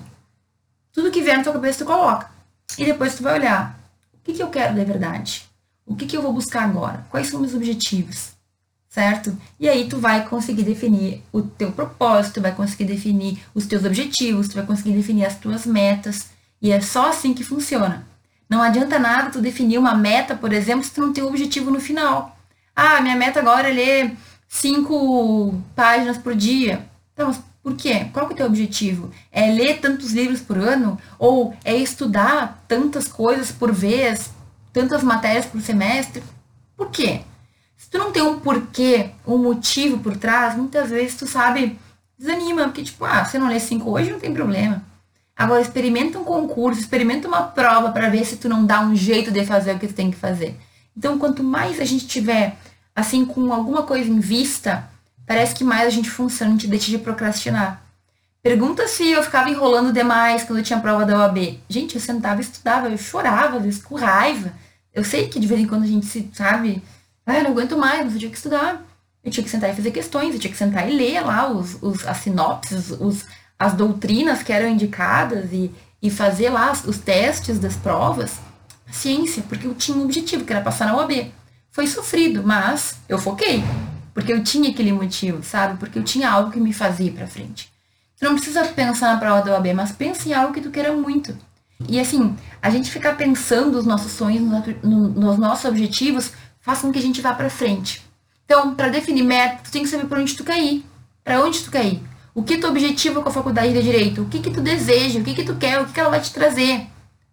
Tudo 0.93 1.12
que 1.12 1.21
vier 1.21 1.38
na 1.38 1.43
tua 1.43 1.53
cabeça 1.53 1.79
tu 1.79 1.86
coloca. 1.86 2.29
E 2.77 2.86
depois 2.86 3.15
tu 3.15 3.23
vai 3.23 3.39
olhar. 3.39 3.79
O 4.13 4.23
que, 4.23 4.34
que 4.34 4.43
eu 4.43 4.49
quero 4.49 4.75
de 4.75 4.86
verdade? 4.86 5.49
O 5.89 5.95
que, 5.95 6.06
que 6.06 6.15
eu 6.15 6.21
vou 6.21 6.32
buscar 6.32 6.65
agora? 6.65 7.04
Quais 7.10 7.28
são 7.28 7.39
meus 7.39 7.56
objetivos? 7.56 8.34
Certo? 8.88 9.36
E 9.60 9.67
aí 9.67 9.89
tu 9.89 9.97
vai 9.97 10.28
conseguir 10.28 10.62
definir 10.62 11.23
o 11.34 11.41
teu 11.41 11.71
propósito, 11.71 12.39
vai 12.39 12.54
conseguir 12.54 12.86
definir 12.86 13.39
os 13.56 13.65
teus 13.65 13.84
objetivos, 13.84 14.47
tu 14.47 14.54
vai 14.54 14.65
conseguir 14.65 14.91
definir 14.91 15.25
as 15.25 15.36
tuas 15.36 15.65
metas. 15.65 16.28
E 16.62 16.71
é 16.71 16.80
só 16.80 17.10
assim 17.10 17.34
que 17.34 17.43
funciona. 17.43 18.08
Não 18.47 18.62
adianta 18.62 18.99
nada 18.99 19.32
tu 19.32 19.41
definir 19.41 19.80
uma 19.80 19.95
meta, 19.95 20.36
por 20.36 20.54
exemplo, 20.54 20.84
se 20.84 20.91
tu 20.91 21.02
não 21.02 21.12
tem 21.12 21.23
um 21.23 21.28
objetivo 21.28 21.71
no 21.71 21.80
final. 21.80 22.38
Ah, 22.75 23.02
minha 23.02 23.15
meta 23.15 23.39
agora 23.39 23.69
é 23.69 23.73
ler 23.73 24.17
cinco 24.47 25.60
páginas 25.75 26.19
por 26.19 26.36
dia. 26.36 26.88
Então, 27.13 27.36
por 27.63 27.75
quê? 27.75 28.06
Qual 28.13 28.28
que 28.28 28.34
é 28.34 28.36
o 28.36 28.38
teu 28.38 28.45
objetivo? 28.45 29.12
É 29.32 29.52
ler 29.52 29.80
tantos 29.80 30.12
livros 30.12 30.39
por 30.39 30.58
ano? 30.58 30.99
Ou 31.17 31.56
é 31.65 31.75
estudar 31.75 32.63
tantas 32.67 33.08
coisas 33.08 33.52
por 33.52 33.71
vez, 33.73 34.32
tantas 34.73 35.03
matérias 35.03 35.45
por 35.45 35.62
semestre? 35.62 36.23
Por 36.75 36.89
quê? 36.89 37.21
Se 37.77 37.89
tu 37.89 37.97
não 37.97 38.12
tem 38.12 38.21
um 38.21 38.39
porquê, 38.39 39.12
um 39.25 39.38
motivo 39.38 39.99
por 39.99 40.17
trás, 40.17 40.55
muitas 40.55 40.89
vezes 40.89 41.15
tu 41.15 41.25
sabe, 41.25 41.79
desanima, 42.17 42.63
porque 42.65 42.84
tipo, 42.84 43.05
ah, 43.05 43.23
você 43.23 43.39
não 43.39 43.47
lê 43.47 43.60
cinco 43.60 43.91
hoje, 43.91 44.12
não 44.12 44.19
tem 44.19 44.34
problema. 44.34 44.84
Agora 45.36 45.62
experimenta 45.62 46.19
um 46.19 46.23
concurso, 46.25 46.82
experimenta 46.82 47.27
uma 47.27 47.43
prova 47.43 47.91
para 47.91 48.10
ver 48.10 48.25
se 48.25 48.36
tu 48.36 48.49
não 48.49 48.65
dá 48.65 48.82
um 48.82 48.93
jeito 48.93 49.32
de 49.32 49.45
fazer 49.45 49.75
o 49.75 49.79
que 49.79 49.88
tu 49.88 49.93
tem 49.93 50.12
que 50.12 50.17
fazer. 50.17 50.60
Então, 50.95 51.17
quanto 51.17 51.41
mais 51.41 51.79
a 51.79 51.86
gente 51.86 52.05
tiver 52.05 52.58
assim 52.93 53.23
com 53.23 53.53
alguma 53.53 53.84
coisa 53.84 54.10
em 54.10 54.19
vista, 54.19 54.89
parece 55.25 55.55
que 55.55 55.63
mais 55.63 55.88
a 55.88 55.89
gente 55.89 56.10
funciona, 56.10 56.51
a 56.51 56.55
gente 56.55 56.67
deixa 56.67 56.91
de 56.91 56.97
procrastinar. 56.97 57.82
Pergunta 58.41 58.88
se 58.88 59.10
eu 59.10 59.21
ficava 59.21 59.49
enrolando 59.49 59.91
demais 59.91 60.43
quando 60.43 60.60
eu 60.60 60.63
tinha 60.63 60.80
prova 60.80 61.06
da 61.06 61.17
OAB. 61.17 61.60
Gente, 61.67 61.95
eu 61.95 62.02
sentava 62.02 62.39
e 62.39 62.43
estudava, 62.43 62.89
eu 62.89 62.97
chorava, 62.97 63.58
às 63.58 63.63
vezes 63.63 63.84
com 63.84 63.95
raiva. 63.95 64.54
Eu 64.93 65.04
sei 65.04 65.28
que 65.28 65.39
de 65.39 65.47
vez 65.47 65.60
em 65.60 65.67
quando 65.67 65.84
a 65.84 65.88
gente 65.88 66.06
se, 66.06 66.30
sabe, 66.34 66.82
ah, 67.25 67.38
eu 67.38 67.43
não 67.43 67.52
aguento 67.52 67.78
mais, 67.78 68.06
mas 68.06 68.13
eu 68.13 68.19
tinha 68.19 68.32
que 68.32 68.38
estudar. 68.38 68.82
Eu 69.21 69.30
tinha 69.30 69.43
que 69.43 69.49
sentar 69.49 69.69
e 69.69 69.75
fazer 69.75 69.91
questões, 69.91 70.34
eu 70.34 70.39
tinha 70.39 70.52
que 70.52 70.58
sentar 70.58 70.89
e 70.89 70.95
ler 70.95 71.19
lá 71.19 71.52
os, 71.52 71.78
os, 71.82 72.08
as 72.08 72.17
sinopses, 72.17 72.91
os, 72.91 73.25
as 73.58 73.73
doutrinas 73.73 74.41
que 74.41 74.54
eram 74.54 74.69
indicadas 74.69 75.52
e, 75.52 75.69
e 76.02 76.10
fazer 76.10 76.49
lá 76.49 76.71
os 76.71 76.97
testes 76.97 77.60
das 77.60 77.75
provas, 77.75 78.39
ciência, 78.89 79.43
porque 79.49 79.67
eu 79.67 79.75
tinha 79.75 79.97
um 79.97 80.06
objetivo, 80.06 80.45
que 80.45 80.54
era 80.54 80.63
passar 80.63 80.86
na 80.86 80.95
OAB. 80.95 81.32
Foi 81.69 81.86
sofrido, 81.86 82.41
mas 82.43 82.95
eu 83.10 83.19
foquei, 83.19 83.62
porque 84.13 84.32
eu 84.32 84.41
tinha 84.41 84.71
aquele 84.71 84.93
motivo, 84.93 85.43
sabe? 85.43 85.78
Porque 85.78 85.99
eu 85.99 86.04
tinha 86.04 86.32
algo 86.32 86.52
que 86.52 86.60
me 86.60 86.71
fazia 86.71 87.12
para 87.12 87.28
frente. 87.28 87.69
Tu 88.19 88.25
não 88.25 88.36
precisa 88.36 88.65
pensar 88.65 89.13
na 89.13 89.19
prova 89.19 89.41
da 89.41 89.53
OAB, 89.53 89.73
mas 89.73 89.93
pense 89.93 90.27
em 90.29 90.34
algo 90.34 90.53
que 90.53 90.60
tu 90.60 90.69
queira 90.69 90.91
muito. 90.91 91.36
E 91.88 91.97
assim, 91.99 92.36
a 92.62 92.69
gente 92.69 92.91
ficar 92.91 93.15
pensando 93.15 93.71
nos 93.71 93.86
nossos 93.86 94.12
sonhos, 94.12 94.43
nos 94.84 95.38
nossos 95.38 95.63
objetivos, 95.63 96.34
faz 96.60 96.79
com 96.79 96.91
que 96.91 96.99
a 96.99 97.01
gente 97.01 97.21
vá 97.21 97.34
para 97.34 97.49
frente. 97.49 98.05
Então, 98.43 98.75
para 98.75 98.89
definir 98.89 99.23
meta, 99.23 99.62
tu 99.63 99.71
tem 99.71 99.84
que 99.84 99.89
saber 99.89 100.05
por 100.08 100.17
onde 100.17 100.36
tu 100.36 100.43
quer 100.43 100.60
ir. 100.60 100.86
Para 101.23 101.41
onde 101.43 101.63
tu 101.63 101.71
quer 101.71 101.86
ir? 101.86 102.03
O 102.36 102.43
que 102.43 102.58
tu 102.58 102.67
objetivo 102.67 103.21
com 103.21 103.29
a 103.29 103.32
faculdade 103.32 103.71
de 103.71 103.82
direito? 103.82 104.23
O 104.23 104.25
que 104.25 104.39
que 104.39 104.51
tu 104.51 104.60
deseja? 104.60 105.19
O 105.19 105.23
que 105.23 105.34
que 105.34 105.43
tu 105.43 105.55
quer? 105.55 105.82
O 105.82 105.86
que 105.86 105.93
que 105.93 105.99
ela 105.99 106.10
vai 106.10 106.19
te 106.19 106.34
trazer? 106.34 106.88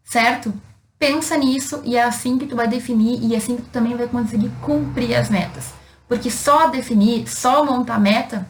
Certo? 0.04 0.54
Pensa 0.98 1.36
nisso 1.36 1.82
e 1.84 1.96
é 1.96 2.04
assim 2.04 2.38
que 2.38 2.46
tu 2.46 2.54
vai 2.54 2.68
definir 2.68 3.18
e 3.22 3.34
é 3.34 3.38
assim 3.38 3.56
que 3.56 3.62
tu 3.62 3.70
também 3.70 3.96
vai 3.96 4.06
conseguir 4.06 4.50
cumprir 4.62 5.16
as 5.16 5.28
metas. 5.28 5.72
Porque 6.08 6.30
só 6.30 6.68
definir, 6.68 7.28
só 7.28 7.64
montar 7.64 7.98
meta, 7.98 8.46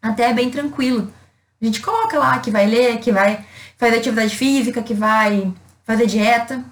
até 0.00 0.30
é 0.30 0.32
bem 0.32 0.50
tranquilo. 0.50 1.12
A 1.60 1.64
gente 1.64 1.80
coloca 1.80 2.18
lá 2.18 2.38
que 2.38 2.50
vai 2.50 2.66
ler, 2.66 2.98
que 2.98 3.10
vai 3.10 3.44
fazer 3.76 3.96
atividade 3.96 4.36
física, 4.36 4.82
que 4.82 4.94
vai 4.94 5.52
fazer 5.84 6.06
dieta. 6.06 6.64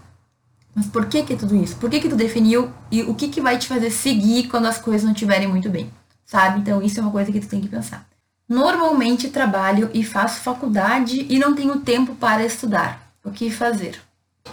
Mas 0.75 0.87
por 0.87 1.07
que 1.07 1.23
que 1.23 1.37
tudo 1.37 1.57
isso? 1.57 1.77
Por 1.77 1.89
que 1.89 2.01
que 2.01 2.09
tu 2.09 2.17
definiu 2.17 2.73
e 2.91 3.03
o 3.03 3.15
que 3.15 3.29
que 3.29 3.41
vai 3.41 3.57
te 3.57 3.67
fazer 3.67 3.91
seguir 3.91 4.49
quando 4.49 4.67
as 4.67 4.79
coisas 4.79 5.05
não 5.05 5.13
estiverem 5.13 5.47
muito 5.47 5.71
bem? 5.71 5.91
Sabe? 6.27 6.61
Então 6.61 6.83
isso 6.83 6.99
é 6.99 7.03
uma 7.03 7.13
coisa 7.13 7.31
que 7.31 7.41
tu 7.41 7.47
tem 7.47 7.61
que 7.61 7.69
pensar. 7.69 8.07
Normalmente 8.49 9.29
trabalho 9.29 9.91
e 9.95 10.05
faço 10.05 10.41
faculdade 10.41 11.27
e 11.31 11.39
não 11.39 11.55
tenho 11.55 11.81
tempo 11.81 12.15
para 12.15 12.45
estudar. 12.45 13.13
O 13.25 13.31
que 13.31 13.51
fazer? 13.51 13.99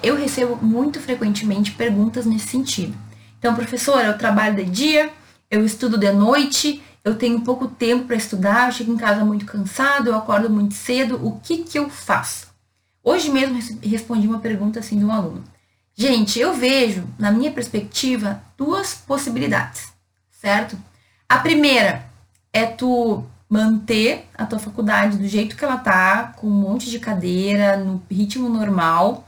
Eu 0.02 0.16
recebo 0.16 0.58
muito 0.62 1.00
frequentemente 1.02 1.72
perguntas 1.72 2.26
nesse 2.26 2.48
sentido. 2.48 2.96
Então, 3.38 3.54
professora, 3.54 4.08
eu 4.08 4.18
trabalho 4.18 4.56
de 4.56 4.66
dia, 4.66 5.12
eu 5.50 5.66
estudo 5.66 5.98
de 5.98 6.12
noite, 6.14 6.82
eu 7.04 7.16
tenho 7.16 7.42
pouco 7.42 7.68
tempo 7.68 8.06
para 8.06 8.16
estudar, 8.16 8.68
eu 8.68 8.72
chego 8.72 8.94
em 8.94 8.98
casa 8.98 9.26
muito 9.26 9.46
cansado, 9.46 10.08
eu 10.08 10.16
acordo 10.16 10.50
muito 10.50 10.74
cedo, 10.74 11.26
o 11.26 11.40
que, 11.40 11.60
que 11.60 11.80
eu 11.80 11.90
faço? 11.90 12.48
Hoje 13.04 13.30
mesmo 13.30 13.60
respondi 13.82 14.28
uma 14.28 14.40
pergunta 14.40 14.80
assim 14.80 14.98
de 14.98 15.06
um 15.06 15.12
aluno. 15.12 15.44
Gente, 15.96 16.40
eu 16.40 16.54
vejo, 16.54 17.04
na 17.18 17.32
minha 17.32 17.52
perspectiva, 17.52 18.42
duas 18.58 18.94
possibilidades, 18.94 19.92
certo? 20.30 20.78
A 21.28 21.40
primeira 21.40 22.06
é 22.54 22.66
tu 22.66 23.24
manter 23.50 24.30
a 24.34 24.46
tua 24.46 24.60
faculdade 24.60 25.18
do 25.18 25.28
jeito 25.28 25.58
que 25.58 25.66
ela 25.66 25.78
tá, 25.78 26.34
com 26.38 26.48
um 26.48 26.52
monte 26.52 26.90
de 26.90 27.00
cadeira, 27.00 27.76
no 27.76 28.02
ritmo 28.10 28.48
normal, 28.48 29.28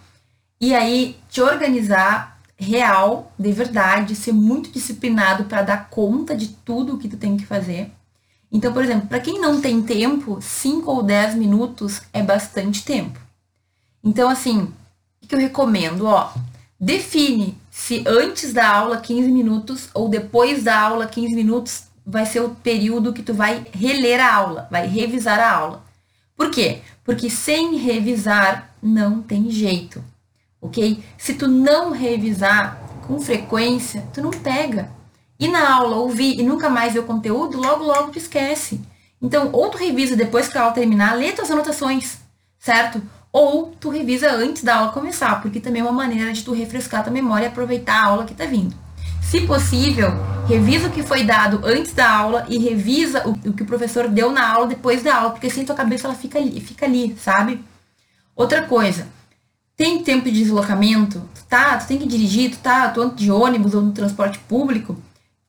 e 0.62 0.73
aí 0.73 1.17
te 1.29 1.41
organizar 1.41 2.33
real, 2.63 3.32
de 3.38 3.52
verdade, 3.52 4.15
ser 4.15 4.32
muito 4.32 4.71
disciplinado 4.71 5.45
para 5.45 5.62
dar 5.62 5.89
conta 5.89 6.36
de 6.36 6.47
tudo 6.47 6.95
o 6.95 6.97
que 6.97 7.08
tu 7.08 7.17
tem 7.17 7.38
que 7.38 7.45
fazer. 7.45 7.91
Então, 8.52 8.71
por 8.71 8.84
exemplo, 8.84 9.08
para 9.08 9.19
quem 9.19 9.41
não 9.41 9.60
tem 9.60 9.82
tempo, 9.82 10.39
5 10.39 10.89
ou 10.89 11.04
10 11.04 11.36
minutos 11.36 12.02
é 12.13 12.21
bastante 12.21 12.86
tempo. 12.86 13.19
Então, 14.04 14.30
assim, 14.30 14.71
o 15.21 15.28
que 15.28 15.34
eu 15.34 15.39
recomendo? 15.39 16.06
Ó, 16.06 16.32
define 16.80 17.58
se 17.71 18.04
antes 18.06 18.54
da 18.54 18.69
aula 18.69 18.97
15 18.97 19.32
minutos 19.32 19.89
ou 19.93 20.08
depois 20.08 20.63
da 20.63 20.80
aula 20.80 21.08
15 21.08 21.34
minutos 21.36 21.84
vai 22.06 22.26
ser 22.26 22.41
o 22.41 22.49
período 22.49 23.13
que 23.13 23.23
tu 23.23 23.34
vai 23.34 23.65
reler 23.71 24.19
a 24.19 24.34
aula, 24.34 24.67
vai 24.69 24.86
revisar 24.86 25.39
a 25.39 25.52
aula. 25.52 25.84
Por 26.36 26.52
quê? 26.52 26.82
Porque 27.04 27.30
sem 27.30 27.78
revisar 27.78 28.76
não 28.82 29.21
tem 29.21 29.49
jeito, 29.49 30.04
ok? 30.63 31.04
Se 31.17 31.34
tu 31.34 31.47
não 31.47 31.91
revisar 31.91 32.82
com 33.06 33.19
frequência, 33.19 34.04
tu 34.13 34.21
não 34.21 34.32
pega. 34.32 34.89
E 35.38 35.47
na 35.47 35.76
aula 35.76 35.97
ouvir 35.97 36.39
e 36.39 36.43
nunca 36.43 36.69
mais 36.69 36.93
ver 36.93 36.99
o 36.99 37.04
conteúdo, 37.04 37.60
logo 37.60 37.84
logo 37.84 38.12
tu 38.12 38.17
esquece. 38.17 38.82
Então, 39.21 39.49
ou 39.52 39.69
tu 39.69 39.78
revisa 39.78 40.15
depois 40.15 40.47
que 40.47 40.58
a 40.58 40.62
aula 40.62 40.73
terminar, 40.73 41.15
lê 41.17 41.34
tuas 41.34 41.52
anotações, 41.52 42.17
certo? 42.58 43.02
Ou 43.32 43.73
tu 43.80 43.89
revisa 43.89 44.32
antes 44.32 44.63
da 44.63 44.78
aula 44.78 44.91
começar, 44.91 45.41
porque 45.41 45.60
também 45.60 45.82
é 45.82 45.86
uma 45.86 45.91
maneira 45.91 46.32
de 46.32 46.43
tu 46.43 46.54
refrescar 46.54 47.04
tua 47.04 47.12
memória 47.12 47.45
e 47.45 47.47
aproveitar 47.47 48.02
a 48.02 48.08
aula 48.08 48.26
que 48.26 48.34
tá 48.34 48.45
vindo. 48.45 48.76
Se 49.21 49.41
possível, 49.41 50.12
revisa 50.47 50.88
o 50.88 50.91
que 50.91 51.02
foi 51.02 51.23
dado 51.23 51.62
antes 51.63 51.93
da 51.93 52.10
aula 52.10 52.45
e 52.47 52.58
revisa 52.60 53.28
o, 53.28 53.32
o, 53.49 53.54
que 53.54 53.63
o 53.63 53.65
professor 53.65 54.08
deu 54.08 54.32
na 54.32 54.47
aula 54.47 54.67
depois 54.67 55.02
da 55.02 55.15
aula, 55.15 55.32
porque 55.32 55.47
assim 55.47 55.65
tua 55.65 55.76
cabeça 55.76 56.08
ela 56.08 56.15
fica 56.15 56.39
fica 56.62 56.86
ali, 56.86 57.17
sabe? 57.17 57.63
Outra 58.36 58.63
coisa, 58.63 59.08
tem 59.75 60.03
tempo 60.03 60.25
de 60.25 60.43
deslocamento, 60.43 61.21
tá, 61.49 61.77
tu 61.77 61.88
tem 61.88 61.97
que 61.97 62.07
dirigir, 62.07 62.51
tu 62.51 62.57
tá, 62.59 62.89
tu 62.89 63.01
anda 63.01 63.15
de 63.15 63.31
ônibus 63.31 63.73
ou 63.73 63.81
no 63.81 63.91
transporte 63.91 64.39
público, 64.39 64.95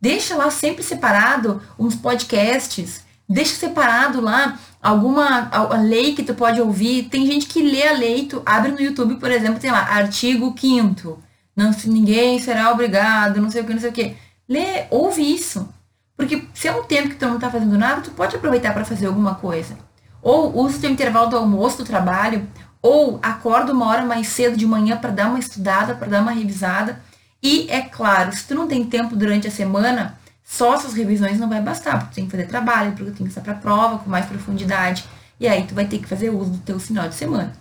deixa 0.01 0.37
lá 0.37 0.51
sempre 0.51 0.83
separado 0.83 1.63
uns 1.79 1.95
podcasts, 1.95 3.05
deixa 3.29 3.55
separado 3.55 4.21
lá 4.21 4.59
alguma 4.83 5.49
a, 5.51 5.59
a 5.59 5.81
lei 5.81 6.15
que 6.15 6.23
tu 6.23 6.35
pode 6.35 6.61
ouvir. 6.61 7.05
Tem 7.05 7.27
gente 7.27 7.47
que 7.47 7.63
lê 7.63 7.87
a 7.89 7.93
lei, 7.93 8.27
tu 8.27 8.43
abre 8.45 8.73
no 8.73 8.81
YouTube, 8.81 9.17
por 9.17 9.31
exemplo, 9.31 9.61
tem 9.61 9.71
lá, 9.71 9.81
artigo 9.81 10.55
5 10.59 11.23
não 11.57 11.73
se 11.73 11.89
ninguém 11.89 12.39
será 12.39 12.71
obrigado, 12.73 13.41
não 13.41 13.51
sei 13.51 13.63
o 13.63 13.65
que, 13.65 13.73
não 13.73 13.81
sei 13.81 13.91
o 13.91 13.93
que. 13.93 14.17
Lê, 14.49 14.87
ouve 14.91 15.23
isso. 15.23 15.69
Porque 16.17 16.45
se 16.53 16.69
é 16.69 16.75
um 16.75 16.85
tempo 16.85 17.11
que 17.11 17.17
tu 17.17 17.27
não 17.27 17.39
tá 17.39 17.51
fazendo 17.51 17.79
nada, 17.79 18.01
tu 18.01 18.11
pode 18.11 18.37
aproveitar 18.37 18.73
para 18.73 18.85
fazer 18.85 19.07
alguma 19.07 19.37
coisa. 19.37 19.77
Ou 20.21 20.57
usa 20.59 20.79
o 20.79 20.81
teu 20.81 20.91
intervalo 20.91 21.31
do 21.31 21.37
almoço 21.37 21.79
do 21.79 21.85
trabalho, 21.85 22.49
ou 22.85 23.19
acorda 23.23 23.73
uma 23.73 23.87
hora 23.87 24.05
mais 24.05 24.29
cedo 24.29 24.59
de 24.59 24.67
manhã 24.67 24.99
para 24.99 25.09
dar 25.09 25.29
uma 25.29 25.39
estudada, 25.39 25.95
para 25.95 26.07
dar 26.07 26.21
uma 26.21 26.33
revisada. 26.33 27.01
E 27.43 27.67
é 27.71 27.81
claro, 27.81 28.31
se 28.31 28.47
tu 28.47 28.55
não 28.55 28.69
tem 28.69 28.85
tempo 28.85 29.17
durante 29.17 29.49
a 29.49 29.51
semana, 29.51 30.19
só 30.45 30.75
essas 30.75 30.93
revisões 30.93 31.41
não 31.41 31.49
vai 31.49 31.63
bastar, 31.63 31.99
porque 31.99 32.11
tu 32.11 32.15
tem 32.17 32.27
que 32.27 32.31
fazer 32.33 32.47
trabalho, 32.47 32.93
porque 32.93 33.11
tu 33.11 33.17
tem 33.17 33.27
que 33.27 33.31
estar 33.31 33.41
para 33.41 33.55
prova 33.55 34.01
com 34.01 34.11
mais 34.11 34.27
profundidade. 34.27 35.03
E 35.41 35.49
aí 35.49 35.65
tu 35.67 35.75
vai 35.75 35.87
ter 35.87 35.97
que 35.97 36.07
fazer 36.07 36.29
uso 36.29 36.51
do 36.51 36.59
teu 36.59 36.79
final 36.79 37.09
de 37.09 37.15
semana. 37.15 37.55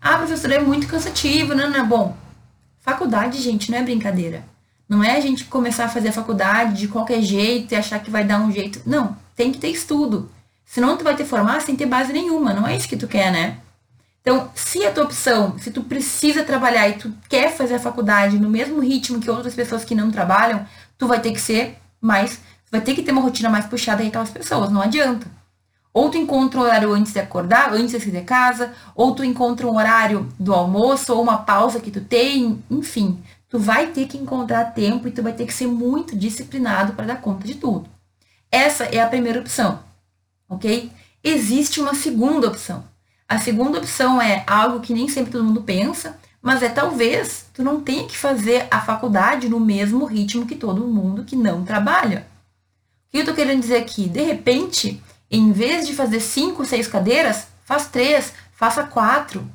Ah, 0.00 0.18
professora, 0.18 0.56
é 0.56 0.60
muito 0.60 0.88
cansativo, 0.88 1.54
não, 1.54 1.70
não 1.70 1.78
é 1.78 1.84
bom. 1.84 2.16
Faculdade, 2.80 3.40
gente, 3.40 3.70
não 3.70 3.78
é 3.78 3.82
brincadeira. 3.82 4.44
Não 4.88 5.04
é 5.04 5.16
a 5.16 5.20
gente 5.20 5.44
começar 5.44 5.84
a 5.84 5.88
fazer 5.88 6.08
a 6.08 6.12
faculdade 6.12 6.80
de 6.80 6.88
qualquer 6.88 7.22
jeito 7.22 7.72
e 7.72 7.76
achar 7.76 8.00
que 8.00 8.10
vai 8.10 8.24
dar 8.24 8.40
um 8.40 8.50
jeito. 8.50 8.82
Não, 8.84 9.16
tem 9.36 9.52
que 9.52 9.58
ter 9.58 9.68
estudo. 9.68 10.28
Senão 10.66 10.96
tu 10.96 11.04
vai 11.04 11.14
ter 11.14 11.24
formar 11.24 11.62
sem 11.62 11.76
ter 11.76 11.86
base 11.86 12.12
nenhuma. 12.12 12.52
Não 12.52 12.66
é 12.66 12.76
isso 12.76 12.88
que 12.88 12.96
tu 12.96 13.06
quer, 13.06 13.30
né? 13.30 13.58
Então, 14.26 14.50
se 14.54 14.82
a 14.86 14.90
tua 14.90 15.04
opção, 15.04 15.58
se 15.58 15.70
tu 15.70 15.82
precisa 15.82 16.42
trabalhar 16.42 16.88
e 16.88 16.94
tu 16.94 17.12
quer 17.28 17.54
fazer 17.54 17.74
a 17.74 17.78
faculdade 17.78 18.38
no 18.38 18.48
mesmo 18.48 18.80
ritmo 18.80 19.20
que 19.20 19.30
outras 19.30 19.54
pessoas 19.54 19.84
que 19.84 19.94
não 19.94 20.10
trabalham, 20.10 20.66
tu 20.96 21.06
vai 21.06 21.20
ter 21.20 21.30
que 21.30 21.40
ser 21.40 21.76
mais, 22.00 22.40
vai 22.72 22.80
ter 22.80 22.94
que 22.94 23.02
ter 23.02 23.12
uma 23.12 23.20
rotina 23.20 23.50
mais 23.50 23.66
puxada 23.66 24.00
que 24.00 24.08
aquelas 24.08 24.30
pessoas, 24.30 24.70
não 24.70 24.80
adianta. 24.80 25.26
Ou 25.92 26.08
tu 26.08 26.16
encontra 26.16 26.58
um 26.58 26.62
horário 26.62 26.94
antes 26.94 27.12
de 27.12 27.20
acordar, 27.20 27.74
antes 27.74 27.90
de 27.90 28.00
sair 28.00 28.12
de 28.12 28.22
casa, 28.22 28.72
ou 28.94 29.14
tu 29.14 29.22
encontra 29.22 29.66
um 29.66 29.76
horário 29.76 30.26
do 30.40 30.54
almoço, 30.54 31.12
ou 31.12 31.22
uma 31.22 31.42
pausa 31.42 31.78
que 31.78 31.90
tu 31.90 32.00
tem, 32.00 32.64
enfim. 32.70 33.22
Tu 33.50 33.58
vai 33.58 33.88
ter 33.88 34.06
que 34.06 34.16
encontrar 34.16 34.72
tempo 34.72 35.06
e 35.06 35.10
tu 35.10 35.22
vai 35.22 35.34
ter 35.34 35.44
que 35.44 35.52
ser 35.52 35.66
muito 35.66 36.16
disciplinado 36.16 36.94
para 36.94 37.04
dar 37.04 37.20
conta 37.20 37.46
de 37.46 37.56
tudo. 37.56 37.90
Essa 38.50 38.84
é 38.84 39.02
a 39.02 39.06
primeira 39.06 39.40
opção, 39.40 39.80
ok? 40.48 40.90
Existe 41.22 41.78
uma 41.78 41.94
segunda 41.94 42.48
opção. 42.48 42.93
A 43.28 43.38
segunda 43.38 43.78
opção 43.78 44.20
é 44.20 44.44
algo 44.46 44.80
que 44.80 44.92
nem 44.92 45.08
sempre 45.08 45.32
todo 45.32 45.44
mundo 45.44 45.62
pensa, 45.62 46.18
mas 46.42 46.62
é 46.62 46.68
talvez 46.68 47.46
tu 47.54 47.62
não 47.62 47.80
tenha 47.80 48.06
que 48.06 48.16
fazer 48.16 48.66
a 48.70 48.80
faculdade 48.80 49.48
no 49.48 49.58
mesmo 49.58 50.04
ritmo 50.04 50.46
que 50.46 50.54
todo 50.54 50.86
mundo 50.86 51.24
que 51.24 51.34
não 51.34 51.64
trabalha. 51.64 52.26
O 53.08 53.12
que 53.12 53.18
eu 53.18 53.24
tô 53.24 53.32
querendo 53.32 53.60
dizer 53.60 53.76
aqui? 53.76 54.06
De 54.08 54.22
repente, 54.22 55.02
em 55.30 55.52
vez 55.52 55.86
de 55.86 55.94
fazer 55.94 56.20
cinco, 56.20 56.66
seis 56.66 56.86
cadeiras, 56.86 57.46
faz 57.64 57.86
três, 57.86 58.34
faça 58.52 58.84
quatro. 58.84 59.50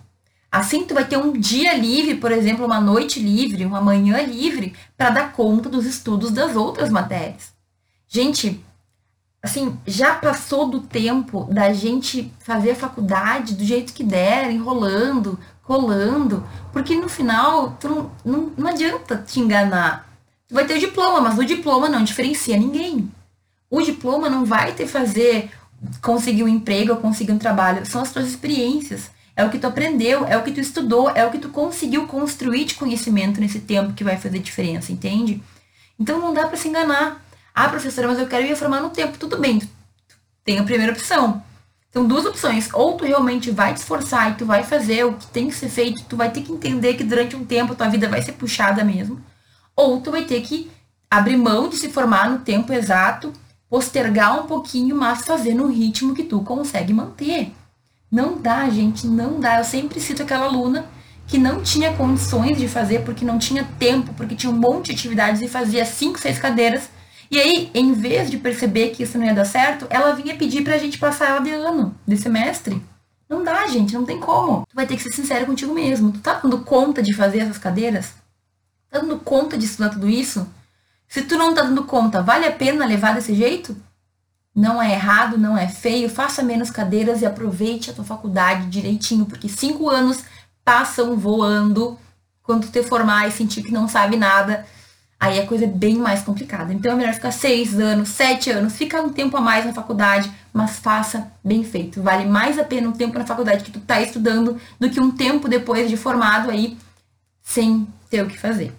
Assim 0.52 0.84
tu 0.84 0.96
vai 0.96 1.06
ter 1.06 1.18
um 1.18 1.32
dia 1.32 1.76
livre, 1.76 2.16
por 2.16 2.32
exemplo, 2.32 2.66
uma 2.66 2.82
noite 2.82 3.20
livre, 3.20 3.66
uma 3.66 3.80
manhã 3.80 4.20
livre, 4.24 4.74
para 4.98 5.12
dar 5.12 5.32
conta 5.34 5.70
dos 5.70 5.86
estudos 5.86 6.32
das 6.32 6.56
outras 6.56 6.90
matérias. 6.90 7.54
Gente, 8.08 8.66
assim, 9.42 9.78
já 9.86 10.16
passou 10.16 10.68
do 10.68 10.82
tempo 10.82 11.46
da 11.52 11.72
gente 11.74 12.32
fazer 12.40 12.72
a 12.72 12.76
faculdade 12.76 13.56
do 13.56 13.64
jeito 13.64 13.94
que 13.94 14.04
der, 14.04 14.52
enrolando, 14.52 15.40
colando, 15.64 16.44
porque 16.74 16.96
no 16.96 17.08
final 17.08 17.78
tu 17.80 17.88
não, 17.88 18.12
não, 18.26 18.52
não 18.58 18.68
adianta 18.70 19.18
te 19.18 19.40
enganar. 19.40 20.10
Tu 20.48 20.56
vai 20.56 20.66
ter 20.66 20.76
o 20.78 20.80
diploma, 20.80 21.22
mas 21.22 21.38
o 21.38 21.46
diploma 21.46 21.88
não 21.88 22.04
diferencia 22.04 22.58
ninguém. 22.58 23.10
O 23.70 23.82
diploma 23.82 24.30
não 24.30 24.44
vai 24.44 24.74
te 24.74 24.88
fazer 24.88 25.52
conseguir 26.02 26.44
um 26.44 26.48
emprego 26.48 26.92
ou 26.92 26.98
conseguir 26.98 27.32
um 27.32 27.38
trabalho. 27.38 27.86
São 27.86 28.02
as 28.02 28.12
tuas 28.12 28.28
experiências. 28.28 29.12
É 29.36 29.46
o 29.46 29.50
que 29.50 29.60
tu 29.60 29.68
aprendeu, 29.68 30.26
é 30.26 30.36
o 30.38 30.44
que 30.44 30.52
tu 30.52 30.60
estudou, 30.60 31.10
é 31.12 31.26
o 31.26 31.32
que 31.32 31.38
tu 31.38 31.50
conseguiu 31.50 32.08
construir 32.08 32.66
de 32.66 32.76
conhecimento 32.76 33.40
nesse 33.40 33.60
tempo 33.60 33.94
que 33.94 34.04
vai 34.04 34.18
fazer 34.18 34.40
diferença, 34.40 34.92
entende? 34.92 35.42
Então 35.98 36.20
não 36.20 36.34
dá 36.34 36.48
para 36.48 36.58
se 36.58 36.68
enganar. 36.68 37.24
Ah, 37.62 37.68
professora, 37.68 38.08
mas 38.08 38.18
eu 38.18 38.26
quero 38.26 38.48
me 38.48 38.56
formar 38.56 38.80
no 38.80 38.90
tempo. 38.90 39.18
Tudo 39.18 39.38
bem, 39.38 39.62
tem 40.46 40.60
a 40.60 40.64
primeira 40.64 40.94
opção. 40.94 41.44
São 41.92 42.08
duas 42.08 42.26
opções. 42.26 42.70
Ou 42.74 42.96
tu 42.96 43.04
realmente 43.04 43.52
vai 43.52 43.74
te 43.74 43.80
esforçar 43.80 44.32
e 44.32 44.36
tu 44.36 44.46
vai 44.46 44.64
fazer 44.64 45.04
o 45.04 45.16
que 45.16 45.28
tem 45.28 45.50
que 45.50 45.56
ser 45.56 45.68
feito, 45.68 46.06
tu 46.06 46.16
vai 46.16 46.32
ter 46.32 46.42
que 46.42 46.54
entender 46.54 46.94
que 46.94 47.04
durante 47.04 47.36
um 47.36 47.44
tempo 47.44 47.76
tua 47.76 47.90
vida 47.90 48.08
vai 48.08 48.22
ser 48.22 48.32
puxada 48.32 48.82
mesmo. 48.82 49.22
Ou 49.76 50.00
tu 50.00 50.10
vai 50.10 50.24
ter 50.24 50.40
que 50.40 50.72
abrir 51.12 51.36
mão 51.36 51.68
de 51.68 51.76
se 51.76 51.90
formar 51.90 52.30
no 52.30 52.40
tempo 52.40 52.72
exato 52.72 53.34
postergar 53.70 54.42
um 54.42 54.48
pouquinho, 54.48 54.96
mas 54.96 55.26
fazer 55.26 55.54
no 55.54 55.68
ritmo 55.68 56.16
que 56.16 56.24
tu 56.24 56.40
consegue 56.40 56.94
manter. 56.94 57.52
Não 58.10 58.42
dá, 58.42 58.70
gente, 58.70 59.06
não 59.06 59.38
dá. 59.38 59.58
Eu 59.58 59.66
sempre 59.66 60.00
cito 60.00 60.24
aquela 60.24 60.46
aluna 60.46 60.86
que 61.28 61.38
não 61.38 61.62
tinha 61.62 61.94
condições 61.94 62.58
de 62.58 62.70
fazer 62.70 63.04
porque 63.04 63.26
não 63.26 63.38
tinha 63.38 63.66
tempo, 63.78 64.14
porque 64.14 64.34
tinha 64.34 64.50
um 64.50 64.56
monte 64.56 64.86
de 64.86 64.92
atividades 64.94 65.42
e 65.42 65.50
fazia 65.50 65.84
cinco, 65.84 66.18
seis 66.18 66.40
cadeiras. 66.40 66.98
E 67.32 67.40
aí, 67.40 67.70
em 67.74 67.94
vez 67.94 68.30
de 68.30 68.38
perceber 68.38 68.90
que 68.90 69.04
isso 69.04 69.18
não 69.18 69.26
ia 69.26 69.34
dar 69.34 69.46
certo, 69.46 69.86
ela 69.90 70.14
vinha 70.14 70.36
pedir 70.36 70.64
pra 70.64 70.78
gente 70.78 70.98
passar 70.98 71.30
ela 71.30 71.40
de 71.40 71.52
ano, 71.52 71.96
de 72.08 72.18
semestre. 72.18 72.82
Não 73.30 73.44
dá, 73.44 73.68
gente, 73.68 73.94
não 73.94 74.04
tem 74.04 74.20
como. 74.20 74.66
Tu 74.68 74.76
vai 74.76 74.88
ter 74.88 74.98
que 74.98 75.04
ser 75.04 75.12
sincero 75.12 75.46
contigo 75.46 75.72
mesmo. 75.72 76.12
Tu 76.12 76.20
tá 76.20 76.34
dando 76.42 76.60
conta 76.62 77.04
de 77.04 77.14
fazer 77.14 77.40
essas 77.40 77.60
cadeiras? 77.60 78.14
Tá 78.90 79.00
dando 79.00 79.20
conta 79.20 79.56
de 79.56 79.66
estudar 79.66 79.90
tudo 79.90 80.10
isso? 80.10 80.48
Se 81.08 81.22
tu 81.22 81.38
não 81.38 81.54
tá 81.54 81.62
dando 81.62 81.84
conta, 81.84 82.24
vale 82.24 82.48
a 82.48 82.52
pena 82.52 82.86
levar 82.86 83.14
desse 83.14 83.36
jeito? 83.36 83.78
Não 84.56 84.82
é 84.82 84.94
errado, 84.94 85.38
não 85.38 85.56
é 85.56 85.68
feio, 85.68 86.10
faça 86.10 86.42
menos 86.42 86.72
cadeiras 86.72 87.22
e 87.22 87.26
aproveite 87.26 87.92
a 87.92 87.94
tua 87.94 88.04
faculdade 88.04 88.66
direitinho, 88.66 89.26
porque 89.26 89.48
cinco 89.48 89.90
anos 89.90 90.24
passam 90.66 91.16
voando. 91.16 91.98
Quando 92.42 92.66
tu 92.66 92.72
te 92.72 92.82
formar 92.82 93.28
e 93.28 93.32
sentir 93.32 93.62
que 93.62 93.72
não 93.72 93.88
sabe 93.88 94.18
nada, 94.18 94.66
aí 95.20 95.40
a 95.40 95.46
coisa 95.46 95.66
é 95.66 95.68
bem 95.68 95.96
mais 95.96 96.22
complicada. 96.22 96.74
Então 96.74 96.94
é 96.94 96.96
melhor 96.96 97.14
ficar 97.14 97.32
seis 97.32 97.78
anos, 97.78 98.10
sete 98.10 98.50
anos, 98.50 98.78
ficar 98.78 99.02
um 99.02 99.10
tempo 99.10 99.36
a 99.36 99.42
mais 99.42 99.66
na 99.66 99.74
faculdade, 99.74 100.32
mas 100.54 100.80
faça 100.80 101.32
bem 101.44 101.64
feito. 101.64 102.02
Vale 102.02 102.26
mais 102.26 102.58
a 102.58 102.64
pena 102.64 102.88
um 102.88 102.94
tempo 102.94 103.20
na 103.20 103.26
faculdade 103.26 103.64
que 103.64 103.72
tu 103.72 103.82
tá 103.82 104.02
estudando 104.02 104.60
do 104.80 104.90
que 104.90 105.00
um 105.00 105.12
tempo 105.12 105.50
depois 105.50 105.90
de 105.90 105.98
formado 105.98 106.50
aí 106.50 106.78
sem 107.42 107.88
ter 108.10 108.24
o 108.24 108.28
que 108.28 108.38
fazer. 108.38 108.74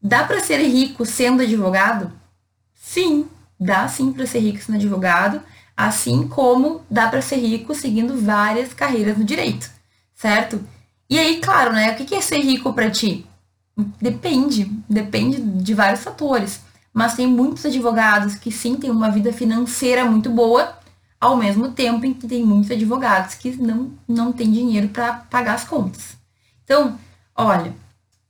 Dá 0.00 0.24
para 0.24 0.40
ser 0.40 0.58
rico 0.58 1.04
sendo 1.04 1.42
advogado? 1.42 2.12
Sim, 2.74 3.28
dá 3.58 3.88
sim 3.88 4.12
para 4.12 4.26
ser 4.26 4.38
rico 4.38 4.62
sendo 4.62 4.76
advogado, 4.76 5.42
assim 5.76 6.26
como 6.28 6.82
dá 6.90 7.08
para 7.08 7.20
ser 7.20 7.36
rico 7.36 7.74
seguindo 7.74 8.16
várias 8.20 8.72
carreiras 8.72 9.18
no 9.18 9.24
direito, 9.24 9.70
certo? 10.14 10.62
E 11.08 11.18
aí, 11.18 11.40
claro, 11.40 11.72
né? 11.72 11.92
O 11.92 11.96
que 11.96 12.14
é 12.14 12.20
ser 12.20 12.38
rico 12.38 12.72
para 12.72 12.90
ti? 12.90 13.26
Depende, 14.00 14.64
depende 14.88 15.40
de 15.40 15.74
vários 15.74 16.02
fatores. 16.02 16.60
Mas 16.92 17.14
tem 17.14 17.26
muitos 17.26 17.64
advogados 17.64 18.34
que 18.34 18.50
sim 18.50 18.76
têm 18.76 18.90
uma 18.90 19.10
vida 19.10 19.32
financeira 19.32 20.04
muito 20.04 20.28
boa, 20.30 20.76
ao 21.20 21.36
mesmo 21.36 21.70
tempo 21.72 22.04
em 22.06 22.14
que 22.14 22.26
tem 22.26 22.44
muitos 22.44 22.70
advogados 22.70 23.34
que 23.34 23.50
não, 23.56 23.92
não 24.08 24.32
têm 24.32 24.50
dinheiro 24.50 24.88
para 24.88 25.12
pagar 25.12 25.54
as 25.54 25.64
contas. 25.64 26.16
Então, 26.64 26.98
olha, 27.36 27.74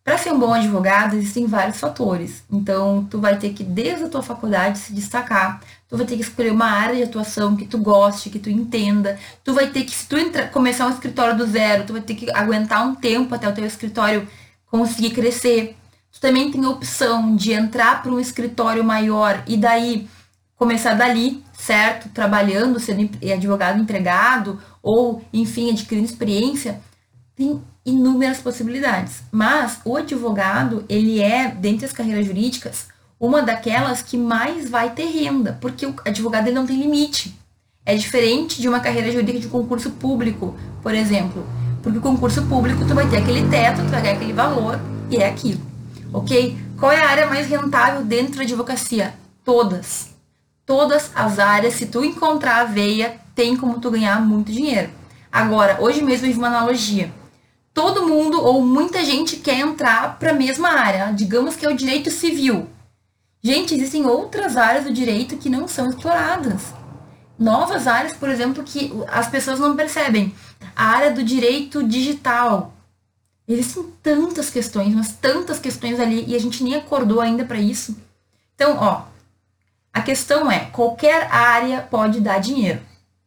para 0.02 0.18
ser 0.18 0.32
um 0.32 0.38
bom 0.38 0.52
advogado, 0.52 1.14
existem 1.14 1.46
vários 1.46 1.78
fatores. 1.78 2.42
Então, 2.50 3.06
tu 3.08 3.20
vai 3.20 3.38
ter 3.38 3.52
que, 3.52 3.62
desde 3.62 4.04
a 4.04 4.08
tua 4.08 4.22
faculdade, 4.22 4.78
se 4.78 4.92
destacar. 4.92 5.60
Tu 5.88 5.96
vai 5.96 6.06
ter 6.06 6.16
que 6.16 6.22
escolher 6.22 6.50
uma 6.50 6.66
área 6.66 6.96
de 6.96 7.02
atuação 7.04 7.54
que 7.54 7.66
tu 7.66 7.78
goste, 7.78 8.30
que 8.30 8.38
tu 8.38 8.50
entenda. 8.50 9.18
Tu 9.44 9.54
vai 9.54 9.68
ter 9.68 9.84
que, 9.84 9.94
se 9.94 10.08
tu 10.08 10.16
entra, 10.16 10.48
começar 10.48 10.86
um 10.86 10.90
escritório 10.90 11.36
do 11.36 11.46
zero, 11.46 11.84
tu 11.86 11.92
vai 11.92 12.02
ter 12.02 12.14
que 12.14 12.30
aguentar 12.32 12.84
um 12.84 12.94
tempo 12.94 13.34
até 13.34 13.48
o 13.48 13.52
teu 13.52 13.64
escritório 13.64 14.26
conseguir 14.70 15.11
crescer. 15.11 15.76
Tu 16.12 16.20
também 16.20 16.50
tem 16.50 16.64
a 16.64 16.70
opção 16.70 17.35
de 17.37 17.52
entrar 17.52 18.02
para 18.02 18.12
um 18.12 18.20
escritório 18.20 18.85
maior 18.85 19.42
e 19.46 19.56
daí 19.56 20.09
começar 20.56 20.94
dali, 20.94 21.42
certo? 21.52 22.09
Trabalhando, 22.11 22.78
sendo 22.78 23.11
advogado 23.33 23.80
empregado 23.80 24.61
ou, 24.83 25.24
enfim, 25.33 25.70
adquirindo 25.70 26.06
experiência. 26.06 26.80
Tem 27.35 27.62
inúmeras 27.84 28.38
possibilidades. 28.38 29.22
Mas 29.32 29.80
o 29.84 29.97
advogado, 29.97 30.84
ele 30.88 31.20
é, 31.20 31.49
dentre 31.49 31.86
as 31.86 31.92
carreiras 31.92 32.26
jurídicas, 32.26 32.88
uma 33.18 33.42
daquelas 33.42 34.03
que 34.03 34.16
mais 34.16 34.68
vai 34.68 34.90
ter 34.90 35.07
renda, 35.07 35.57
porque 35.61 35.86
o 35.86 35.94
advogado 36.05 36.47
ele 36.47 36.57
não 36.57 36.66
tem 36.66 36.80
limite. 36.80 37.38
É 37.84 37.94
diferente 37.94 38.61
de 38.61 38.68
uma 38.68 38.80
carreira 38.80 39.11
jurídica 39.11 39.40
de 39.40 39.49
concurso 39.49 39.90
público, 39.90 40.55
por 40.82 40.94
exemplo. 40.94 41.47
Porque 41.83 41.99
o 41.99 42.03
concurso 42.03 42.43
público 42.47 42.85
tu 42.87 42.95
vai 42.95 43.09
ter 43.09 43.18
aquele 43.18 43.49
teto, 43.49 43.83
tu 43.83 43.91
vai 43.91 44.03
ter 44.03 44.11
aquele 44.11 44.33
valor 44.33 44.78
e 45.11 45.16
é 45.16 45.28
aquilo. 45.28 45.61
Ok? 46.12 46.59
Qual 46.78 46.91
é 46.91 47.01
a 47.03 47.09
área 47.09 47.26
mais 47.26 47.47
rentável 47.47 48.05
dentro 48.05 48.37
da 48.37 48.43
advocacia? 48.43 49.14
Todas. 49.45 50.11
Todas 50.66 51.11
as 51.14 51.39
áreas, 51.39 51.74
se 51.74 51.87
tu 51.87 52.05
encontrar 52.05 52.61
a 52.61 52.64
veia, 52.64 53.16
tem 53.35 53.57
como 53.57 53.81
tu 53.81 53.91
ganhar 53.91 54.20
muito 54.20 54.53
dinheiro. 54.53 54.91
Agora, 55.33 55.78
hoje 55.81 56.03
mesmo 56.03 56.26
eu 56.26 56.33
vi 56.33 56.39
uma 56.39 56.49
analogia 56.49 57.12
todo 57.72 58.07
mundo 58.07 58.43
ou 58.45 58.61
muita 58.62 59.05
gente 59.05 59.37
quer 59.37 59.59
entrar 59.61 60.18
para 60.18 60.33
a 60.33 60.35
mesma 60.35 60.68
área, 60.70 61.12
digamos 61.12 61.57
que 61.57 61.64
é 61.64 61.68
o 61.70 61.76
direito 61.76 62.11
civil. 62.11 62.68
Gente, 63.43 63.74
existem 63.74 64.05
outras 64.05 64.57
áreas 64.57 64.85
do 64.85 64.93
direito 64.93 65.37
que 65.39 65.49
não 65.49 65.66
são 65.66 65.89
exploradas. 65.89 66.74
Novas 67.41 67.86
áreas, 67.86 68.12
por 68.12 68.28
exemplo, 68.28 68.62
que 68.62 68.93
as 69.09 69.26
pessoas 69.26 69.59
não 69.59 69.74
percebem. 69.74 70.34
A 70.76 70.84
área 70.88 71.11
do 71.11 71.22
direito 71.24 71.82
digital. 71.82 72.74
Existem 73.49 73.82
tantas 74.03 74.51
questões, 74.51 74.95
mas 74.95 75.12
tantas 75.12 75.59
questões 75.59 75.99
ali 75.99 76.22
e 76.28 76.36
a 76.36 76.38
gente 76.38 76.62
nem 76.62 76.74
acordou 76.74 77.18
ainda 77.18 77.43
para 77.43 77.59
isso. 77.59 77.97
Então, 78.55 78.76
ó, 78.78 79.05
a 79.91 80.03
questão 80.03 80.53
é, 80.53 80.66
qualquer 80.66 81.32
área 81.32 81.80
pode 81.80 82.20
dar 82.20 82.41
dinheiro, 82.41 82.80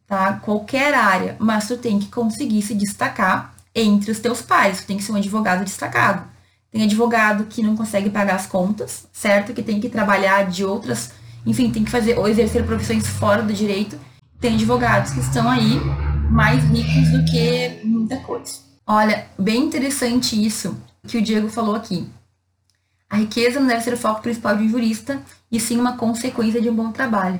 tá? 0.06 0.34
Qualquer 0.34 0.94
área, 0.94 1.36
mas 1.40 1.66
tu 1.66 1.76
tem 1.76 1.98
que 1.98 2.06
conseguir 2.06 2.62
se 2.62 2.74
destacar 2.74 3.52
entre 3.74 4.12
os 4.12 4.20
teus 4.20 4.40
pares, 4.40 4.82
tu 4.82 4.86
tem 4.86 4.96
que 4.96 5.02
ser 5.02 5.10
um 5.10 5.16
advogado 5.16 5.64
destacado. 5.64 6.24
Tem 6.70 6.84
advogado 6.84 7.46
que 7.46 7.62
não 7.62 7.76
consegue 7.76 8.10
pagar 8.10 8.36
as 8.36 8.46
contas, 8.46 9.08
certo? 9.12 9.52
Que 9.52 9.62
tem 9.62 9.80
que 9.80 9.88
trabalhar 9.88 10.48
de 10.48 10.64
outras, 10.64 11.10
enfim, 11.46 11.70
tem 11.70 11.84
que 11.84 11.90
fazer 11.90 12.18
ou 12.18 12.28
exercer 12.28 12.64
profissões 12.64 13.06
fora 13.06 13.42
do 13.42 13.52
direito. 13.52 13.98
Tem 14.40 14.54
advogados 14.54 15.12
que 15.12 15.20
estão 15.20 15.48
aí 15.48 15.80
mais 16.30 16.62
ricos 16.64 17.10
do 17.10 17.24
que 17.24 17.80
muita 17.84 18.16
coisa. 18.18 18.54
Olha, 18.86 19.26
bem 19.38 19.64
interessante 19.64 20.42
isso 20.42 20.76
que 21.06 21.18
o 21.18 21.22
Diego 21.22 21.48
falou 21.48 21.74
aqui. 21.74 22.08
A 23.08 23.16
riqueza 23.16 23.60
não 23.60 23.66
deve 23.66 23.82
ser 23.82 23.94
o 23.94 23.96
foco 23.96 24.22
principal 24.22 24.56
de 24.56 24.64
um 24.64 24.68
jurista, 24.68 25.22
e 25.50 25.60
sim 25.60 25.78
uma 25.78 25.96
consequência 25.96 26.60
de 26.60 26.68
um 26.68 26.74
bom 26.74 26.90
trabalho. 26.90 27.38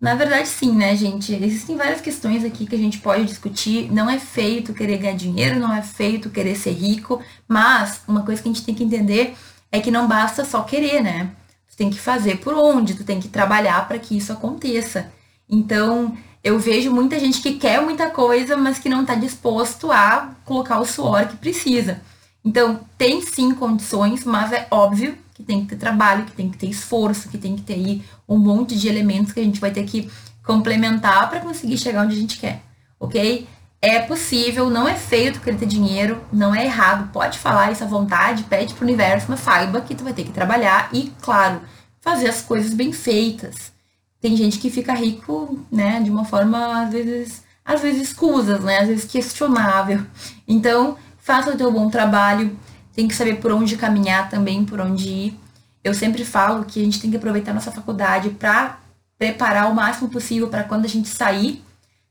Na 0.00 0.14
verdade, 0.14 0.48
sim, 0.48 0.72
né, 0.72 0.96
gente? 0.96 1.32
Existem 1.34 1.76
várias 1.76 2.00
questões 2.00 2.44
aqui 2.44 2.66
que 2.66 2.74
a 2.74 2.78
gente 2.78 2.98
pode 2.98 3.24
discutir. 3.24 3.90
Não 3.92 4.08
é 4.08 4.18
feito 4.18 4.74
querer 4.74 4.98
ganhar 4.98 5.16
dinheiro, 5.16 5.58
não 5.58 5.72
é 5.72 5.82
feito 5.82 6.30
querer 6.30 6.56
ser 6.56 6.72
rico, 6.72 7.22
mas 7.48 8.00
uma 8.06 8.22
coisa 8.22 8.42
que 8.42 8.48
a 8.48 8.52
gente 8.52 8.64
tem 8.64 8.74
que 8.74 8.84
entender 8.84 9.36
é 9.70 9.80
que 9.80 9.90
não 9.90 10.06
basta 10.06 10.44
só 10.44 10.62
querer, 10.62 11.02
né? 11.02 11.30
Tu 11.74 11.76
tem 11.76 11.90
que 11.90 11.98
fazer 11.98 12.36
por 12.36 12.54
onde, 12.54 12.94
tu 12.94 13.02
tem 13.02 13.18
que 13.18 13.26
trabalhar 13.26 13.88
para 13.88 13.98
que 13.98 14.16
isso 14.16 14.32
aconteça. 14.32 15.12
Então, 15.50 16.16
eu 16.42 16.56
vejo 16.56 16.88
muita 16.92 17.18
gente 17.18 17.42
que 17.42 17.54
quer 17.54 17.82
muita 17.82 18.10
coisa, 18.10 18.56
mas 18.56 18.78
que 18.78 18.88
não 18.88 19.00
está 19.00 19.16
disposto 19.16 19.90
a 19.90 20.36
colocar 20.44 20.78
o 20.78 20.86
suor 20.86 21.26
que 21.26 21.36
precisa. 21.36 22.00
Então, 22.44 22.78
tem 22.96 23.20
sim 23.20 23.52
condições, 23.52 24.24
mas 24.24 24.52
é 24.52 24.68
óbvio 24.70 25.18
que 25.34 25.42
tem 25.42 25.62
que 25.62 25.70
ter 25.70 25.76
trabalho, 25.76 26.24
que 26.24 26.30
tem 26.30 26.48
que 26.48 26.56
ter 26.56 26.68
esforço, 26.68 27.28
que 27.28 27.38
tem 27.38 27.56
que 27.56 27.62
ter 27.62 27.74
aí 27.74 28.04
um 28.28 28.38
monte 28.38 28.78
de 28.78 28.86
elementos 28.86 29.32
que 29.32 29.40
a 29.40 29.44
gente 29.44 29.60
vai 29.60 29.72
ter 29.72 29.82
que 29.82 30.08
complementar 30.44 31.28
para 31.28 31.40
conseguir 31.40 31.76
chegar 31.76 32.04
onde 32.04 32.14
a 32.14 32.20
gente 32.20 32.38
quer, 32.38 32.62
ok? 33.00 33.48
É 33.86 34.00
possível, 34.00 34.70
não 34.70 34.88
é 34.88 34.94
feio 34.94 35.34
tu 35.34 35.42
querer 35.42 35.58
ter 35.58 35.66
dinheiro, 35.66 36.24
não 36.32 36.54
é 36.54 36.64
errado, 36.64 37.12
pode 37.12 37.38
falar 37.38 37.70
isso 37.70 37.84
à 37.84 37.86
vontade, 37.86 38.44
pede 38.44 38.72
pro 38.72 38.82
universo, 38.82 39.26
mas 39.28 39.40
saiba 39.40 39.82
que 39.82 39.94
tu 39.94 40.02
vai 40.02 40.14
ter 40.14 40.24
que 40.24 40.32
trabalhar 40.32 40.88
e, 40.90 41.12
claro, 41.20 41.60
fazer 42.00 42.26
as 42.30 42.40
coisas 42.40 42.72
bem 42.72 42.94
feitas. 42.94 43.74
Tem 44.22 44.34
gente 44.38 44.58
que 44.58 44.70
fica 44.70 44.94
rico, 44.94 45.66
né, 45.70 46.00
de 46.00 46.08
uma 46.08 46.24
forma, 46.24 46.82
às 46.82 46.90
vezes, 46.90 47.42
às 47.62 47.82
vezes 47.82 48.08
escusas, 48.08 48.64
né, 48.64 48.78
às 48.78 48.88
vezes 48.88 49.04
questionável. 49.04 50.00
Então, 50.48 50.96
faça 51.18 51.50
o 51.50 51.56
teu 51.58 51.70
bom 51.70 51.90
trabalho, 51.90 52.58
tem 52.94 53.06
que 53.06 53.14
saber 53.14 53.34
por 53.34 53.52
onde 53.52 53.76
caminhar 53.76 54.30
também, 54.30 54.64
por 54.64 54.80
onde 54.80 55.10
ir. 55.10 55.40
Eu 55.84 55.92
sempre 55.92 56.24
falo 56.24 56.64
que 56.64 56.80
a 56.80 56.84
gente 56.86 57.02
tem 57.02 57.10
que 57.10 57.18
aproveitar 57.18 57.52
nossa 57.52 57.70
faculdade 57.70 58.30
para 58.30 58.78
preparar 59.18 59.70
o 59.70 59.74
máximo 59.74 60.08
possível 60.08 60.48
para 60.48 60.64
quando 60.64 60.86
a 60.86 60.88
gente 60.88 61.08
sair, 61.08 61.62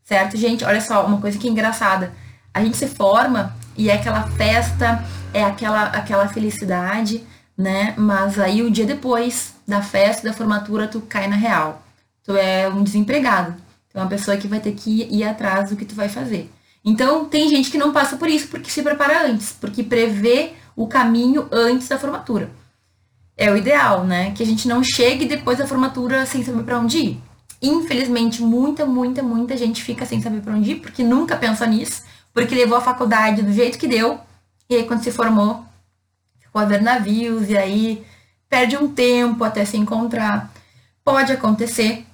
certo? 0.03 0.37
Gente, 0.37 0.63
olha 0.63 0.81
só, 0.81 1.05
uma 1.05 1.19
coisa 1.19 1.37
que 1.37 1.47
é 1.47 1.51
engraçada. 1.51 2.13
A 2.53 2.61
gente 2.61 2.77
se 2.77 2.87
forma 2.87 3.55
e 3.75 3.89
é 3.89 3.95
aquela 3.95 4.23
festa, 4.23 5.03
é 5.33 5.43
aquela, 5.43 5.83
aquela 5.85 6.27
felicidade, 6.27 7.23
né? 7.57 7.93
Mas 7.97 8.39
aí 8.39 8.61
o 8.61 8.71
dia 8.71 8.85
depois 8.85 9.53
da 9.67 9.81
festa, 9.81 10.27
da 10.27 10.33
formatura, 10.33 10.87
tu 10.87 11.01
cai 11.01 11.27
na 11.27 11.35
real. 11.35 11.83
Tu 12.23 12.35
é 12.35 12.69
um 12.69 12.83
desempregado. 12.83 13.55
Tu 13.89 13.97
é 13.97 14.01
uma 14.01 14.09
pessoa 14.09 14.37
que 14.37 14.47
vai 14.47 14.59
ter 14.59 14.73
que 14.73 15.07
ir 15.09 15.23
atrás 15.23 15.69
do 15.69 15.75
que 15.75 15.85
tu 15.85 15.95
vai 15.95 16.09
fazer. 16.09 16.51
Então, 16.85 17.25
tem 17.25 17.47
gente 17.49 17.71
que 17.71 17.77
não 17.77 17.93
passa 17.93 18.17
por 18.17 18.27
isso 18.27 18.47
porque 18.49 18.69
se 18.69 18.81
prepara 18.81 19.25
antes, 19.25 19.53
porque 19.53 19.83
prevê 19.83 20.51
o 20.75 20.85
caminho 20.87 21.47
antes 21.51 21.87
da 21.87 21.97
formatura. 21.97 22.51
É 23.37 23.51
o 23.51 23.57
ideal, 23.57 24.03
né? 24.03 24.31
Que 24.31 24.43
a 24.43 24.45
gente 24.45 24.67
não 24.67 24.83
chegue 24.83 25.25
depois 25.25 25.57
da 25.57 25.67
formatura 25.67 26.25
sem 26.25 26.43
saber 26.43 26.63
para 26.63 26.79
onde 26.79 26.97
ir. 26.97 27.23
Infelizmente, 27.63 28.41
muita, 28.41 28.85
muita, 28.85 29.23
muita 29.23 29.55
gente 29.57 29.81
fica 29.81 30.05
sem 30.05 30.21
saber 30.21 30.41
para 30.41 30.53
onde 30.53 30.71
ir, 30.71 30.75
porque 30.81 31.03
nunca 31.03 31.37
pensa 31.37 31.65
nisso, 31.65 32.03
porque 32.33 32.53
levou 32.53 32.77
a 32.77 32.81
faculdade 32.81 33.41
do 33.41 33.53
jeito 33.53 33.77
que 33.77 33.87
deu, 33.87 34.19
e 34.69 34.75
aí 34.75 34.83
quando 34.85 35.01
se 35.01 35.11
formou, 35.11 35.63
ficou 36.39 36.61
a 36.61 36.65
ver 36.65 36.81
navios, 36.81 37.49
e 37.49 37.57
aí 37.57 38.05
perde 38.49 38.75
um 38.77 38.93
tempo 38.93 39.43
até 39.43 39.63
se 39.65 39.77
encontrar. 39.77 40.51
Pode 41.03 41.31
acontecer, 41.31 42.05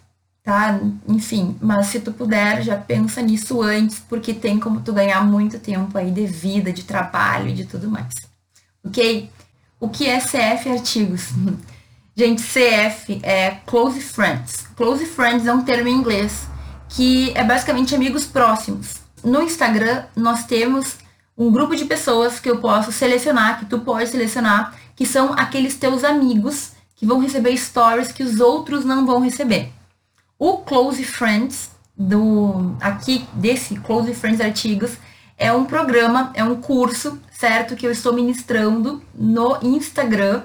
tá? 0.44 0.80
Enfim, 1.08 1.58
mas 1.60 1.88
se 1.88 2.00
tu 2.00 2.14
puder, 2.14 2.62
já 2.62 2.78
pensa 2.78 3.22
nisso 3.22 3.62
antes, 3.62 4.00
porque 4.00 4.34
tem 4.34 4.60
como 4.60 4.82
tu 4.82 4.94
ganhar 4.94 5.26
muito 5.26 5.60
tempo 5.60 5.98
aí 5.98 6.12
de 6.12 6.28
vida, 6.28 6.72
de 6.72 6.84
trabalho 6.84 7.50
e 7.50 7.54
de 7.54 7.66
tudo 7.66 7.90
mais 7.90 8.30
ok? 8.84 9.30
O 9.80 9.90
que 9.90 10.08
é 10.08 10.20
CF 10.20 10.70
artigos? 10.70 11.30
Gente, 12.20 12.44
CF 12.44 13.22
é 13.24 13.60
Close 13.66 14.02
Friends. 14.02 14.68
Close 14.76 15.06
Friends 15.06 15.48
é 15.48 15.54
um 15.54 15.62
termo 15.62 15.88
em 15.88 15.94
inglês 15.94 16.50
que 16.90 17.32
é 17.34 17.46
basicamente 17.46 17.96
amigos 17.96 18.26
próximos. 18.26 18.96
No 19.24 19.42
Instagram, 19.42 20.04
nós 20.18 20.44
temos 20.44 20.98
um 21.38 21.50
grupo 21.50 21.78
de 21.78 21.86
pessoas 21.86 22.38
que 22.38 22.50
eu 22.50 22.58
posso 22.58 22.92
selecionar, 22.92 23.60
que 23.60 23.68
tu 23.68 23.80
pode 23.80 24.10
selecionar, 24.10 24.76
que 24.98 25.06
são 25.06 25.32
aqueles 25.32 25.78
teus 25.78 26.04
amigos 26.04 26.74
que 26.94 27.06
vão 27.06 27.22
receber 27.22 27.56
stories 27.56 28.12
que 28.12 28.22
os 28.22 28.42
outros 28.42 28.84
não 28.84 29.06
vão 29.06 29.22
receber. 29.22 29.72
O 30.38 30.58
Close 30.58 31.02
Friends, 31.06 31.72
do 31.96 32.76
aqui 32.82 33.26
desse 33.32 33.80
Close 33.80 34.14
Friends 34.14 34.42
artigos, 34.42 34.92
é 35.38 35.54
um 35.54 35.64
programa, 35.64 36.34
é 36.34 36.44
um 36.44 36.58
curso, 36.58 37.18
certo? 37.32 37.78
Que 37.78 37.88
eu 37.88 37.92
estou 37.92 38.12
ministrando 38.12 39.02
no 39.16 39.58
Instagram, 39.64 40.44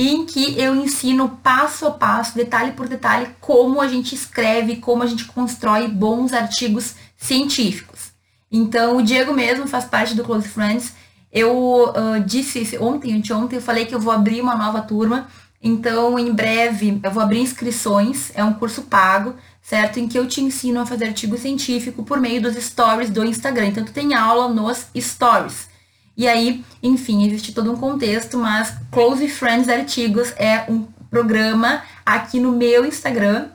em 0.00 0.24
que 0.24 0.58
eu 0.58 0.74
ensino 0.74 1.28
passo 1.42 1.86
a 1.86 1.90
passo, 1.90 2.34
detalhe 2.34 2.72
por 2.72 2.88
detalhe, 2.88 3.28
como 3.38 3.82
a 3.82 3.86
gente 3.86 4.14
escreve, 4.14 4.76
como 4.76 5.02
a 5.02 5.06
gente 5.06 5.26
constrói 5.26 5.88
bons 5.88 6.32
artigos 6.32 6.94
científicos. 7.18 8.12
Então, 8.50 8.96
o 8.96 9.02
Diego 9.02 9.34
mesmo 9.34 9.66
faz 9.66 9.84
parte 9.84 10.14
do 10.14 10.24
Close 10.24 10.48
Friends. 10.48 10.94
Eu 11.30 11.90
uh, 11.90 12.24
disse 12.24 12.78
ontem, 12.78 13.14
anteontem, 13.14 13.58
eu 13.58 13.62
falei 13.62 13.84
que 13.84 13.94
eu 13.94 14.00
vou 14.00 14.12
abrir 14.12 14.40
uma 14.40 14.56
nova 14.56 14.80
turma. 14.80 15.28
Então, 15.62 16.18
em 16.18 16.32
breve, 16.32 16.98
eu 17.02 17.10
vou 17.10 17.22
abrir 17.22 17.40
inscrições. 17.40 18.32
É 18.34 18.42
um 18.42 18.54
curso 18.54 18.82
pago 18.82 19.34
certo? 19.62 20.00
Em 20.00 20.08
que 20.08 20.18
eu 20.18 20.26
te 20.26 20.40
ensino 20.40 20.80
a 20.80 20.86
fazer 20.86 21.04
artigo 21.04 21.36
científico 21.36 22.02
por 22.02 22.18
meio 22.18 22.42
dos 22.42 22.56
stories 22.56 23.10
do 23.10 23.24
Instagram. 23.24 23.66
Então, 23.66 23.84
tu 23.84 23.92
tem 23.92 24.14
aula 24.14 24.48
nos 24.48 24.86
stories. 24.96 25.68
E 26.20 26.28
aí, 26.28 26.62
enfim, 26.82 27.26
existe 27.26 27.50
todo 27.50 27.72
um 27.72 27.76
contexto, 27.76 28.36
mas 28.36 28.74
Close 28.90 29.26
Friends 29.26 29.70
Artigos 29.70 30.34
é 30.36 30.70
um 30.70 30.82
programa 31.08 31.82
aqui 32.04 32.38
no 32.38 32.52
meu 32.52 32.84
Instagram, 32.84 33.48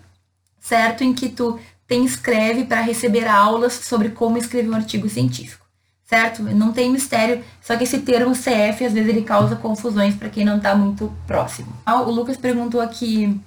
certo? 0.59 1.03
Em 1.03 1.13
que 1.13 1.30
tu 1.30 1.59
te 1.88 1.93
inscreve 1.93 2.66
para 2.66 2.82
receber 2.82 3.28
aulas 3.28 3.74
sobre 3.74 4.09
como 4.09 4.39
escrever 4.39 4.68
um 4.68 4.74
artigo 4.74 5.07
científico, 5.07 5.63
certo? 6.05 6.41
Não 6.41 6.72
tem 6.72 6.91
mistério, 6.91 7.43
só 7.61 7.78
que 7.78 7.84
esse 7.84 7.99
termo 7.99 8.34
CF 8.34 8.84
às 8.84 8.93
vezes 8.93 9.09
ele 9.09 9.22
causa 9.22 9.55
confusões 9.55 10.16
para 10.16 10.30
quem 10.30 10.43
não 10.43 10.57
está 10.57 10.74
muito 10.74 11.13
próximo. 11.28 11.72
Ah, 11.86 12.01
o 12.01 12.09
Lucas 12.09 12.36
perguntou 12.36 12.82
aqui 12.82 13.39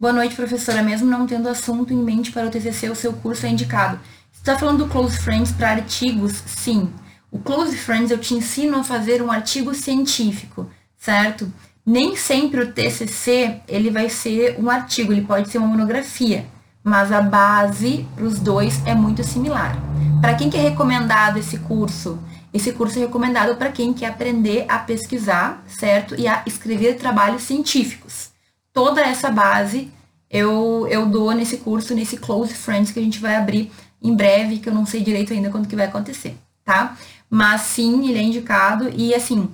Boa 0.00 0.14
noite, 0.14 0.34
professora. 0.34 0.82
Mesmo 0.82 1.08
não 1.08 1.26
tendo 1.26 1.48
assunto 1.48 1.92
em 1.92 2.02
mente 2.02 2.32
para 2.32 2.46
o 2.46 2.50
TCC, 2.50 2.88
o 2.88 2.96
seu 2.96 3.12
curso 3.12 3.44
é 3.44 3.50
indicado. 3.50 4.00
Você 4.32 4.40
está 4.40 4.58
falando 4.58 4.78
do 4.78 4.88
Close 4.90 5.18
Friends 5.18 5.52
para 5.52 5.72
artigos? 5.72 6.32
Sim. 6.44 6.90
O 7.32 7.40
Close 7.40 7.76
Friends 7.76 8.12
eu 8.12 8.18
te 8.18 8.34
ensino 8.34 8.78
a 8.78 8.84
fazer 8.84 9.20
um 9.20 9.32
artigo 9.32 9.74
científico, 9.74 10.70
certo? 10.96 11.52
Nem 11.84 12.14
sempre 12.14 12.60
o 12.60 12.72
TCC 12.72 13.62
ele 13.66 13.90
vai 13.90 14.08
ser 14.08 14.56
um 14.60 14.70
artigo, 14.70 15.12
ele 15.12 15.22
pode 15.22 15.50
ser 15.50 15.58
uma 15.58 15.66
monografia, 15.66 16.46
mas 16.84 17.10
a 17.10 17.20
base 17.20 18.06
para 18.14 18.24
os 18.24 18.38
dois 18.38 18.80
é 18.86 18.94
muito 18.94 19.24
similar. 19.24 19.76
Para 20.20 20.34
quem 20.34 20.48
que 20.48 20.56
é 20.56 20.60
recomendado 20.60 21.38
esse 21.38 21.58
curso? 21.58 22.20
Esse 22.54 22.70
curso 22.72 22.98
é 22.98 23.02
recomendado 23.02 23.56
para 23.56 23.72
quem 23.72 23.92
quer 23.92 24.06
aprender 24.06 24.64
a 24.68 24.78
pesquisar, 24.78 25.64
certo? 25.66 26.14
E 26.16 26.28
a 26.28 26.44
escrever 26.46 26.98
trabalhos 26.98 27.42
científicos 27.42 28.32
toda 28.72 29.02
essa 29.02 29.30
base 29.30 29.90
eu, 30.30 30.86
eu 30.88 31.06
dou 31.06 31.32
nesse 31.32 31.58
curso, 31.58 31.94
nesse 31.94 32.16
Close 32.16 32.54
Friends 32.54 32.90
que 32.90 32.98
a 32.98 33.02
gente 33.02 33.18
vai 33.18 33.36
abrir 33.36 33.70
em 34.00 34.14
breve, 34.14 34.58
que 34.58 34.68
eu 34.68 34.74
não 34.74 34.86
sei 34.86 35.02
direito 35.02 35.32
ainda 35.32 35.50
quando 35.50 35.68
que 35.68 35.76
vai 35.76 35.86
acontecer, 35.86 36.36
tá? 36.64 36.96
Mas 37.34 37.62
sim, 37.62 38.10
ele 38.10 38.18
é 38.18 38.22
indicado 38.22 38.90
e 38.94 39.14
assim, 39.14 39.48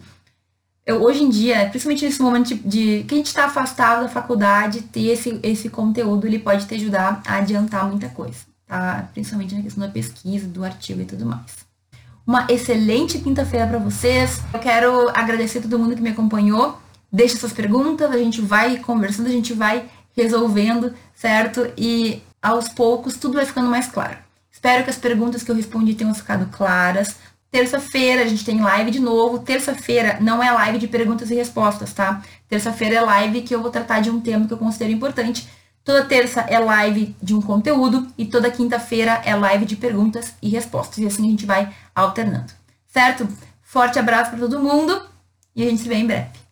eu, 0.84 1.00
hoje 1.00 1.22
em 1.22 1.28
dia, 1.28 1.68
principalmente 1.68 2.04
nesse 2.04 2.20
momento 2.20 2.48
de, 2.48 2.56
de 2.56 3.04
que 3.04 3.14
a 3.14 3.18
gente 3.18 3.26
está 3.26 3.44
afastado 3.44 4.02
da 4.02 4.08
faculdade, 4.08 4.80
ter 4.80 5.12
esse, 5.12 5.38
esse 5.44 5.68
conteúdo, 5.68 6.26
ele 6.26 6.40
pode 6.40 6.66
te 6.66 6.74
ajudar 6.74 7.22
a 7.24 7.36
adiantar 7.36 7.86
muita 7.86 8.08
coisa, 8.08 8.38
tá? 8.66 9.08
Principalmente 9.12 9.54
na 9.54 9.62
questão 9.62 9.86
da 9.86 9.92
pesquisa, 9.92 10.48
do 10.48 10.64
artigo 10.64 11.02
e 11.02 11.04
tudo 11.04 11.24
mais. 11.24 11.68
Uma 12.26 12.48
excelente 12.48 13.20
quinta-feira 13.20 13.68
para 13.68 13.78
vocês. 13.78 14.40
Eu 14.52 14.58
quero 14.58 15.08
agradecer 15.10 15.60
a 15.60 15.62
todo 15.62 15.78
mundo 15.78 15.94
que 15.94 16.02
me 16.02 16.10
acompanhou. 16.10 16.80
Deixe 17.12 17.36
suas 17.36 17.52
perguntas, 17.52 18.10
a 18.10 18.18
gente 18.18 18.40
vai 18.40 18.78
conversando, 18.78 19.28
a 19.28 19.30
gente 19.30 19.52
vai 19.54 19.88
resolvendo, 20.16 20.92
certo? 21.14 21.72
E 21.78 22.24
aos 22.42 22.68
poucos 22.68 23.16
tudo 23.16 23.34
vai 23.34 23.46
ficando 23.46 23.70
mais 23.70 23.86
claro. 23.86 24.18
Espero 24.50 24.82
que 24.82 24.90
as 24.90 24.96
perguntas 24.96 25.44
que 25.44 25.50
eu 25.52 25.54
respondi 25.54 25.94
tenham 25.94 26.12
ficado 26.12 26.50
claras. 26.50 27.14
Terça-feira 27.50 28.22
a 28.22 28.26
gente 28.26 28.44
tem 28.44 28.60
live 28.60 28.90
de 28.90 29.00
novo. 29.00 29.38
Terça-feira 29.38 30.18
não 30.20 30.42
é 30.42 30.50
live 30.50 30.78
de 30.78 30.86
perguntas 30.86 31.30
e 31.30 31.34
respostas, 31.34 31.92
tá? 31.92 32.22
Terça-feira 32.48 32.96
é 32.96 33.00
live 33.00 33.42
que 33.42 33.54
eu 33.54 33.62
vou 33.62 33.70
tratar 33.70 34.00
de 34.00 34.10
um 34.10 34.20
tema 34.20 34.46
que 34.46 34.52
eu 34.52 34.58
considero 34.58 34.92
importante. 34.92 35.48
Toda 35.82 36.04
terça 36.04 36.42
é 36.42 36.58
live 36.58 37.16
de 37.22 37.34
um 37.34 37.40
conteúdo 37.40 38.06
e 38.18 38.26
toda 38.26 38.50
quinta-feira 38.50 39.22
é 39.24 39.34
live 39.34 39.64
de 39.64 39.76
perguntas 39.76 40.34
e 40.42 40.50
respostas. 40.50 40.98
E 40.98 41.06
assim 41.06 41.26
a 41.26 41.30
gente 41.30 41.46
vai 41.46 41.74
alternando, 41.94 42.52
certo? 42.86 43.26
Forte 43.62 43.98
abraço 43.98 44.30
para 44.30 44.40
todo 44.40 44.60
mundo 44.60 45.00
e 45.56 45.62
a 45.62 45.70
gente 45.70 45.80
se 45.80 45.88
vê 45.88 45.94
em 45.94 46.06
breve. 46.06 46.47